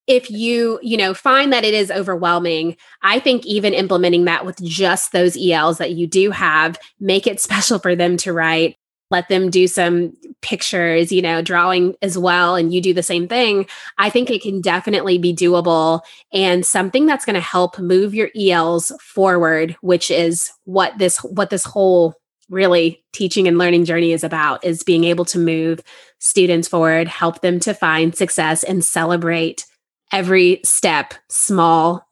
if 0.07 0.29
you 0.29 0.79
you 0.81 0.97
know 0.97 1.13
find 1.13 1.53
that 1.53 1.63
it 1.63 1.73
is 1.73 1.91
overwhelming 1.91 2.75
i 3.01 3.19
think 3.19 3.45
even 3.45 3.73
implementing 3.73 4.25
that 4.25 4.45
with 4.45 4.61
just 4.63 5.11
those 5.11 5.37
els 5.37 5.77
that 5.77 5.91
you 5.91 6.07
do 6.07 6.31
have 6.31 6.77
make 6.99 7.27
it 7.27 7.39
special 7.39 7.79
for 7.79 7.95
them 7.95 8.17
to 8.17 8.33
write 8.33 8.77
let 9.11 9.29
them 9.29 9.49
do 9.49 9.67
some 9.67 10.13
pictures 10.41 11.11
you 11.11 11.21
know 11.21 11.41
drawing 11.41 11.95
as 12.01 12.17
well 12.17 12.55
and 12.55 12.73
you 12.73 12.81
do 12.81 12.93
the 12.93 13.03
same 13.03 13.27
thing 13.27 13.65
i 13.97 14.09
think 14.09 14.29
it 14.29 14.41
can 14.41 14.59
definitely 14.61 15.17
be 15.17 15.33
doable 15.33 16.01
and 16.31 16.65
something 16.65 17.05
that's 17.05 17.25
going 17.25 17.35
to 17.35 17.41
help 17.41 17.79
move 17.79 18.13
your 18.13 18.29
els 18.35 18.91
forward 18.99 19.75
which 19.81 20.11
is 20.11 20.51
what 20.65 20.97
this 20.97 21.17
what 21.19 21.49
this 21.49 21.63
whole 21.63 22.15
really 22.49 23.03
teaching 23.13 23.47
and 23.47 23.57
learning 23.57 23.85
journey 23.85 24.11
is 24.11 24.23
about 24.23 24.63
is 24.65 24.83
being 24.83 25.05
able 25.05 25.23
to 25.23 25.39
move 25.39 25.81
students 26.19 26.67
forward 26.67 27.07
help 27.07 27.41
them 27.41 27.59
to 27.59 27.73
find 27.73 28.15
success 28.15 28.63
and 28.63 28.83
celebrate 28.83 29.65
every 30.13 30.61
step, 30.63 31.15
small 31.27 32.07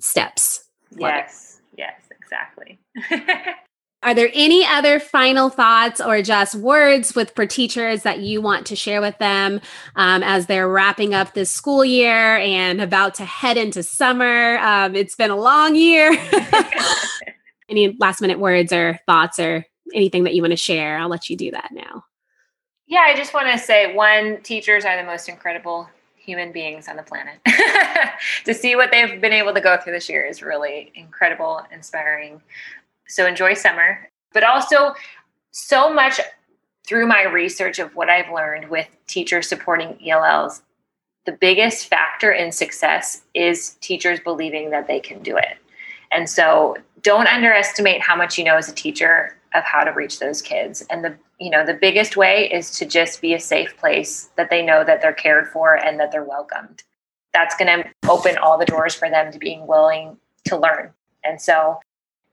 steps. 0.00 0.64
Yes, 0.96 1.60
yes, 1.76 2.00
exactly. 2.10 2.78
Are 4.02 4.14
there 4.14 4.30
any 4.32 4.64
other 4.64 4.98
final 4.98 5.50
thoughts 5.50 6.00
or 6.00 6.22
just 6.22 6.54
words 6.54 7.14
with 7.14 7.32
for 7.34 7.44
teachers 7.44 8.02
that 8.04 8.20
you 8.20 8.40
want 8.40 8.66
to 8.68 8.76
share 8.76 9.02
with 9.02 9.18
them 9.18 9.60
um, 9.94 10.22
as 10.22 10.46
they're 10.46 10.70
wrapping 10.70 11.12
up 11.12 11.34
this 11.34 11.50
school 11.50 11.84
year 11.84 12.38
and 12.38 12.80
about 12.80 13.12
to 13.16 13.26
head 13.26 13.58
into 13.58 13.82
summer? 13.82 14.56
Um, 14.58 14.96
it's 14.96 15.16
been 15.16 15.30
a 15.30 15.36
long 15.36 15.76
year. 15.76 16.12
any 17.68 17.94
last 18.00 18.22
minute 18.22 18.38
words 18.38 18.72
or 18.72 18.98
thoughts 19.04 19.38
or 19.38 19.66
anything 19.94 20.24
that 20.24 20.34
you 20.34 20.40
want 20.40 20.52
to 20.52 20.56
share? 20.56 20.96
I'll 20.96 21.08
let 21.08 21.28
you 21.28 21.36
do 21.36 21.50
that 21.50 21.68
now. 21.70 22.04
Yeah, 22.86 23.04
I 23.06 23.14
just 23.14 23.34
want 23.34 23.52
to 23.52 23.58
say 23.58 23.94
one, 23.94 24.40
teachers 24.42 24.86
are 24.86 24.96
the 24.96 25.04
most 25.04 25.28
incredible 25.28 25.90
human 26.30 26.52
beings 26.52 26.86
on 26.86 26.94
the 26.94 27.02
planet. 27.02 27.40
to 28.44 28.54
see 28.54 28.76
what 28.76 28.92
they've 28.92 29.20
been 29.20 29.32
able 29.32 29.52
to 29.52 29.60
go 29.60 29.76
through 29.76 29.92
this 29.92 30.08
year 30.08 30.24
is 30.24 30.42
really 30.42 30.92
incredible, 30.94 31.60
inspiring. 31.72 32.40
So 33.08 33.26
enjoy 33.26 33.54
summer, 33.54 34.08
but 34.32 34.44
also 34.44 34.94
so 35.50 35.92
much 35.92 36.20
through 36.86 37.08
my 37.08 37.24
research 37.24 37.80
of 37.80 37.96
what 37.96 38.08
I've 38.08 38.32
learned 38.32 38.70
with 38.70 38.86
teachers 39.08 39.48
supporting 39.48 39.98
ELLs. 40.08 40.62
The 41.26 41.32
biggest 41.32 41.88
factor 41.88 42.30
in 42.30 42.52
success 42.52 43.22
is 43.34 43.76
teachers 43.80 44.20
believing 44.20 44.70
that 44.70 44.86
they 44.86 45.00
can 45.00 45.20
do 45.20 45.36
it. 45.36 45.58
And 46.12 46.30
so 46.30 46.76
don't 47.02 47.26
underestimate 47.26 48.00
how 48.00 48.14
much 48.14 48.38
you 48.38 48.44
know 48.44 48.56
as 48.56 48.68
a 48.68 48.74
teacher 48.74 49.36
of 49.52 49.64
how 49.64 49.82
to 49.82 49.90
reach 49.90 50.20
those 50.20 50.40
kids. 50.40 50.84
And 50.90 51.04
the 51.04 51.16
you 51.40 51.50
know 51.50 51.64
the 51.64 51.74
biggest 51.74 52.16
way 52.16 52.48
is 52.52 52.70
to 52.78 52.84
just 52.84 53.20
be 53.20 53.34
a 53.34 53.40
safe 53.40 53.76
place 53.78 54.30
that 54.36 54.50
they 54.50 54.62
know 54.62 54.84
that 54.84 55.00
they're 55.00 55.12
cared 55.12 55.48
for 55.48 55.74
and 55.74 55.98
that 55.98 56.12
they're 56.12 56.22
welcomed. 56.22 56.82
That's 57.32 57.56
going 57.56 57.82
to 57.82 57.88
open 58.08 58.36
all 58.38 58.58
the 58.58 58.66
doors 58.66 58.94
for 58.94 59.08
them 59.08 59.32
to 59.32 59.38
being 59.38 59.66
willing 59.66 60.18
to 60.46 60.56
learn. 60.56 60.92
And 61.24 61.40
so 61.40 61.80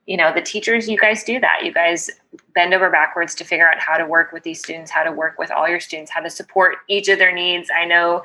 you 0.06 0.16
know 0.16 0.32
the 0.32 0.42
teachers 0.42 0.88
you 0.88 0.98
guys 0.98 1.24
do 1.24 1.40
that. 1.40 1.60
You 1.64 1.72
guys 1.72 2.10
bend 2.54 2.74
over 2.74 2.90
backwards 2.90 3.34
to 3.36 3.44
figure 3.44 3.68
out 3.68 3.78
how 3.78 3.96
to 3.96 4.06
work 4.06 4.32
with 4.32 4.42
these 4.42 4.60
students 4.60 4.90
how 4.90 5.02
to 5.02 5.12
work 5.12 5.38
with 5.38 5.50
all 5.50 5.68
your 5.68 5.80
students 5.80 6.10
how 6.10 6.20
to 6.20 6.30
support 6.30 6.76
each 6.88 7.08
of 7.08 7.18
their 7.18 7.32
needs. 7.32 7.70
I 7.74 7.86
know 7.86 8.24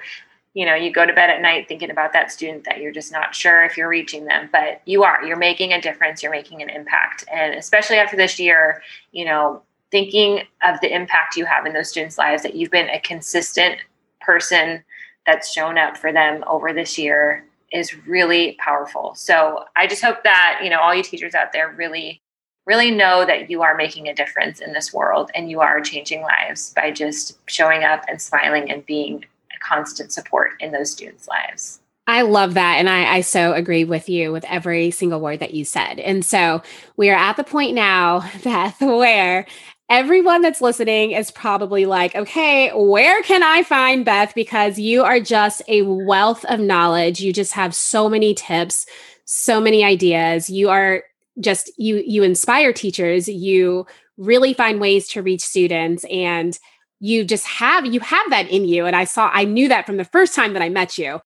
you 0.53 0.65
know 0.65 0.75
you 0.75 0.91
go 0.91 1.05
to 1.05 1.13
bed 1.13 1.29
at 1.29 1.41
night 1.41 1.67
thinking 1.69 1.91
about 1.91 2.11
that 2.13 2.31
student 2.31 2.65
that 2.65 2.79
you're 2.79 2.91
just 2.91 3.11
not 3.11 3.35
sure 3.35 3.63
if 3.63 3.77
you're 3.77 3.89
reaching 3.89 4.25
them 4.25 4.49
but 4.51 4.81
you 4.85 5.03
are. 5.03 5.23
You're 5.23 5.37
making 5.37 5.71
a 5.71 5.81
difference. 5.81 6.21
You're 6.21 6.31
making 6.31 6.61
an 6.61 6.69
impact. 6.69 7.23
And 7.33 7.53
especially 7.55 7.97
after 7.97 8.17
this 8.17 8.37
year 8.37 8.81
you 9.13 9.23
know 9.23 9.61
thinking 9.93 10.39
of 10.63 10.81
the 10.81 10.91
impact 10.91 11.37
you 11.37 11.45
have 11.45 11.67
in 11.67 11.73
those 11.73 11.87
students' 11.87 12.17
lives, 12.17 12.41
that 12.41 12.55
you've 12.55 12.71
been 12.71 12.89
a 12.89 12.99
consistent 12.99 13.77
person 14.21 14.83
that's 15.23 15.53
shown 15.53 15.77
up 15.77 15.95
for 15.95 16.11
them 16.11 16.43
over 16.47 16.73
this 16.73 16.97
year 16.97 17.45
is 17.71 17.95
really 18.07 18.57
powerful. 18.59 19.13
So 19.13 19.65
I 19.75 19.85
just 19.85 20.01
hope 20.01 20.23
that, 20.23 20.61
you 20.63 20.71
know, 20.71 20.79
all 20.79 20.95
you 20.95 21.03
teachers 21.03 21.35
out 21.35 21.53
there 21.53 21.75
really, 21.77 22.23
really 22.65 22.89
know 22.89 23.23
that 23.23 23.51
you 23.51 23.61
are 23.61 23.75
making 23.75 24.07
a 24.07 24.15
difference 24.15 24.61
in 24.61 24.73
this 24.73 24.91
world 24.91 25.29
and 25.35 25.51
you 25.51 25.61
are 25.61 25.79
changing 25.79 26.23
lives 26.23 26.73
by 26.73 26.89
just 26.89 27.37
showing 27.47 27.83
up 27.83 28.03
and 28.07 28.19
smiling 28.19 28.71
and 28.71 28.83
being 28.87 29.23
a 29.55 29.59
constant 29.59 30.11
support 30.11 30.53
in 30.59 30.71
those 30.71 30.91
students' 30.91 31.27
lives. 31.27 31.81
I 32.05 32.23
love 32.23 32.55
that. 32.55 32.75
And 32.79 32.89
I, 32.89 33.15
I 33.15 33.21
so 33.21 33.53
agree 33.53 33.85
with 33.85 34.09
you 34.09 34.31
with 34.31 34.43
every 34.49 34.91
single 34.91 35.21
word 35.21 35.39
that 35.39 35.53
you 35.53 35.63
said. 35.63 35.99
And 35.99 36.25
so 36.25 36.61
we 36.97 37.09
are 37.09 37.15
at 37.15 37.37
the 37.37 37.45
point 37.45 37.73
now, 37.73 38.29
Beth, 38.43 38.81
where 38.81 39.45
everyone 39.93 40.41
that's 40.41 40.59
listening 40.59 41.11
is 41.11 41.29
probably 41.29 41.85
like, 41.85 42.15
okay, 42.15 42.71
where 42.73 43.21
can 43.21 43.43
I 43.43 43.61
find 43.61 44.03
Beth? 44.03 44.33
Because 44.33 44.79
you 44.79 45.03
are 45.03 45.19
just 45.19 45.61
a 45.67 45.83
wealth 45.83 46.43
of 46.45 46.59
knowledge. 46.59 47.21
You 47.21 47.31
just 47.31 47.53
have 47.53 47.75
so 47.75 48.09
many 48.09 48.33
tips, 48.33 48.87
so 49.25 49.61
many 49.61 49.83
ideas. 49.83 50.49
You 50.49 50.69
are 50.69 51.03
just 51.39 51.71
you 51.77 52.03
you 52.05 52.21
inspire 52.21 52.71
teachers 52.71 53.27
you 53.27 53.87
really 54.17 54.53
find 54.53 54.79
ways 54.79 55.07
to 55.07 55.23
reach 55.23 55.41
students 55.41 56.05
and 56.11 56.59
you 56.99 57.25
just 57.25 57.47
have 57.47 57.87
you 57.87 57.99
have 57.99 58.29
that 58.29 58.47
in 58.49 58.65
you 58.65 58.85
and 58.85 58.95
i 58.95 59.03
saw 59.03 59.31
i 59.33 59.43
knew 59.43 59.67
that 59.67 59.83
from 59.83 59.97
the 59.97 60.05
first 60.05 60.35
time 60.35 60.53
that 60.53 60.61
i 60.61 60.69
met 60.69 60.95
you 60.95 61.19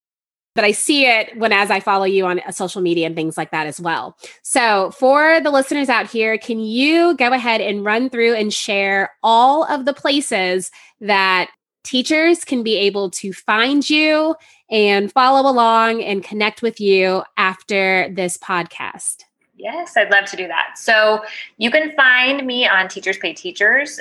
but 0.57 0.65
I 0.65 0.71
see 0.71 1.05
it 1.05 1.37
when 1.37 1.53
as 1.53 1.69
I 1.69 1.79
follow 1.79 2.05
you 2.05 2.25
on 2.25 2.39
uh, 2.39 2.51
social 2.51 2.81
media 2.81 3.05
and 3.05 3.15
things 3.15 3.37
like 3.37 3.51
that 3.51 3.67
as 3.67 3.79
well. 3.79 4.17
So, 4.41 4.89
for 4.89 5.39
the 5.39 5.51
listeners 5.51 5.87
out 5.87 6.09
here, 6.09 6.35
can 6.39 6.59
you 6.59 7.15
go 7.15 7.31
ahead 7.31 7.61
and 7.61 7.85
run 7.85 8.09
through 8.09 8.33
and 8.33 8.51
share 8.51 9.11
all 9.21 9.65
of 9.65 9.85
the 9.85 9.93
places 9.93 10.71
that 10.99 11.51
teachers 11.83 12.43
can 12.43 12.63
be 12.63 12.75
able 12.75 13.11
to 13.11 13.33
find 13.33 13.87
you 13.87 14.35
and 14.71 15.11
follow 15.11 15.47
along 15.47 16.01
and 16.01 16.23
connect 16.23 16.63
with 16.63 16.81
you 16.81 17.21
after 17.37 18.11
this 18.11 18.35
podcast? 18.35 19.17
Yes, 19.57 19.95
I'd 19.95 20.09
love 20.09 20.25
to 20.25 20.37
do 20.37 20.47
that. 20.47 20.71
So, 20.75 21.23
you 21.59 21.69
can 21.69 21.91
find 21.91 22.47
me 22.47 22.67
on 22.67 22.87
Teachers 22.87 23.19
Pay 23.19 23.33
Teachers. 23.33 23.99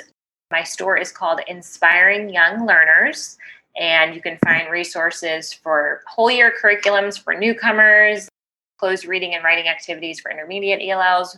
My 0.49 0.63
store 0.63 0.97
is 0.97 1.11
called 1.11 1.41
Inspiring 1.47 2.29
Young 2.29 2.65
Learners 2.65 3.37
and 3.77 4.15
you 4.15 4.21
can 4.21 4.37
find 4.43 4.69
resources 4.71 5.53
for 5.53 6.01
whole 6.07 6.31
year 6.31 6.53
curriculums 6.63 7.21
for 7.21 7.33
newcomers, 7.33 8.27
close 8.77 9.05
reading 9.05 9.33
and 9.35 9.43
writing 9.43 9.67
activities 9.67 10.19
for 10.19 10.31
intermediate 10.31 10.81
ELLs, 10.81 11.37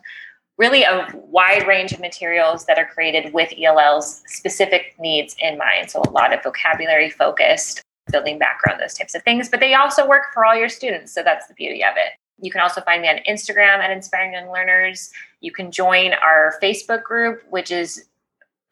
really 0.58 0.84
a 0.84 1.08
wide 1.14 1.66
range 1.68 1.94
of 1.94 2.00
materials 2.00 2.66
that 2.66 2.78
are 2.78 2.86
created 2.86 3.34
with 3.34 3.52
ELL's 3.58 4.22
specific 4.28 4.94
needs 5.00 5.36
in 5.40 5.58
mind. 5.58 5.90
So 5.90 6.02
a 6.02 6.10
lot 6.12 6.34
of 6.34 6.44
vocabulary 6.44 7.10
focused, 7.10 7.82
building 8.12 8.38
background, 8.38 8.82
those 8.82 8.94
types 8.94 9.16
of 9.16 9.24
things. 9.24 9.50
But 9.50 9.62
they 9.62 9.74
also 9.74 10.08
work 10.08 10.34
for 10.34 10.46
all 10.46 10.56
your 10.56 10.70
students. 10.70 11.14
So 11.14 11.24
that's 11.24 11.48
the 11.48 11.54
beauty 11.54 11.84
of 11.84 11.94
it. 11.96 12.14
You 12.42 12.52
can 12.52 12.62
also 12.62 12.82
find 12.82 13.02
me 13.02 13.10
on 13.10 13.20
Instagram 13.28 13.80
at 13.80 13.92
Inspiring 13.92 14.34
Young 14.34 14.52
Learners. 14.52 15.12
You 15.42 15.52
can 15.52 15.72
join 15.72 16.14
our 16.14 16.56
Facebook 16.62 17.04
group, 17.04 17.44
which 17.50 17.72
is 17.72 18.09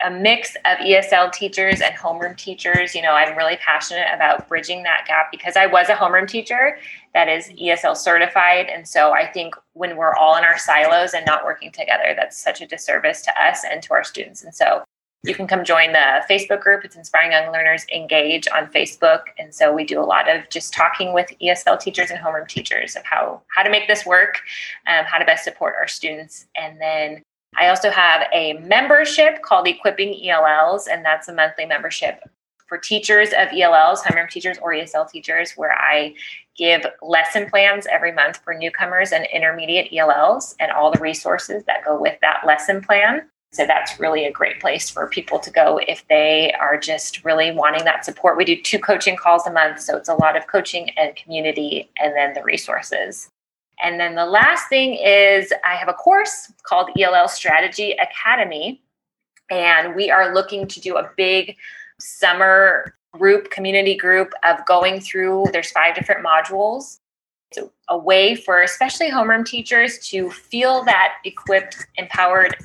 a 0.05 0.11
mix 0.11 0.55
of 0.65 0.77
ESL 0.77 1.31
teachers 1.31 1.81
and 1.81 1.95
homeroom 1.95 2.37
teachers. 2.37 2.93
You 2.93 3.01
know, 3.01 3.13
I'm 3.13 3.35
really 3.35 3.57
passionate 3.57 4.07
about 4.13 4.47
bridging 4.47 4.83
that 4.83 5.05
gap 5.07 5.31
because 5.31 5.55
I 5.57 5.65
was 5.65 5.89
a 5.89 5.95
homeroom 5.95 6.27
teacher 6.27 6.77
that 7.13 7.27
is 7.27 7.49
ESL 7.49 7.97
certified. 7.97 8.67
And 8.67 8.87
so 8.87 9.11
I 9.11 9.25
think 9.25 9.55
when 9.73 9.97
we're 9.97 10.13
all 10.13 10.37
in 10.37 10.43
our 10.43 10.57
silos 10.57 11.13
and 11.13 11.25
not 11.25 11.43
working 11.45 11.71
together, 11.71 12.13
that's 12.15 12.37
such 12.37 12.61
a 12.61 12.67
disservice 12.67 13.21
to 13.23 13.43
us 13.43 13.63
and 13.69 13.81
to 13.83 13.93
our 13.93 14.03
students. 14.03 14.43
And 14.43 14.53
so 14.53 14.83
you 15.23 15.33
can 15.33 15.47
come 15.47 15.63
join 15.63 15.93
the 15.93 16.23
Facebook 16.29 16.61
group. 16.61 16.85
It's 16.85 16.95
Inspiring 16.95 17.31
Young 17.31 17.51
Learners 17.51 17.85
Engage 17.93 18.47
on 18.55 18.67
Facebook. 18.67 19.21
And 19.39 19.53
so 19.53 19.73
we 19.73 19.83
do 19.83 19.99
a 19.99 20.05
lot 20.05 20.29
of 20.29 20.47
just 20.49 20.73
talking 20.73 21.11
with 21.11 21.31
ESL 21.41 21.79
teachers 21.79 22.11
and 22.11 22.19
homeroom 22.19 22.47
teachers 22.47 22.95
of 22.95 23.03
how, 23.03 23.41
how 23.53 23.63
to 23.63 23.69
make 23.71 23.87
this 23.87 24.05
work, 24.05 24.41
um, 24.85 25.05
how 25.05 25.17
to 25.17 25.25
best 25.25 25.43
support 25.43 25.73
our 25.75 25.87
students. 25.87 26.45
And 26.55 26.79
then 26.79 27.23
I 27.57 27.69
also 27.69 27.89
have 27.89 28.27
a 28.33 28.53
membership 28.53 29.41
called 29.41 29.67
Equipping 29.67 30.29
ELLs, 30.29 30.87
and 30.87 31.03
that's 31.03 31.27
a 31.27 31.33
monthly 31.33 31.65
membership 31.65 32.21
for 32.67 32.77
teachers 32.77 33.29
of 33.29 33.47
ELLs, 33.51 34.03
homeroom 34.03 34.29
teachers 34.29 34.57
or 34.61 34.73
ESL 34.73 35.09
teachers, 35.09 35.53
where 35.53 35.73
I 35.73 36.13
give 36.55 36.85
lesson 37.01 37.49
plans 37.49 37.87
every 37.91 38.11
month 38.11 38.37
for 38.43 38.53
newcomers 38.53 39.11
and 39.11 39.27
intermediate 39.33 39.91
ELLs 39.93 40.55
and 40.59 40.71
all 40.71 40.91
the 40.91 40.99
resources 40.99 41.63
that 41.65 41.83
go 41.85 41.99
with 41.99 42.19
that 42.21 42.41
lesson 42.45 42.81
plan. 42.81 43.27
So 43.53 43.65
that's 43.65 43.99
really 43.99 44.25
a 44.25 44.31
great 44.31 44.59
place 44.59 44.89
for 44.89 45.07
people 45.07 45.39
to 45.39 45.49
go 45.49 45.79
if 45.87 46.05
they 46.09 46.53
are 46.59 46.77
just 46.77 47.23
really 47.23 47.51
wanting 47.51 47.85
that 47.85 48.03
support. 48.03 48.37
We 48.37 48.45
do 48.45 48.61
two 48.61 48.77
coaching 48.77 49.15
calls 49.15 49.47
a 49.47 49.51
month, 49.51 49.79
so 49.79 49.95
it's 49.95 50.09
a 50.09 50.15
lot 50.15 50.35
of 50.35 50.47
coaching 50.47 50.89
and 50.91 51.15
community 51.15 51.89
and 51.97 52.15
then 52.15 52.33
the 52.33 52.43
resources. 52.43 53.29
And 53.81 53.99
then 53.99 54.15
the 54.15 54.25
last 54.25 54.69
thing 54.69 54.95
is 54.95 55.53
I 55.63 55.75
have 55.75 55.87
a 55.87 55.93
course 55.93 56.51
called 56.63 56.89
ELL 56.99 57.27
Strategy 57.27 57.95
Academy. 58.01 58.81
And 59.49 59.95
we 59.95 60.09
are 60.09 60.33
looking 60.33 60.67
to 60.67 60.79
do 60.81 60.97
a 60.97 61.09
big 61.15 61.55
summer 61.99 62.95
group, 63.13 63.49
community 63.51 63.95
group 63.95 64.33
of 64.43 64.65
going 64.65 64.99
through, 64.99 65.45
there's 65.51 65.71
five 65.71 65.95
different 65.95 66.25
modules. 66.25 66.99
It's 67.51 67.59
a, 67.59 67.69
a 67.89 67.97
way 67.97 68.35
for 68.35 68.61
especially 68.61 69.09
homeroom 69.09 69.45
teachers 69.45 69.99
to 70.09 70.29
feel 70.29 70.83
that 70.83 71.15
equipped, 71.23 71.87
empowered 71.95 72.57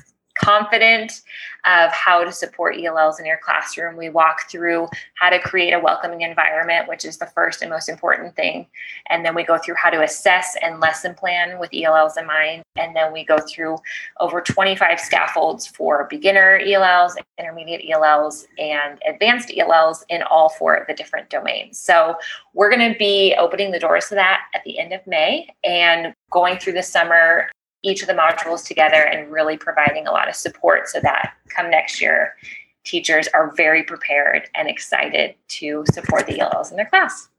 confident 0.43 1.21
of 1.65 1.91
how 1.91 2.23
to 2.23 2.31
support 2.31 2.75
ELLs 2.77 3.19
in 3.19 3.25
your 3.25 3.37
classroom. 3.37 3.95
We 3.95 4.09
walk 4.09 4.49
through 4.49 4.89
how 5.15 5.29
to 5.29 5.39
create 5.39 5.71
a 5.71 5.79
welcoming 5.79 6.21
environment, 6.21 6.89
which 6.89 7.05
is 7.05 7.17
the 7.17 7.27
first 7.27 7.61
and 7.61 7.71
most 7.71 7.87
important 7.87 8.35
thing. 8.35 8.67
And 9.09 9.25
then 9.25 9.33
we 9.33 9.43
go 9.43 9.57
through 9.57 9.75
how 9.75 9.89
to 9.89 10.01
assess 10.01 10.57
and 10.61 10.81
lesson 10.81 11.15
plan 11.15 11.59
with 11.59 11.69
ELLs 11.73 12.17
in 12.17 12.27
mind. 12.27 12.63
And 12.75 12.95
then 12.95 13.13
we 13.13 13.23
go 13.23 13.37
through 13.39 13.77
over 14.19 14.41
25 14.41 14.99
scaffolds 14.99 15.65
for 15.65 16.05
beginner 16.09 16.59
ELLs, 16.65 17.15
intermediate 17.39 17.89
ELLs, 17.89 18.45
and 18.57 18.99
advanced 19.07 19.53
ELLs 19.55 20.03
in 20.09 20.21
all 20.23 20.49
four 20.49 20.75
of 20.75 20.87
the 20.87 20.93
different 20.93 21.29
domains. 21.29 21.79
So 21.79 22.15
we're 22.53 22.69
going 22.69 22.91
to 22.91 22.97
be 22.97 23.35
opening 23.39 23.71
the 23.71 23.79
doors 23.79 24.09
to 24.09 24.15
that 24.15 24.41
at 24.53 24.63
the 24.65 24.79
end 24.79 24.91
of 24.91 25.05
May 25.07 25.47
and 25.63 26.13
going 26.29 26.57
through 26.57 26.73
the 26.73 26.83
summer 26.83 27.47
each 27.83 28.01
of 28.01 28.07
the 28.07 28.13
modules 28.13 28.65
together 28.65 28.95
and 28.95 29.31
really 29.31 29.57
providing 29.57 30.07
a 30.07 30.11
lot 30.11 30.27
of 30.27 30.35
support 30.35 30.87
so 30.87 30.99
that 31.01 31.33
come 31.49 31.69
next 31.69 32.01
year, 32.01 32.33
teachers 32.83 33.27
are 33.33 33.53
very 33.55 33.83
prepared 33.83 34.49
and 34.55 34.69
excited 34.69 35.35
to 35.47 35.83
support 35.91 36.25
the 36.27 36.39
ELLs 36.39 36.71
in 36.71 36.77
their 36.77 36.85
class. 36.85 37.29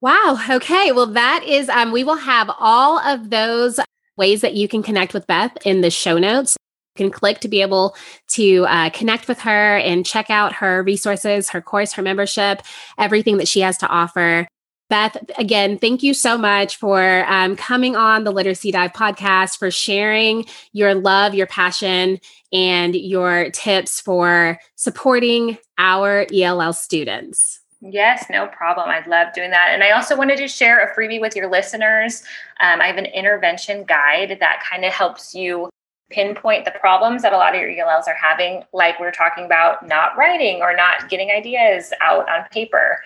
Wow. 0.00 0.38
Okay. 0.48 0.92
Well, 0.92 1.06
that 1.06 1.42
is, 1.44 1.68
um, 1.68 1.90
we 1.90 2.04
will 2.04 2.16
have 2.16 2.50
all 2.58 2.98
of 3.00 3.30
those 3.30 3.80
ways 4.16 4.42
that 4.42 4.54
you 4.54 4.68
can 4.68 4.82
connect 4.82 5.14
with 5.14 5.26
Beth 5.26 5.56
in 5.64 5.80
the 5.80 5.90
show 5.90 6.18
notes. 6.18 6.56
You 6.96 7.04
can 7.04 7.10
click 7.10 7.40
to 7.40 7.48
be 7.48 7.62
able 7.62 7.96
to 8.34 8.66
uh, 8.66 8.90
connect 8.90 9.28
with 9.28 9.40
her 9.40 9.78
and 9.78 10.06
check 10.06 10.30
out 10.30 10.54
her 10.54 10.82
resources, 10.82 11.50
her 11.50 11.60
course, 11.60 11.92
her 11.94 12.02
membership, 12.02 12.62
everything 12.96 13.38
that 13.38 13.48
she 13.48 13.60
has 13.60 13.78
to 13.78 13.88
offer. 13.88 14.46
Beth, 14.88 15.18
again, 15.36 15.78
thank 15.78 16.02
you 16.02 16.14
so 16.14 16.38
much 16.38 16.76
for 16.76 17.24
um, 17.28 17.56
coming 17.56 17.94
on 17.94 18.24
the 18.24 18.30
Literacy 18.30 18.70
Dive 18.70 18.94
podcast, 18.94 19.58
for 19.58 19.70
sharing 19.70 20.46
your 20.72 20.94
love, 20.94 21.34
your 21.34 21.46
passion, 21.46 22.18
and 22.52 22.96
your 22.96 23.50
tips 23.50 24.00
for 24.00 24.58
supporting 24.76 25.58
our 25.76 26.26
ELL 26.32 26.72
students. 26.72 27.60
Yes, 27.80 28.26
no 28.30 28.46
problem. 28.46 28.88
I 28.88 29.06
love 29.06 29.34
doing 29.34 29.50
that. 29.50 29.70
And 29.72 29.84
I 29.84 29.90
also 29.90 30.16
wanted 30.16 30.38
to 30.38 30.48
share 30.48 30.82
a 30.82 30.94
freebie 30.94 31.20
with 31.20 31.36
your 31.36 31.50
listeners. 31.50 32.22
Um, 32.60 32.80
I 32.80 32.86
have 32.86 32.96
an 32.96 33.06
intervention 33.06 33.84
guide 33.84 34.38
that 34.40 34.64
kind 34.68 34.84
of 34.84 34.92
helps 34.92 35.34
you 35.34 35.68
pinpoint 36.10 36.64
the 36.64 36.70
problems 36.72 37.22
that 37.22 37.32
a 37.32 37.36
lot 37.36 37.54
of 37.54 37.60
your 37.60 37.70
ELLs 37.70 38.08
are 38.08 38.14
having, 38.14 38.64
like 38.72 38.98
we 38.98 39.06
are 39.06 39.12
talking 39.12 39.44
about 39.44 39.86
not 39.86 40.16
writing 40.16 40.62
or 40.62 40.74
not 40.74 41.08
getting 41.08 41.30
ideas 41.30 41.92
out 42.00 42.28
on 42.30 42.48
paper. 42.50 43.00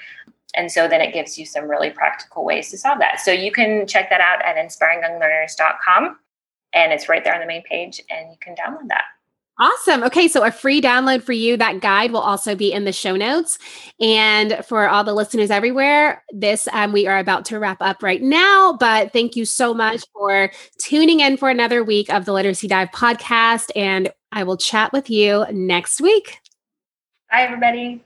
And 0.54 0.70
so 0.70 0.86
then 0.86 1.00
it 1.00 1.14
gives 1.14 1.38
you 1.38 1.46
some 1.46 1.68
really 1.68 1.90
practical 1.90 2.44
ways 2.44 2.70
to 2.70 2.78
solve 2.78 2.98
that. 2.98 3.20
So 3.20 3.32
you 3.32 3.52
can 3.52 3.86
check 3.86 4.10
that 4.10 4.20
out 4.20 4.44
at 4.44 4.56
inspiringyounglearners.com 4.56 6.18
and 6.74 6.92
it's 6.92 7.08
right 7.08 7.24
there 7.24 7.34
on 7.34 7.40
the 7.40 7.46
main 7.46 7.62
page 7.62 8.00
and 8.10 8.30
you 8.30 8.36
can 8.40 8.54
download 8.54 8.88
that. 8.88 9.04
Awesome. 9.58 10.02
Okay, 10.02 10.28
so 10.28 10.42
a 10.44 10.50
free 10.50 10.80
download 10.80 11.22
for 11.22 11.34
you. 11.34 11.56
That 11.56 11.80
guide 11.80 12.10
will 12.10 12.20
also 12.20 12.56
be 12.56 12.72
in 12.72 12.84
the 12.84 12.92
show 12.92 13.16
notes. 13.16 13.58
And 14.00 14.58
for 14.66 14.88
all 14.88 15.04
the 15.04 15.12
listeners 15.12 15.50
everywhere, 15.50 16.24
this 16.32 16.66
um, 16.72 16.92
we 16.92 17.06
are 17.06 17.18
about 17.18 17.44
to 17.46 17.58
wrap 17.58 17.76
up 17.80 18.02
right 18.02 18.22
now. 18.22 18.72
But 18.72 19.12
thank 19.12 19.36
you 19.36 19.44
so 19.44 19.74
much 19.74 20.04
for 20.14 20.50
tuning 20.78 21.20
in 21.20 21.36
for 21.36 21.50
another 21.50 21.84
week 21.84 22.10
of 22.10 22.24
the 22.24 22.32
Literacy 22.32 22.66
Dive 22.66 22.88
podcast. 22.92 23.70
And 23.76 24.10
I 24.32 24.42
will 24.42 24.56
chat 24.56 24.92
with 24.92 25.10
you 25.10 25.44
next 25.52 26.00
week. 26.00 26.38
Bye, 27.30 27.42
everybody. 27.42 28.02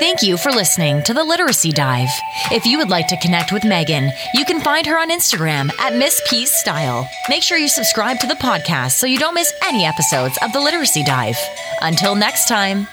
Thank 0.00 0.22
you 0.22 0.38
for 0.38 0.50
listening 0.50 1.02
to 1.02 1.12
the 1.12 1.22
Literacy 1.22 1.72
Dive. 1.72 2.08
If 2.50 2.64
you 2.64 2.78
would 2.78 2.88
like 2.88 3.06
to 3.08 3.18
connect 3.18 3.52
with 3.52 3.66
Megan, 3.66 4.10
you 4.32 4.46
can 4.46 4.62
find 4.62 4.86
her 4.86 4.98
on 4.98 5.10
Instagram 5.10 5.70
at 5.78 5.94
Miss 5.94 6.22
Peace 6.26 6.54
Style. 6.54 7.06
Make 7.28 7.42
sure 7.42 7.58
you 7.58 7.68
subscribe 7.68 8.18
to 8.20 8.26
the 8.26 8.32
podcast 8.32 8.92
so 8.92 9.06
you 9.06 9.18
don't 9.18 9.34
miss 9.34 9.52
any 9.62 9.84
episodes 9.84 10.38
of 10.40 10.54
the 10.54 10.60
Literacy 10.60 11.04
Dive. 11.04 11.36
Until 11.82 12.14
next 12.14 12.48
time. 12.48 12.86